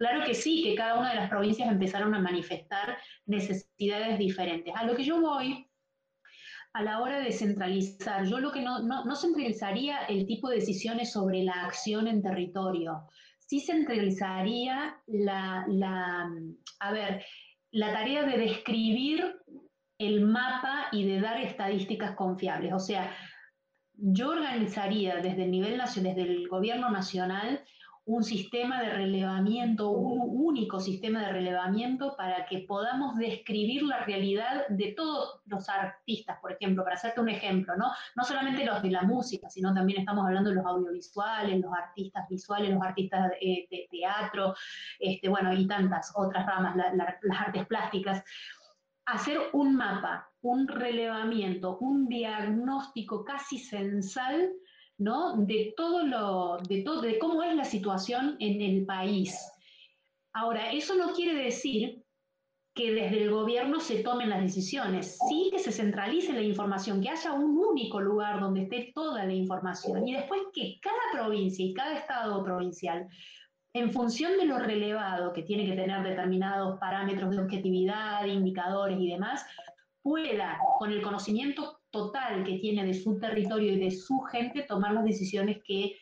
Claro 0.00 0.24
que 0.24 0.32
sí, 0.32 0.62
que 0.62 0.74
cada 0.74 0.98
una 0.98 1.10
de 1.10 1.16
las 1.16 1.28
provincias 1.28 1.70
empezaron 1.70 2.14
a 2.14 2.20
manifestar 2.20 2.96
necesidades 3.26 4.18
diferentes. 4.18 4.72
A 4.74 4.86
lo 4.86 4.96
que 4.96 5.04
yo 5.04 5.20
voy, 5.20 5.68
a 6.72 6.82
la 6.82 7.00
hora 7.00 7.20
de 7.20 7.30
centralizar, 7.30 8.24
yo 8.24 8.38
lo 8.38 8.50
que 8.50 8.62
no, 8.62 9.14
centralizaría 9.14 10.04
el 10.04 10.26
tipo 10.26 10.48
de 10.48 10.56
decisiones 10.56 11.12
sobre 11.12 11.42
la 11.42 11.66
acción 11.66 12.06
en 12.06 12.22
territorio, 12.22 13.08
sí 13.46 13.60
centralizaría 13.60 14.96
la, 15.06 15.66
la 15.68 16.30
a 16.78 16.92
ver, 16.92 17.22
la 17.70 17.92
tarea 17.92 18.24
de 18.24 18.38
describir 18.38 19.36
el 19.98 20.22
mapa 20.22 20.86
y 20.92 21.04
de 21.04 21.20
dar 21.20 21.42
estadísticas 21.42 22.16
confiables. 22.16 22.72
O 22.72 22.78
sea, 22.78 23.14
yo 23.92 24.30
organizaría 24.30 25.16
desde 25.16 25.44
el 25.44 25.50
nivel 25.50 25.76
desde 25.78 26.22
el 26.22 26.48
gobierno 26.48 26.88
nacional, 26.88 27.62
un 28.10 28.24
sistema 28.24 28.82
de 28.82 28.90
relevamiento, 28.90 29.90
un 29.90 30.44
único 30.44 30.80
sistema 30.80 31.20
de 31.20 31.32
relevamiento 31.32 32.16
para 32.16 32.44
que 32.44 32.64
podamos 32.66 33.16
describir 33.16 33.84
la 33.84 34.04
realidad 34.04 34.66
de 34.68 34.94
todos 34.96 35.40
los 35.46 35.68
artistas, 35.68 36.38
por 36.40 36.50
ejemplo, 36.52 36.82
para 36.82 36.96
hacerte 36.96 37.20
un 37.20 37.28
ejemplo, 37.28 37.76
¿no? 37.76 37.92
No 38.16 38.24
solamente 38.24 38.64
los 38.64 38.82
de 38.82 38.90
la 38.90 39.02
música, 39.02 39.48
sino 39.48 39.72
también 39.72 40.00
estamos 40.00 40.26
hablando 40.26 40.50
de 40.50 40.56
los 40.56 40.66
audiovisuales, 40.66 41.60
los 41.60 41.72
artistas 41.72 42.28
visuales, 42.28 42.70
los 42.70 42.82
artistas 42.82 43.30
de, 43.40 43.86
teatro, 43.88 44.54
este, 44.98 45.28
bueno, 45.28 45.52
y 45.52 45.68
tantas 45.68 46.12
otras 46.16 46.44
ramas, 46.46 46.76
las 46.76 47.40
artes 47.40 47.64
plásticas. 47.66 48.24
Hacer 49.06 49.38
un 49.52 49.76
mapa, 49.76 50.28
un 50.40 50.66
relevamiento, 50.66 51.78
un 51.78 52.08
diagnóstico 52.08 53.24
casi 53.24 53.58
censal 53.58 54.50
de 55.00 55.72
todo 55.76 56.06
lo, 56.06 56.58
de 56.68 56.82
todo, 56.82 57.00
de 57.00 57.18
cómo 57.18 57.42
es 57.42 57.54
la 57.54 57.64
situación 57.64 58.36
en 58.38 58.60
el 58.60 58.84
país. 58.84 59.34
Ahora, 60.34 60.72
eso 60.72 60.94
no 60.94 61.14
quiere 61.14 61.34
decir 61.34 62.04
que 62.74 62.92
desde 62.92 63.22
el 63.22 63.30
gobierno 63.30 63.80
se 63.80 64.02
tomen 64.02 64.28
las 64.28 64.42
decisiones, 64.42 65.18
sí 65.28 65.48
que 65.50 65.58
se 65.58 65.72
centralice 65.72 66.34
la 66.34 66.42
información, 66.42 67.00
que 67.00 67.08
haya 67.08 67.32
un 67.32 67.58
único 67.58 68.00
lugar 68.00 68.40
donde 68.40 68.62
esté 68.62 68.92
toda 68.94 69.24
la 69.24 69.32
información. 69.32 70.06
Y 70.06 70.12
después 70.12 70.42
que 70.52 70.78
cada 70.80 71.24
provincia 71.24 71.64
y 71.64 71.72
cada 71.72 71.96
estado 71.96 72.44
provincial, 72.44 73.08
en 73.72 73.92
función 73.92 74.36
de 74.36 74.44
lo 74.44 74.58
relevado 74.58 75.32
que 75.32 75.42
tiene 75.42 75.64
que 75.64 75.76
tener 75.76 76.02
determinados 76.02 76.78
parámetros 76.78 77.30
de 77.30 77.40
objetividad, 77.40 78.26
indicadores 78.26 78.98
y 79.00 79.08
demás, 79.08 79.46
pueda, 80.02 80.58
con 80.78 80.92
el 80.92 81.00
conocimiento 81.02 81.79
total 81.90 82.44
que 82.44 82.58
tiene 82.58 82.84
de 82.84 82.94
su 82.94 83.18
territorio 83.18 83.72
y 83.72 83.80
de 83.80 83.90
su 83.90 84.20
gente, 84.20 84.62
tomar 84.62 84.92
las 84.92 85.04
decisiones 85.04 85.58
que 85.64 85.96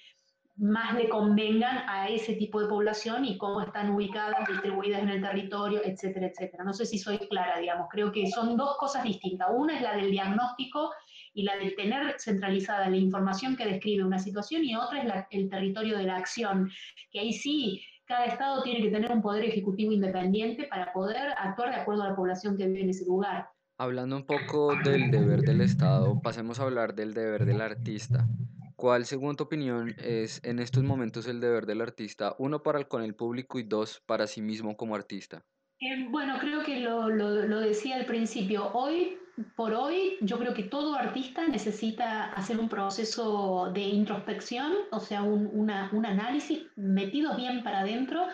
más 0.59 0.95
le 0.95 1.09
convengan 1.09 1.89
a 1.89 2.09
ese 2.09 2.35
tipo 2.35 2.61
de 2.61 2.69
población 2.69 3.25
y 3.25 3.39
cómo 3.39 3.61
están 3.61 3.91
ubicadas, 3.91 4.47
distribuidas 4.49 5.03
en 5.03 5.09
el 5.11 5.23
territorio, 5.23 5.81
etcétera, 5.85 6.27
etcétera. 6.27 6.65
No 6.65 6.73
sé 6.73 6.85
si 6.85 6.99
soy 6.99 7.19
clara, 7.19 7.59
digamos, 7.61 7.87
creo 7.91 8.11
que 8.11 8.29
son 8.29 8.57
dos 8.57 8.77
cosas 8.77 9.05
distintas. 9.05 9.49
Una 9.55 9.77
es 9.77 9.83
la 9.83 9.97
del 9.97 10.11
diagnóstico 10.11 10.91
y 11.33 11.45
la 11.45 11.57
de 11.57 11.71
tener 11.71 12.17
centralizada 12.19 12.91
la 12.91 12.97
información 12.97 13.57
que 13.57 13.67
describe 13.67 14.05
una 14.05 14.19
situación 14.19 14.65
y 14.65 14.75
otra 14.75 15.03
es 15.03 15.27
el 15.31 15.49
territorio 15.49 15.97
de 15.97 16.05
la 16.05 16.17
acción, 16.17 16.69
que 17.13 17.21
ahí 17.21 17.33
sí 17.33 17.81
cada 18.05 18.25
estado 18.25 18.63
tiene 18.63 18.83
que 18.83 18.91
tener 18.91 19.13
un 19.13 19.23
poder 19.23 19.45
ejecutivo 19.45 19.93
independiente 19.93 20.65
para 20.65 20.93
poder 20.93 21.35
actuar 21.37 21.71
de 21.71 21.77
acuerdo 21.77 22.03
a 22.03 22.09
la 22.09 22.17
población 22.17 22.57
que 22.57 22.67
vive 22.67 22.81
en 22.81 22.91
ese 22.91 23.05
lugar. 23.05 23.49
Hablando 23.81 24.17
un 24.17 24.27
poco 24.27 24.75
del 24.75 25.13
deber 25.13 25.43
del 25.43 25.61
Estado, 25.61 26.21
pasemos 26.21 26.59
a 26.59 26.65
hablar 26.65 26.97
del 26.97 27.15
deber 27.15 27.45
del 27.45 27.61
artista. 27.61 28.27
¿Cuál, 28.75 29.07
según 29.07 29.37
tu 29.37 29.45
opinión, 29.45 29.95
es 29.99 30.41
en 30.43 30.59
estos 30.59 30.83
momentos 30.83 31.29
el 31.29 31.39
deber 31.39 31.65
del 31.65 31.81
artista, 31.81 32.35
uno 32.41 32.61
para 32.61 32.81
el, 32.81 32.89
con 32.89 33.05
el 33.05 33.15
público 33.15 33.57
y 33.61 33.63
dos 33.63 34.03
para 34.05 34.27
sí 34.27 34.43
mismo 34.43 34.77
como 34.77 34.97
artista? 34.97 35.45
Eh, 35.79 36.09
bueno, 36.11 36.39
creo 36.41 36.65
que 36.65 36.81
lo, 36.81 37.09
lo, 37.09 37.61
decía 37.61 37.95
al 37.95 38.07
principio. 38.07 38.69
Hoy, 38.73 39.17
por 39.55 39.73
hoy, 39.73 40.17
yo 40.23 40.41
creo 40.41 40.55
que 40.55 40.65
todo 40.65 40.97
artista 40.97 41.47
necesita 41.47 42.33
hacer 42.33 42.59
un 42.59 42.69
proceso 42.69 43.71
de 43.73 43.83
introspección, 43.83 44.73
o 44.91 44.99
sea, 44.99 45.23
un, 45.23 45.49
una, 45.53 45.89
un 45.93 46.05
análisis 46.05 46.65
metido 46.75 47.37
bien 47.37 47.63
para 47.63 47.83
adentro 47.83 48.27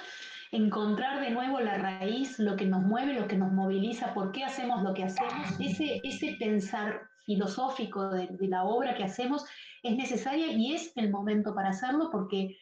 encontrar 0.55 1.21
de 1.21 1.31
nuevo 1.31 1.59
la 1.61 1.79
raíz, 1.79 2.39
lo 2.39 2.55
que 2.55 2.67
nos 2.67 2.83
mueve, 2.83 3.15
lo 3.15 3.27
que 3.27 3.37
nos 3.37 3.53
moviliza, 3.53 4.15
por 4.15 4.31
qué 4.31 4.45
hacemos 4.45 4.83
lo 4.83 4.95
que 4.95 5.05
hacemos, 5.05 5.59
ese, 5.59 6.01
ese 6.05 6.37
pensar 6.39 7.03
filosófico 7.27 8.09
de, 8.11 8.29
la 8.49 8.65
obra 8.65 8.95
que 8.95 9.05
hacemos 9.05 9.45
es 9.83 9.97
necesaria 9.97 10.53
y 10.53 10.75
es 10.75 10.93
el 10.97 11.11
momento 11.11 11.55
para 11.55 11.71
hacerlo 11.71 12.09
porque 12.13 12.57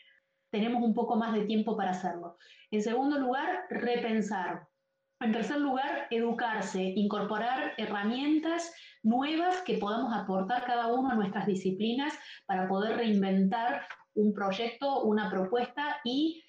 tenemos 0.51 0.83
un 0.83 0.95
poco 0.95 1.17
más 1.17 1.35
de 1.35 1.45
tiempo 1.45 1.77
para 1.77 1.91
hacerlo. 1.91 2.37
En 2.71 2.83
segundo 2.83 3.19
lugar, 3.19 3.65
repensar. 3.71 4.69
En 5.21 5.33
tercer 5.33 5.59
lugar, 5.59 6.09
educarse, 6.11 6.83
incorporar 6.97 7.75
herramientas 7.77 8.73
nuevas 9.03 9.63
que 9.63 9.79
podamos 9.79 10.13
aportar 10.15 10.65
cada 10.65 10.93
uno 10.93 11.11
a 11.11 11.15
nuestras 11.15 11.47
disciplinas 11.47 12.13
para 12.47 12.67
poder 12.69 12.97
reinventar 12.97 13.87
un 14.15 14.33
proyecto, 14.35 15.03
una 15.03 15.31
propuesta 15.31 16.01
y 16.05 16.43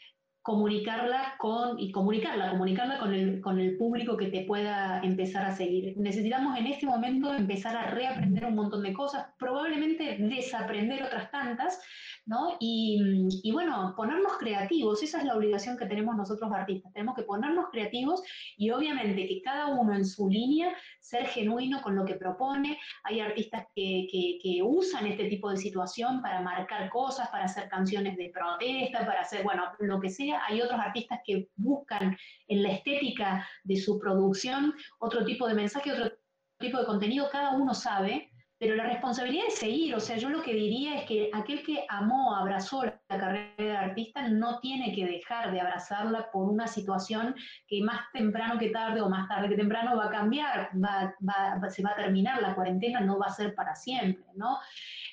comunicarla 0.44 1.36
con, 1.40 1.80
y 1.80 1.90
comunicarla, 1.90 2.52
comunicarla 2.52 3.00
con 3.00 3.14
el, 3.14 3.40
con 3.40 3.62
el 3.62 3.78
público 3.78 4.18
que 4.18 4.28
te 4.28 4.42
pueda 4.42 5.00
empezar 5.02 5.46
a 5.46 5.56
seguir. 5.56 5.94
Necesitamos 5.96 6.58
en 6.58 6.68
este 6.68 6.86
momento 6.86 7.34
empezar 7.34 7.78
a 7.78 7.92
reaprender 7.92 8.46
un 8.46 8.56
montón 8.56 8.84
de 8.84 8.92
cosas, 8.92 9.26
probablemente 9.38 10.18
desaprender 10.20 11.02
otras 11.02 11.32
tantas, 11.32 11.80
¿no? 12.26 12.58
Y, 12.60 13.02
y, 13.42 13.52
bueno, 13.54 13.94
ponernos 13.96 14.38
creativos, 14.38 15.02
esa 15.02 15.20
es 15.20 15.24
la 15.24 15.36
obligación 15.36 15.78
que 15.78 15.86
tenemos 15.86 16.14
nosotros 16.14 16.52
artistas, 16.52 16.92
tenemos 16.92 17.16
que 17.16 17.24
ponernos 17.24 17.68
creativos 17.72 18.22
y 18.58 18.70
obviamente 18.72 19.26
que 19.26 19.42
cada 19.42 19.68
uno 19.68 19.96
en 19.96 20.04
su 20.04 20.28
línea 20.28 20.76
ser 21.04 21.28
genuino 21.28 21.82
con 21.82 21.96
lo 21.96 22.06
que 22.06 22.16
propone. 22.16 22.80
Hay 23.04 23.20
artistas 23.20 23.68
que, 23.76 24.62
usan 24.64 25.06
este 25.08 25.26
tipo 25.26 25.50
de 25.50 25.58
situación 25.58 26.22
para 26.22 26.42
marcar 26.42 26.90
cosas, 26.90 27.28
para 27.30 27.46
hacer 27.46 27.68
canciones 27.68 28.16
de 28.18 28.32
protesta, 28.34 29.06
para 29.06 29.22
hacer, 29.22 29.44
bueno, 29.44 29.64
lo 29.80 30.00
que 30.00 30.10
sea 30.10 30.42
hay 30.46 30.62
otros 30.62 30.80
artistas 30.80 31.20
que 31.26 31.50
buscan 31.56 32.18
en 32.48 32.64
la 32.64 32.72
estética 32.72 33.48
de 33.64 33.76
su 33.76 34.00
producción 34.00 34.74
otro 35.00 35.26
tipo 35.26 35.48
de 35.48 35.54
mensaje, 35.54 35.92
otro 35.92 36.12
tipo 36.60 36.80
de 36.80 36.86
contenido, 36.86 37.30
cada 37.30 37.52
uno 37.52 37.74
sabe, 37.74 38.33
pero 38.64 38.78
la 38.78 38.86
responsabilidad 38.86 39.48
es 39.50 39.56
seguir, 39.56 39.94
o 39.94 40.00
sea, 40.00 40.16
yo 40.16 40.30
lo 40.30 40.42
que 40.42 40.54
diría 40.54 41.00
es 41.00 41.06
que 41.06 41.30
aquel 41.34 41.64
que 41.64 41.84
amó, 41.90 42.34
abrazó 42.34 42.82
la 42.86 42.96
carrera 43.10 43.54
de 43.58 43.76
artista, 43.76 44.26
no 44.30 44.60
tiene 44.62 44.96
que 44.96 45.06
dejar 45.06 45.52
de 45.52 45.60
abrazarla 45.60 46.32
por 46.32 46.48
una 46.48 46.66
situación 46.66 47.36
que 47.68 47.84
más 47.84 48.00
temprano 48.14 48.58
que 48.58 48.70
tarde 48.70 49.02
o 49.02 49.10
más 49.10 49.28
tarde 49.28 49.50
que 49.50 49.58
temprano 49.58 49.98
va 49.98 50.06
a 50.06 50.12
cambiar, 50.12 50.70
va, 50.82 51.14
se 51.70 51.84
va 51.84 51.90
a 51.90 51.96
terminar 51.98 52.42
la 52.42 52.56
cuarentena, 52.56 53.02
no 53.02 53.20
va 53.20 53.26
a 53.26 53.34
ser 53.34 53.54
para 53.54 53.76
siempre, 53.76 54.24
¿no? 54.36 54.60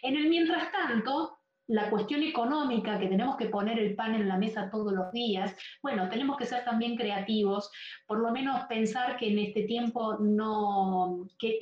En 0.03 0.15
el 0.15 0.29
mientras 0.29 0.71
tanto, 0.71 1.41
la 1.67 1.91
cuestión 1.91 2.23
económica, 2.23 3.01
que 3.01 3.09
tenemos 3.09 3.37
que 3.37 3.47
poner 3.47 3.81
el 3.81 3.97
pan 3.97 4.15
en 4.15 4.29
la 4.29 4.39
mesa 4.39 4.71
todos 4.71 4.93
los 4.93 5.11
días, 5.11 5.57
bueno, 5.83 6.09
tenemos 6.09 6.37
que 6.37 6.47
ser 6.47 6.65
también 6.65 6.97
creativos, 6.97 7.71
por 8.07 8.21
lo 8.21 8.31
menos 8.31 8.61
pensar 8.69 9.17
que 9.17 9.29
en 9.31 9.39
este 9.41 9.63
tiempo 9.65 10.19
no, 10.21 11.27
que, 11.39 11.59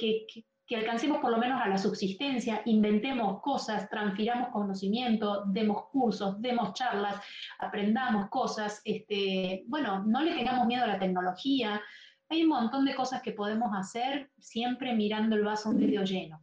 alcancemos 0.77 1.19
por 1.19 1.31
lo 1.31 1.39
menos 1.39 1.61
a 1.63 1.69
la 1.69 1.79
subsistencia, 1.79 2.63
inventemos 2.67 3.41
cosas, 3.41 3.89
transfiramos 3.89 4.51
conocimiento, 4.51 5.45
demos 5.47 5.87
cursos, 5.91 6.41
demos 6.41 6.75
charlas, 6.75 7.17
aprendamos 7.59 8.29
cosas, 8.29 8.83
este, 8.85 9.65
bueno, 9.67 10.05
no 10.05 10.23
le 10.23 10.35
tengamos 10.35 10.67
miedo 10.67 10.85
a 10.85 10.89
la 10.89 10.99
tecnología, 10.99 11.81
hay 12.29 12.43
un 12.43 12.51
montón 12.51 12.85
de 12.85 12.95
cosas 12.95 13.23
que 13.23 13.33
podemos 13.33 13.71
hacer 13.75 14.31
siempre 14.39 14.95
mirando 14.95 15.37
el 15.37 15.45
vaso 15.45 15.73
medio 15.73 16.03
lleno. 16.03 16.41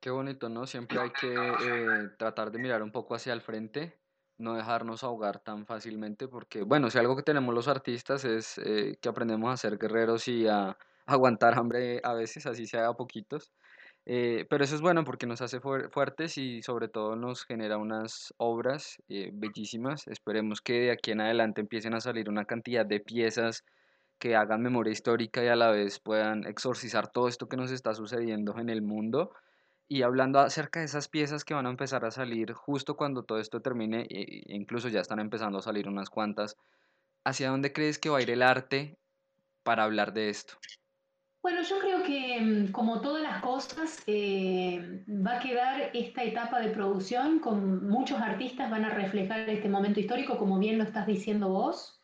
Qué 0.00 0.10
bonito, 0.10 0.48
¿no? 0.48 0.66
Siempre 0.66 1.00
hay 1.00 1.10
que 1.10 1.34
eh, 1.34 2.10
tratar 2.18 2.50
de 2.50 2.58
mirar 2.58 2.82
un 2.82 2.92
poco 2.92 3.14
hacia 3.14 3.32
el 3.32 3.40
frente, 3.40 3.98
no 4.38 4.54
dejarnos 4.54 5.02
ahogar 5.02 5.38
tan 5.38 5.64
fácilmente, 5.64 6.28
porque, 6.28 6.62
bueno, 6.62 6.90
si 6.90 6.98
algo 6.98 7.16
que 7.16 7.22
tenemos 7.22 7.54
los 7.54 7.68
artistas 7.68 8.24
es 8.24 8.58
eh, 8.58 8.98
que 9.00 9.08
aprendemos 9.08 9.52
a 9.52 9.56
ser 9.56 9.78
guerreros 9.78 10.28
y 10.28 10.46
a 10.46 10.76
aguantar 11.06 11.58
hambre 11.58 12.00
a 12.04 12.14
veces, 12.14 12.46
así 12.46 12.66
sea 12.66 12.88
a 12.88 12.94
poquitos. 12.94 13.52
Eh, 14.08 14.46
pero 14.48 14.64
eso 14.64 14.76
es 14.76 14.80
bueno 14.80 15.04
porque 15.04 15.26
nos 15.26 15.40
hace 15.42 15.60
fuertes 15.60 16.38
y 16.38 16.62
sobre 16.62 16.88
todo 16.88 17.16
nos 17.16 17.44
genera 17.44 17.76
unas 17.76 18.32
obras 18.36 18.98
eh, 19.08 19.30
bellísimas. 19.32 20.06
Esperemos 20.06 20.60
que 20.60 20.74
de 20.74 20.90
aquí 20.92 21.10
en 21.10 21.20
adelante 21.20 21.60
empiecen 21.60 21.94
a 21.94 22.00
salir 22.00 22.28
una 22.28 22.44
cantidad 22.44 22.86
de 22.86 23.00
piezas 23.00 23.64
que 24.18 24.36
hagan 24.36 24.62
memoria 24.62 24.92
histórica 24.92 25.44
y 25.44 25.48
a 25.48 25.56
la 25.56 25.70
vez 25.70 25.98
puedan 26.00 26.46
exorcizar 26.46 27.08
todo 27.08 27.28
esto 27.28 27.48
que 27.48 27.56
nos 27.56 27.70
está 27.70 27.94
sucediendo 27.94 28.56
en 28.58 28.70
el 28.70 28.82
mundo. 28.82 29.32
Y 29.88 30.02
hablando 30.02 30.40
acerca 30.40 30.80
de 30.80 30.86
esas 30.86 31.08
piezas 31.08 31.44
que 31.44 31.54
van 31.54 31.66
a 31.66 31.70
empezar 31.70 32.04
a 32.04 32.10
salir 32.10 32.52
justo 32.52 32.96
cuando 32.96 33.24
todo 33.24 33.38
esto 33.40 33.60
termine, 33.60 34.06
e 34.10 34.42
incluso 34.54 34.88
ya 34.88 35.00
están 35.00 35.20
empezando 35.20 35.58
a 35.58 35.62
salir 35.62 35.88
unas 35.88 36.10
cuantas, 36.10 36.56
¿hacia 37.24 37.50
dónde 37.50 37.72
crees 37.72 37.98
que 37.98 38.10
va 38.10 38.18
a 38.18 38.22
ir 38.22 38.30
el 38.30 38.42
arte 38.42 38.98
para 39.64 39.84
hablar 39.84 40.12
de 40.12 40.30
esto? 40.30 40.54
Bueno, 41.46 41.62
yo 41.62 41.78
creo 41.78 42.02
que 42.02 42.40
mm, 42.40 42.72
como 42.72 43.00
todas 43.00 43.22
las 43.22 43.40
cosas, 43.40 44.02
eh, 44.08 45.04
va 45.06 45.36
a 45.36 45.38
quedar 45.38 45.92
esta 45.94 46.24
etapa 46.24 46.58
de 46.58 46.70
producción 46.70 47.38
con 47.38 47.88
muchos 47.88 48.20
artistas 48.20 48.68
van 48.68 48.84
a 48.84 48.90
reflejar 48.90 49.48
este 49.48 49.68
momento 49.68 50.00
histórico, 50.00 50.38
como 50.38 50.58
bien 50.58 50.76
lo 50.76 50.82
estás 50.82 51.06
diciendo 51.06 51.48
vos. 51.50 52.02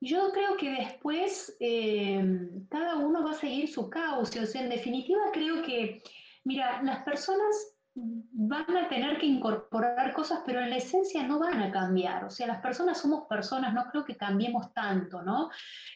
Yo 0.00 0.32
creo 0.32 0.56
que 0.56 0.72
después 0.72 1.56
eh, 1.60 2.20
cada 2.68 2.96
uno 2.96 3.22
va 3.22 3.30
a 3.30 3.34
seguir 3.34 3.68
su 3.68 3.88
cauce. 3.88 4.40
O 4.40 4.46
sea, 4.46 4.62
en 4.62 4.70
definitiva 4.70 5.20
creo 5.32 5.62
que, 5.62 6.02
mira, 6.42 6.82
las 6.82 7.04
personas 7.04 7.73
van 7.96 8.76
a 8.76 8.88
tener 8.88 9.18
que 9.18 9.26
incorporar 9.26 10.12
cosas, 10.12 10.40
pero 10.44 10.60
en 10.60 10.70
la 10.70 10.76
esencia 10.76 11.22
no 11.22 11.38
van 11.38 11.62
a 11.62 11.70
cambiar. 11.70 12.24
O 12.24 12.30
sea, 12.30 12.48
las 12.48 12.60
personas 12.60 13.00
somos 13.00 13.26
personas, 13.28 13.72
no 13.72 13.86
creo 13.86 14.04
que 14.04 14.16
cambiemos 14.16 14.72
tanto, 14.72 15.22
¿no? 15.22 15.50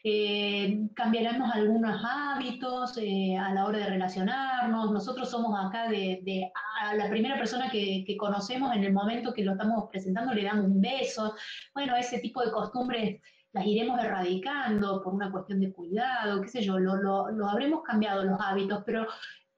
Eh, 0.05 0.87
cambiaremos 0.95 1.51
algunos 1.53 2.01
hábitos 2.05 2.97
eh, 2.99 3.37
a 3.37 3.53
la 3.53 3.67
hora 3.67 3.79
de 3.79 3.87
relacionarnos. 3.87 4.93
Nosotros 4.93 5.29
somos 5.29 5.59
acá 5.59 5.89
de, 5.89 6.53
a 6.83 6.95
la 6.95 7.11
primera 7.11 7.37
persona 7.37 7.69
que, 7.69 8.05
conocemos 8.19 8.75
en 8.75 8.85
el 8.85 8.93
momento 8.93 9.33
que 9.33 9.45
lo 9.45 9.53
estamos 9.53 9.89
presentando, 9.91 10.33
le 10.35 10.45
damos 10.45 10.67
un 10.67 10.81
beso. 10.81 11.35
Bueno, 11.75 11.97
ese 11.97 12.19
tipo 12.21 12.45
de 12.45 12.53
costumbres 12.53 13.21
las 13.53 13.67
iremos 13.67 13.99
erradicando 14.03 15.03
por 15.03 15.15
una 15.15 15.31
cuestión 15.31 15.61
de 15.61 15.73
cuidado, 15.73 16.43
qué 16.43 16.49
sé 16.49 16.63
yo, 16.63 16.79
lo, 16.79 17.31
lo 17.31 17.49
habremos 17.49 17.83
cambiado 17.83 18.23
los 18.23 18.39
hábitos, 18.41 18.83
pero 18.85 19.07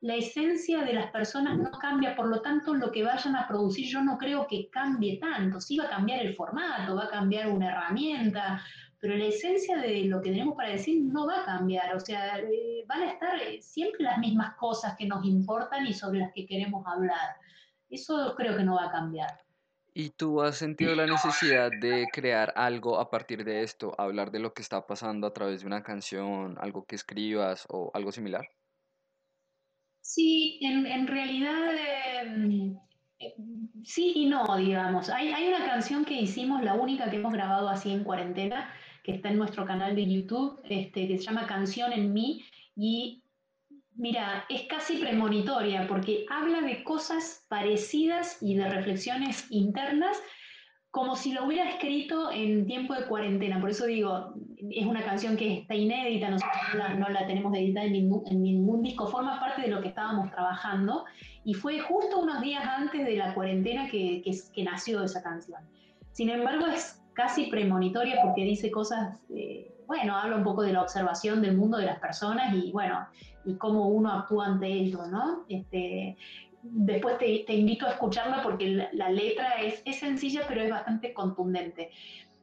la 0.01 0.15
esencia 0.15 0.83
de 0.83 0.95
las 0.95 1.11
personas 1.11 1.59
no 1.59 1.71
cambia, 1.73 2.17
por 2.17 2.29
lo 2.29 2.41
tanto 2.41 2.75
lo 2.75 2.91
que 2.91 3.03
vayan 3.03 3.37
a 3.37 3.47
producir 3.47 3.87
yo 3.87 4.03
no 4.03 4.17
creo 4.17 4.47
que 4.47 4.71
cambie 4.71 5.19
tanto, 5.19 5.61
sí 5.61 5.77
va 5.77 5.85
a 5.85 5.91
cambiar 5.91 6.25
el 6.25 6.35
formato, 6.35 6.97
va 6.97 7.05
a 7.05 7.11
cambiar 7.11 7.49
una 7.49 7.69
herramienta, 7.69 8.63
pero 8.99 9.17
la 9.17 9.27
esencia 9.27 9.77
de 9.77 10.05
lo 10.05 10.23
que 10.23 10.31
tenemos 10.31 10.57
para 10.57 10.71
decir 10.71 11.03
no 11.03 11.27
va 11.27 11.43
a 11.43 11.45
cambiar, 11.45 11.95
o 11.95 12.01
sea, 12.01 12.39
eh, 12.39 12.85
van 12.87 13.03
a 13.03 13.13
estar 13.13 13.43
eh, 13.43 13.61
siempre 13.61 14.03
las 14.03 14.19
mismas 14.19 14.55
cosas 14.57 14.95
que 14.97 15.07
nos 15.07 15.25
importan 15.25 15.87
y 15.87 15.93
sobre 15.93 16.21
las 16.21 16.33
que 16.33 16.47
queremos 16.47 16.87
hablar. 16.87 17.37
Eso 17.91 18.35
creo 18.37 18.57
que 18.57 18.63
no 18.63 18.77
va 18.77 18.87
a 18.87 18.93
cambiar. 18.93 19.41
¿Y 19.93 20.11
tú 20.11 20.41
has 20.41 20.57
sentido 20.57 20.95
la 20.95 21.07
necesidad 21.07 21.71
de 21.81 22.07
crear 22.13 22.53
algo 22.57 23.01
a 23.01 23.11
partir 23.11 23.45
de 23.45 23.63
esto, 23.63 23.95
hablar 23.99 24.31
de 24.31 24.39
lo 24.39 24.55
que 24.55 24.63
está 24.63 24.87
pasando 24.87 25.27
a 25.27 25.33
través 25.33 25.63
de 25.63 25.67
una 25.67 25.83
canción, 25.83 26.57
algo 26.61 26.85
que 26.85 26.95
escribas 26.95 27.67
o 27.69 27.91
algo 27.93 28.13
similar? 28.13 28.49
Sí, 30.13 30.59
en, 30.61 31.07
realidad 31.07 31.73
em, 32.25 32.77
eh, 33.21 33.33
sí 33.85 34.13
y 34.17 34.27
no, 34.27 34.57
digamos. 34.57 35.09
Hay, 35.09 35.47
una 35.47 35.65
canción 35.65 36.05
que 36.05 36.21
hicimos, 36.21 36.65
la 36.65 36.75
única 36.75 37.09
que 37.09 37.19
hemos 37.19 37.33
grabado 37.33 37.69
así 37.69 37.93
en 37.93 38.03
cuarentena, 38.03 38.75
que 39.05 39.13
está 39.13 39.29
en 39.29 39.39
nuestro 39.39 39.65
canal 39.65 39.95
de 39.95 40.13
YouTube, 40.13 40.61
este, 40.65 41.07
que 41.07 41.17
se 41.17 41.23
llama 41.23 41.47
Canción 41.47 41.93
en 41.93 42.13
mí, 42.13 42.43
y 42.75 43.23
mira, 43.95 44.47
es 44.49 44.63
casi 44.63 44.97
premonitoria 44.97 45.87
porque 45.87 46.27
habla 46.29 46.61
de 46.63 46.83
cosas 46.83 47.47
parecidas 47.49 48.39
y 48.41 48.57
de 48.57 48.69
reflexiones 48.69 49.47
internas 49.51 50.21
como 50.91 51.15
si 51.15 51.31
lo 51.31 51.47
hubiera 51.47 51.71
escrito 51.71 52.33
en 52.33 52.67
tiempo 52.67 52.95
de 52.95 53.07
cuarentena. 53.07 53.61
Por 53.61 53.71
eso 53.71 53.87
digo, 53.87 54.35
es 54.71 54.87
una 54.87 55.03
canción 55.03 55.37
que 55.37 55.59
está 55.59 55.75
inédita, 55.75 56.31
nosotros 56.31 56.99
no 56.99 57.09
la, 57.09 57.27
tenemos 57.27 57.55
editada 57.55 57.87
en 57.87 57.93
ningún, 58.43 58.83
disco, 58.83 59.07
forma 59.07 59.39
parte 59.41 59.63
de 59.63 59.69
lo 59.69 59.81
que 59.81 59.89
estábamos 59.89 60.31
trabajando 60.31 61.05
y 61.45 61.55
fue 61.55 61.81
justo 61.81 62.19
unos 62.21 62.41
días 62.41 62.65
antes 62.65 63.05
de 63.05 63.17
la 63.17 63.35
cuarentena 63.35 63.89
que, 63.89 64.23
que, 64.23 64.65
nació 64.65 65.03
esa 65.03 65.23
canción. 65.23 65.61
Sin 66.13 66.29
embargo, 66.29 66.67
es 66.67 67.03
casi 67.15 67.47
premonitoria 67.47 68.21
porque 68.23 68.45
dice 68.45 68.71
cosas, 68.71 69.21
eh, 69.35 69.75
bueno, 69.87 70.17
habla 70.17 70.37
un 70.37 70.45
poco 70.45 70.63
de 70.63 70.73
la 70.73 70.83
observación 70.83 71.43
del 71.43 71.57
mundo 71.57 71.79
de 71.79 71.87
las 71.87 71.99
personas 71.99 72.55
y 72.55 72.71
bueno, 72.73 73.07
y 73.45 73.55
cómo 73.55 73.89
uno 73.89 74.13
actúa 74.13 74.47
ante 74.47 74.67
ello, 74.67 75.07
¿no? 75.07 75.45
Este, 75.49 76.17
después 76.63 77.19
te, 77.19 77.55
invito 77.55 77.87
a 77.87 77.91
escucharla 77.91 78.43
porque 78.43 78.89
la, 78.93 79.11
letra 79.11 79.61
es, 79.63 79.83
sencilla 79.99 80.43
pero 80.49 80.63
es 80.63 80.71
bastante 80.71 81.13
contundente. 81.13 81.91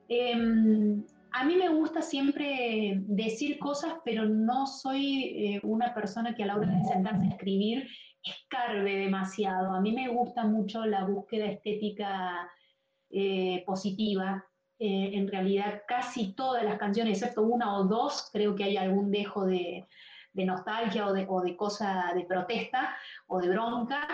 Em, 0.10 1.04
a 1.38 1.44
mí 1.44 1.56
me 1.56 1.70
gusta 1.70 2.02
siempre 2.02 2.96
decir 3.06 3.60
cosas, 3.60 3.94
pero 4.04 4.26
no 4.26 4.66
soy 4.66 5.24
eh, 5.24 5.60
una 5.64 5.94
persona 5.94 6.34
que 6.34 6.42
a 6.42 6.48
la 6.48 6.56
hora 6.56 6.72
de 6.72 6.84
sentarse 6.84 7.26
a 7.26 7.30
escribir 7.30 7.88
escarbe 8.24 8.98
demasiado. 8.98 9.72
A 9.72 9.80
mí 9.80 9.92
me 9.92 10.08
gusta 10.08 10.46
mucho 10.46 10.84
la 10.86 11.04
búsqueda 11.04 11.46
estética 11.46 12.50
eh, 13.12 13.64
positiva. 13.68 14.44
Eh, 14.80 15.12
en 15.14 15.28
realidad, 15.28 15.84
casi 15.88 16.34
todas 16.34 16.64
las 16.64 16.80
canciones, 16.80 17.22
excepto 17.22 17.44
una 17.44 17.78
o 17.78 17.84
dos, 17.84 18.30
creo 18.34 18.56
que 18.56 18.64
hay 18.64 18.78
algún 18.78 19.12
dejo 19.12 19.46
de, 19.46 19.86
nostalgia 20.34 21.08
o 21.08 21.14
de, 21.14 21.26
o 21.30 21.42
de 21.42 21.56
cosa 21.56 22.14
de 22.16 22.26
protesta 22.26 22.96
o 23.28 23.40
de 23.40 23.50
bronca, 23.50 24.08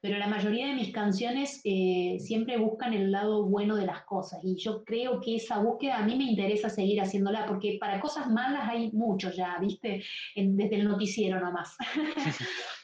pero 0.00 0.18
la 0.18 0.28
mayoría 0.28 0.68
de 0.68 0.74
mis 0.74 0.92
canciones 0.92 1.60
eh, 1.64 2.18
siempre 2.20 2.58
buscan 2.58 2.92
el 2.92 3.10
lado 3.10 3.44
bueno 3.44 3.76
de 3.76 3.86
las 3.86 4.04
cosas 4.04 4.40
y 4.44 4.56
yo 4.56 4.84
creo 4.84 5.20
que 5.20 5.36
esa 5.36 5.58
búsqueda 5.58 5.98
a 5.98 6.06
mí 6.06 6.16
me 6.16 6.24
interesa 6.24 6.68
seguir 6.68 7.00
haciéndola 7.00 7.46
porque 7.46 7.78
para 7.80 8.00
cosas 8.00 8.30
malas 8.30 8.68
hay 8.68 8.92
mucho 8.92 9.30
ya, 9.30 9.56
¿viste? 9.60 10.04
desde 10.34 10.76
el 10.76 10.88
noticiero 10.88 11.40
nomás. 11.40 11.76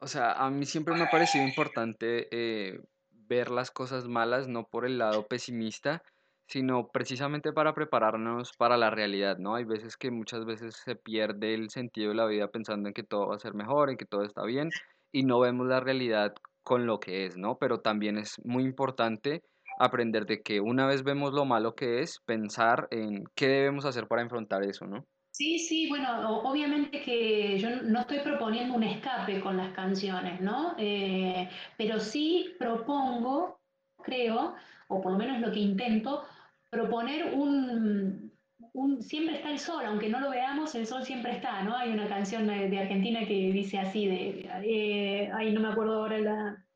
o 0.00 0.06
sea, 0.06 0.32
a 0.32 0.50
mí 0.50 0.66
siempre 0.66 0.94
me 0.94 1.04
ha 1.04 1.10
parecido 1.10 1.44
importante 1.46 2.28
eh, 2.30 2.80
ver 3.10 3.50
las 3.50 3.70
cosas 3.70 4.08
malas, 4.08 4.48
no 4.48 4.66
por 4.66 4.86
el 4.86 4.98
lado 4.98 5.26
pesimista, 5.28 6.02
sino 6.46 6.88
precisamente 6.88 7.52
para 7.52 7.74
prepararnos 7.74 8.52
para 8.56 8.76
la 8.76 8.90
realidad, 8.90 9.36
¿no? 9.38 9.54
Hay 9.54 9.64
veces 9.64 9.96
que 9.96 10.10
muchas 10.10 10.46
veces 10.46 10.76
se 10.76 10.96
pierde 10.96 11.54
el 11.54 11.68
sentido 11.68 12.08
de 12.08 12.16
la 12.16 12.26
vida 12.26 12.48
pensando 12.48 12.88
en 12.88 12.94
que 12.94 13.02
todo 13.02 13.28
va 13.28 13.36
a 13.36 13.38
ser 13.38 13.54
mejor, 13.54 13.90
en 13.90 13.98
que 13.98 14.06
todo 14.06 14.24
está 14.24 14.44
bien, 14.44 14.70
y 15.12 15.24
no 15.24 15.40
vemos 15.40 15.66
la 15.66 15.80
realidad 15.80 16.34
con 16.62 16.86
lo 16.86 17.00
que 17.00 17.26
es, 17.26 17.36
¿no? 17.36 17.56
Pero 17.58 17.80
también 17.80 18.18
es 18.18 18.34
muy 18.44 18.64
importante 18.64 19.42
aprender 19.78 20.26
de 20.26 20.42
que 20.42 20.60
una 20.60 20.86
vez 20.86 21.02
vemos 21.02 21.32
lo 21.32 21.44
malo 21.44 21.74
que 21.74 22.00
es, 22.00 22.20
pensar 22.26 22.88
en 22.90 23.24
qué 23.34 23.48
debemos 23.48 23.84
hacer 23.84 24.06
para 24.06 24.22
enfrentar 24.22 24.62
eso, 24.64 24.86
¿no? 24.86 25.06
Sí, 25.30 25.58
sí, 25.60 25.88
bueno, 25.88 26.40
obviamente 26.40 27.00
que 27.00 27.58
yo 27.58 27.70
no 27.82 28.00
estoy 28.00 28.18
proponiendo 28.20 28.74
un 28.74 28.82
escape 28.82 29.40
con 29.40 29.56
las 29.56 29.72
canciones, 29.72 30.40
¿no? 30.40 30.74
Eh, 30.78 31.48
pero 31.76 32.00
sí 32.00 32.56
propongo, 32.58 33.60
creo, 34.02 34.56
o 34.88 35.00
por 35.00 35.12
lo 35.12 35.18
menos 35.18 35.40
lo 35.40 35.52
que 35.52 35.60
intento, 35.60 36.24
proponer 36.70 37.34
un, 37.34 38.27
siempre 39.00 39.36
está 39.36 39.50
el 39.50 39.58
sol, 39.58 39.84
aunque 39.86 40.08
no 40.08 40.20
lo 40.20 40.30
veamos, 40.30 40.74
el 40.74 40.86
sol 40.86 41.04
siempre 41.04 41.32
está, 41.32 41.62
¿no? 41.62 41.76
Hay 41.76 41.90
una 41.90 42.08
canción 42.08 42.46
de, 42.46 42.78
Argentina 42.78 43.20
que 43.20 43.52
dice 43.52 43.78
así, 43.78 44.06
de, 44.06 44.48
eh, 44.64 45.30
ay, 45.34 45.52
no 45.52 45.60
me 45.60 45.68
acuerdo 45.68 45.94
ahora 45.94 46.18
la, 46.18 46.66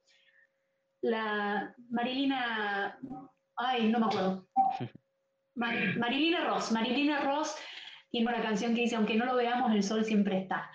la 1.02 1.74
Marilina, 1.90 2.98
ay, 3.56 3.88
no 3.88 3.98
me 4.00 4.06
acuerdo. 4.06 4.48
Marilina 5.54 6.44
Ross, 6.44 6.72
Marilina 6.72 7.20
Ross 7.20 7.56
tiene 8.10 8.28
una 8.28 8.42
canción 8.42 8.74
que 8.74 8.82
dice, 8.82 8.96
aunque 8.96 9.16
no 9.16 9.26
lo 9.26 9.36
veamos, 9.36 9.72
el 9.72 9.82
sol 9.82 10.04
siempre 10.04 10.38
está. 10.38 10.70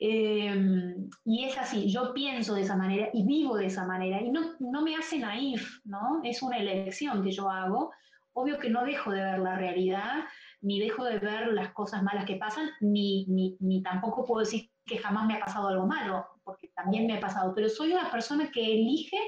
Eh, 0.00 0.94
y 1.24 1.44
es 1.44 1.56
así, 1.58 1.90
yo 1.90 2.12
pienso 2.12 2.54
de 2.54 2.62
esa 2.62 2.76
manera 2.76 3.08
y 3.12 3.24
vivo 3.24 3.56
de 3.56 3.66
esa 3.66 3.84
manera, 3.84 4.20
y 4.20 4.30
no, 4.30 4.54
no 4.58 4.82
me 4.82 4.96
hace 4.96 5.18
naif, 5.18 5.80
¿no? 5.84 6.20
Es 6.24 6.42
una 6.42 6.58
elección 6.58 7.22
que 7.22 7.30
yo 7.30 7.48
hago, 7.48 7.92
obvio 8.32 8.58
que 8.58 8.70
no 8.70 8.84
dejo 8.84 9.10
de 9.10 9.22
ver 9.22 9.38
la 9.38 9.56
realidad, 9.56 10.24
ni 10.62 10.80
dejo 10.80 11.04
de 11.04 11.18
ver 11.18 11.52
las 11.52 11.72
cosas 11.72 12.02
malas 12.02 12.24
que 12.24 12.36
pasan, 12.36 12.70
ni, 12.80 13.26
ni, 13.26 13.82
tampoco 13.82 14.24
puedo 14.24 14.40
decir 14.40 14.70
que 14.84 14.98
jamás 14.98 15.26
me 15.26 15.34
ha 15.34 15.40
pasado 15.40 15.68
algo 15.68 15.86
malo, 15.86 16.26
porque 16.44 16.68
también 16.68 17.06
me 17.06 17.16
ha 17.16 17.20
pasado, 17.20 17.52
pero 17.54 17.68
soy 17.68 17.92
una 17.92 18.10
persona 18.10 18.50
que 18.50 18.64
elige 18.64 19.18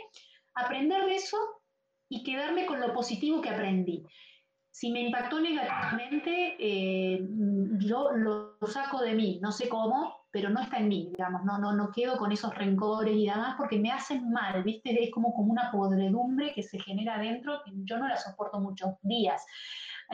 aprender 0.55 1.05
de 1.05 1.16
eso 1.16 1.37
y 2.09 2.22
quedarme 2.22 2.66
con 2.66 2.80
lo 2.80 2.93
positivo 2.93 3.41
que 3.41 3.51
aprendí. 3.51 4.05
Si 4.70 4.91
me 4.91 5.03
impactó 5.03 5.41
negativamente, 5.41 6.57
eh, 6.59 7.28
yo 7.78 8.11
lo 8.12 8.57
saco 8.66 9.03
de 9.03 9.14
mí, 9.14 9.39
no 9.41 9.53
sé 9.53 9.68
cómo, 9.68 10.24
pero 10.35 10.51
no 10.51 10.61
está 10.61 10.78
en 10.78 10.89
mí, 10.89 11.12
digamos, 11.16 11.45
no, 11.45 11.59
no, 11.59 11.72
no 11.72 11.93
quedo 11.93 12.16
con 12.16 12.32
esos 12.32 12.53
rencores 12.57 13.14
y 13.14 13.26
demás 13.26 13.55
porque 13.57 13.78
me 13.78 13.93
hacen 13.93 14.32
mal, 14.32 14.64
¿viste? 14.64 15.01
Es 15.01 15.12
como, 15.12 15.32
como 15.32 15.53
una 15.53 15.70
podredumbre 15.70 16.53
que 16.53 16.64
se 16.64 16.80
genera 16.80 17.14
adentro 17.14 17.61
que 17.64 17.70
yo 17.85 17.99
no 17.99 18.09
la 18.09 18.16
soporto 18.16 18.59
muchos 18.59 18.95
días. 19.03 19.47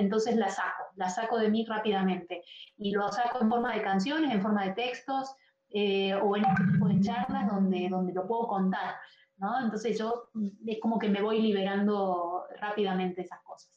Entonces 0.00 0.36
la 0.36 0.48
saco, 0.48 0.84
la 0.96 1.08
saco 1.08 1.38
de 1.38 1.50
mí 1.50 1.64
rápidamente 1.66 2.42
y 2.76 2.92
lo 2.92 3.10
saco 3.12 3.40
en 3.40 3.48
forma 3.48 3.74
de 3.74 3.82
canciones, 3.82 4.32
en 4.32 4.42
forma 4.42 4.64
de 4.64 4.72
textos, 4.72 5.36
eh, 5.72 6.14
o 6.14 6.36
en 6.36 6.44
este 6.44 6.64
tipo 6.72 6.88
de 6.88 7.00
charlas 7.00 7.46
donde, 7.46 7.88
donde 7.88 8.12
lo 8.12 8.26
puedo 8.26 8.48
contar, 8.48 8.96
¿no? 9.36 9.60
Entonces 9.62 9.96
yo 9.96 10.30
es 10.66 10.80
como 10.80 10.98
que 10.98 11.08
me 11.08 11.22
voy 11.22 11.40
liberando 11.40 12.44
rápidamente 12.60 13.22
esas 13.22 13.40
cosas. 13.42 13.70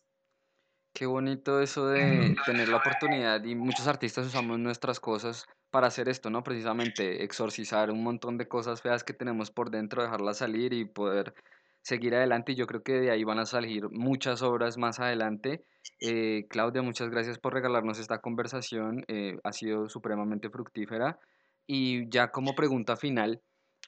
Qué 0.92 1.06
bonito 1.06 1.60
eso 1.60 1.88
de 1.88 2.36
tener 2.46 2.70
la 2.70 2.78
oportunidad 2.78 3.44
y 3.44 3.56
muchos 3.56 3.88
artistas 3.88 4.28
usamos 4.28 4.60
nuestras 4.60 5.00
cosas 5.00 5.46
para 5.72 5.88
hacer 5.88 6.08
esto, 6.08 6.30
¿no? 6.30 6.44
Precisamente 6.44 7.24
exorcizar 7.24 7.92
un 7.92 8.04
montón 8.04 8.38
de 8.38 8.48
cosas 8.48 8.82
feas 8.82 9.04
que 9.04 9.14
tenemos 9.14 9.50
por 9.50 9.72
dentro, 9.72 10.04
dejarlas 10.04 10.38
salir 10.38 10.72
y 10.72 10.86
poder 10.86 11.34
seguir 11.82 12.16
adelante. 12.16 12.52
Y 12.52 12.56
yo 12.56 12.68
creo 12.68 12.84
que 12.84 12.94
de 12.94 13.12
ahí 13.12 13.24
van 13.24 13.40
a 13.40 13.46
salir 13.46 13.90
muchas 13.90 14.42
obras 14.44 14.78
más 14.78 15.00
adelante. 15.00 15.66
Eh, 16.00 16.46
Claudia, 16.50 16.82
muchas 16.82 17.10
gracias 17.10 17.40
por 17.40 17.54
regalarnos 17.54 18.00
esta 18.00 18.20
conversación. 18.20 19.06
eh, 19.08 19.38
ha 19.44 19.52
sido 19.52 19.90
supremamente 19.90 20.50
fructífera. 20.50 21.20
Y 21.68 22.10
ya 22.10 22.32
como 22.32 22.56
pregunta 22.56 22.98
final, 22.98 23.42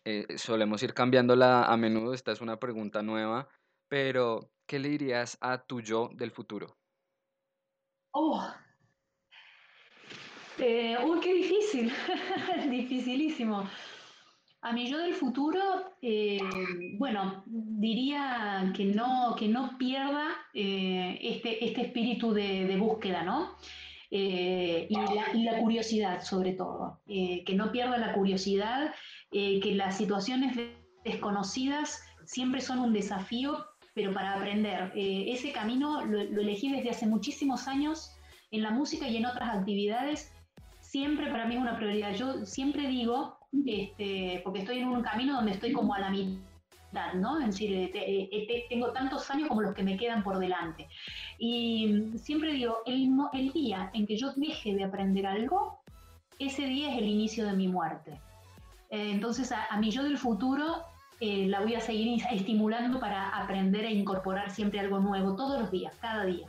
eh, 0.06 0.26
solemos 0.38 0.82
ir 0.84 0.93
cambiándola 0.93 1.66
a 1.66 1.78
menudo. 1.78 2.14
Esta 2.14 2.32
es 2.32 2.41
una 2.41 2.58
pregunta 2.58 3.02
nueva, 3.02 3.48
pero 3.88 4.50
¿qué 4.66 4.80
le 4.80 4.89
dirías 4.89 5.38
a 5.41 5.64
tu 5.64 5.82
yo 5.82 6.10
del 6.14 6.32
futuro? 6.32 6.78
Oh, 8.12 8.48
uy, 10.58 11.20
qué 11.22 11.34
difícil, 11.34 11.93
dificilísimo. 12.70 13.70
A 14.66 14.72
mi 14.72 14.89
yo 14.89 14.97
del 14.97 15.13
futuro, 15.13 15.61
eh, 16.01 16.39
bueno, 16.97 17.43
diría 17.45 18.74
que 18.76 18.86
no, 18.86 19.36
que 19.38 19.47
no 19.47 19.78
pierda 19.78 20.26
eh, 20.55 21.20
este, 21.22 21.63
este 21.63 21.84
espíritu 21.84 22.34
de, 22.34 22.76
búsqueda, 22.76 23.22
¿no? 23.22 23.57
Eh, 24.09 24.88
y, 24.89 25.43
la, 25.43 25.59
curiosidad 25.59 26.24
sobre 26.24 26.53
todo, 26.53 26.99
que 27.05 27.53
no 27.53 27.72
pierda 27.72 27.99
la 27.99 28.13
curiosidad, 28.13 28.91
que 29.32 29.74
las 29.76 29.97
situaciones 29.97 30.55
de- 30.55 30.76
desconocidas 31.03 32.01
siempre 32.26 32.59
son 32.59 32.80
un 32.80 32.91
desafío, 32.91 33.68
pero 33.93 34.16
para 34.16 34.34
aprender. 34.34 34.91
Ese 34.95 35.51
camino 35.51 36.03
lo 36.05 36.41
elegí 36.41 36.72
desde 36.72 36.89
hace 36.89 37.05
muchísimos 37.05 37.68
años 37.68 38.16
en 38.49 38.63
la 38.63 38.72
música 38.72 39.07
y 39.07 39.18
en 39.18 39.28
otras 39.28 39.59
actividades, 39.59 40.34
siempre 40.80 41.30
para 41.30 41.45
mí 41.45 41.53
es 41.53 41.61
una 41.61 41.78
prioridad. 41.78 42.16
Yo 42.16 42.47
siempre 42.47 42.88
digo, 42.88 43.35
este, 43.66 44.41
porque 44.43 44.60
estoy 44.60 44.80
en 44.80 44.88
un 44.89 45.01
camino 45.01 45.36
donde 45.36 45.51
estoy 45.51 45.72
como 45.72 45.93
a 45.93 45.99
la 45.99 46.10
mitad, 46.10 47.14
¿no? 47.16 47.39
Es 47.39 47.47
decir, 47.47 47.74
eh, 47.74 47.91
eh, 47.93 48.47
te- 48.47 48.66
tengo 48.70 48.91
tantos 48.91 49.30
años 49.30 49.47
como 49.47 49.62
los 49.62 49.74
que 49.74 49.84
me 49.84 49.97
quedan 49.97 50.24
por 50.24 50.39
delante. 50.39 50.88
Y 51.39 52.12
siempre 52.18 52.53
digo, 52.53 52.80
el, 52.86 53.51
día 53.53 53.89
en 53.93 54.08
que 54.08 54.18
yo 54.18 54.32
deje 54.36 54.74
de 54.76 54.84
aprender 54.84 55.26
algo, 55.26 55.80
ese 56.39 56.64
día 56.66 56.91
es 56.91 56.97
el 56.97 57.06
inicio 57.08 57.45
de 57.45 57.53
mi 57.53 57.68
muerte. 57.68 58.12
Eh, 58.89 59.12
entonces, 59.12 59.51
a, 59.51 59.66
a 59.66 59.78
mi 59.80 59.91
yo 59.91 60.03
del 60.03 60.18
futuro 60.18 60.84
eh, 61.20 61.47
la 61.47 61.62
voy 61.62 61.76
a 61.76 61.80
seguir 61.82 62.22
estimulando 62.32 62.99
para 62.99 63.30
aprender 63.30 63.86
e 63.86 63.91
incorporar 63.91 64.51
siempre 64.51 64.80
algo 64.80 64.99
nuevo, 64.99 65.36
todos 65.36 65.62
los 65.62 65.72
días, 65.72 65.95
cada 66.01 66.26
día. 66.26 66.47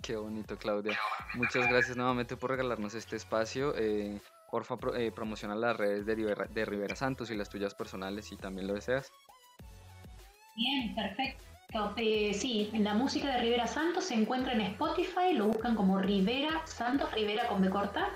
Qué 0.00 0.16
bonito, 0.16 0.56
Claudia. 0.56 0.98
Muchas 1.34 1.68
gracias 1.68 1.96
nuevamente 1.96 2.36
por 2.36 2.50
regalarnos 2.50 2.94
este 2.94 3.14
espacio. 3.16 3.72
Eh, 3.76 4.20
porfa, 4.52 4.76
pro- 4.76 4.94
eh, 4.94 5.10
las 5.56 5.76
redes 5.78 6.04
de 6.04 6.14
Rivera, 6.14 6.44
de 6.44 6.64
Rivera 6.66 6.94
Santos 6.94 7.30
y 7.30 7.34
las 7.34 7.48
tuyas 7.48 7.74
personales 7.74 8.26
si 8.26 8.36
también 8.36 8.66
lo 8.66 8.74
deseas. 8.74 9.10
Bien, 10.54 10.94
perfecto. 10.94 11.42
Eh, 11.96 12.34
sí, 12.34 12.68
la 12.74 12.92
música 12.92 13.28
de 13.34 13.40
Rivera 13.40 13.66
Santos 13.66 14.04
se 14.04 14.12
encuentra 14.14 14.52
en 14.52 14.60
Spotify, 14.60 15.32
lo 15.32 15.46
buscan 15.46 15.74
como 15.74 15.98
Rivera 15.98 16.66
Santos, 16.66 17.10
Rivera 17.14 17.48
con 17.48 17.62
B 17.62 17.70
corta. 17.70 18.10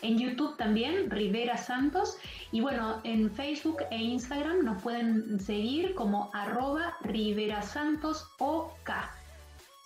En 0.00 0.18
YouTube 0.18 0.56
también, 0.56 1.10
Rivera 1.10 1.58
Santos. 1.58 2.16
Y 2.52 2.62
bueno, 2.62 3.02
en 3.04 3.30
Facebook 3.30 3.82
e 3.90 3.98
Instagram 3.98 4.64
nos 4.64 4.82
pueden 4.82 5.38
seguir 5.40 5.94
como 5.94 6.30
arroba 6.32 6.96
Rivera 7.02 7.60
Santos 7.60 8.26
OK. 8.38 8.90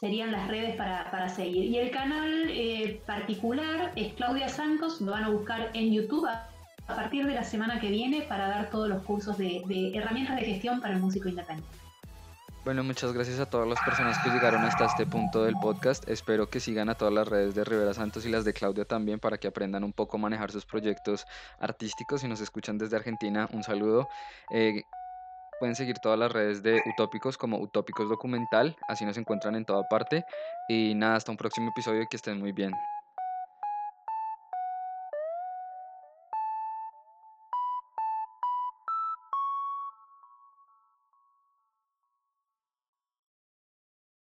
Serían 0.01 0.31
las 0.31 0.49
redes 0.49 0.77
para, 0.77 1.11
para 1.11 1.29
seguir. 1.29 1.65
Y 1.65 1.79
el 1.79 1.91
canal 1.91 2.49
eh, 2.51 3.01
particular 3.07 3.93
es 3.97 4.13
Claudia 4.15 4.49
Santos, 4.49 5.01
lo 5.01 5.13
van 5.13 5.25
a 5.25 5.31
buscar 5.31 5.71
en 5.73 5.93
YouTube 5.93 6.27
a, 6.27 6.49
partir 6.87 7.27
de 7.27 7.35
la 7.35 7.43
semana 7.43 7.81
que 7.81 7.91
viene 7.91 8.23
para 8.23 8.49
dar 8.49 8.71
todos 8.71 8.89
los 8.89 9.03
cursos 9.03 9.39
de, 9.39 9.63
de 9.67 9.97
herramientas 9.97 10.37
de 10.37 10.43
gestión 10.43 10.81
para 10.81 10.95
el 10.95 11.01
músico 11.01 11.29
independiente. 11.29 11.87
Bueno, 12.67 12.83
muchas 12.83 13.13
gracias 13.13 13.39
a 13.39 13.47
todas 13.47 13.69
las 13.69 13.79
personas 13.85 14.19
que 14.19 14.29
llegaron 14.29 14.65
hasta 14.65 14.87
este 14.87 15.07
punto 15.07 15.45
del 15.45 15.55
podcast. 15.55 16.09
Espero 16.09 16.51
que 16.51 16.59
sigan 16.59 16.89
a 16.89 16.97
todas 16.97 17.15
las 17.15 17.29
redes 17.29 17.55
de 17.55 17.63
Rivera 17.63 17.95
Santos 17.95 18.27
y 18.27 18.29
las 18.29 18.45
de 18.45 18.53
Claudia 18.53 18.85
también 18.85 19.21
para 19.21 19.39
que 19.39 19.47
aprendan 19.47 19.85
un 19.85 19.93
poco 19.93 20.17
a 20.17 20.21
manejar 20.21 20.51
sus 20.51 20.67
proyectos 20.67 21.27
artísticos. 21.61 22.23
Si 22.23 22.27
nos 22.27 22.41
escuchan 22.41 22.77
desde 22.77 22.97
Argentina, 22.97 23.49
un 23.53 23.63
saludo. 23.63 24.09
Eh, 24.51 24.83
pueden 25.59 25.75
seguir 25.77 25.99
todas 26.01 26.19
las 26.19 26.33
redes 26.33 26.63
de 26.63 26.83
Utópicos 26.85 27.39
como 27.39 27.59
Utópicos 27.61 28.09
Documental, 28.09 28.77
así 28.87 29.05
nos 29.05 29.17
encuentran 29.19 29.55
en 29.57 29.65
toda 29.65 29.85
parte. 29.89 30.27
Y 30.67 30.95
nada, 30.97 31.17
hasta 31.17 31.31
un 31.33 31.37
próximo 31.39 31.71
episodio 31.71 32.03
y 32.03 32.07
que 32.09 32.17
estén 32.17 32.39
muy 32.39 32.53
bien. 32.53 32.96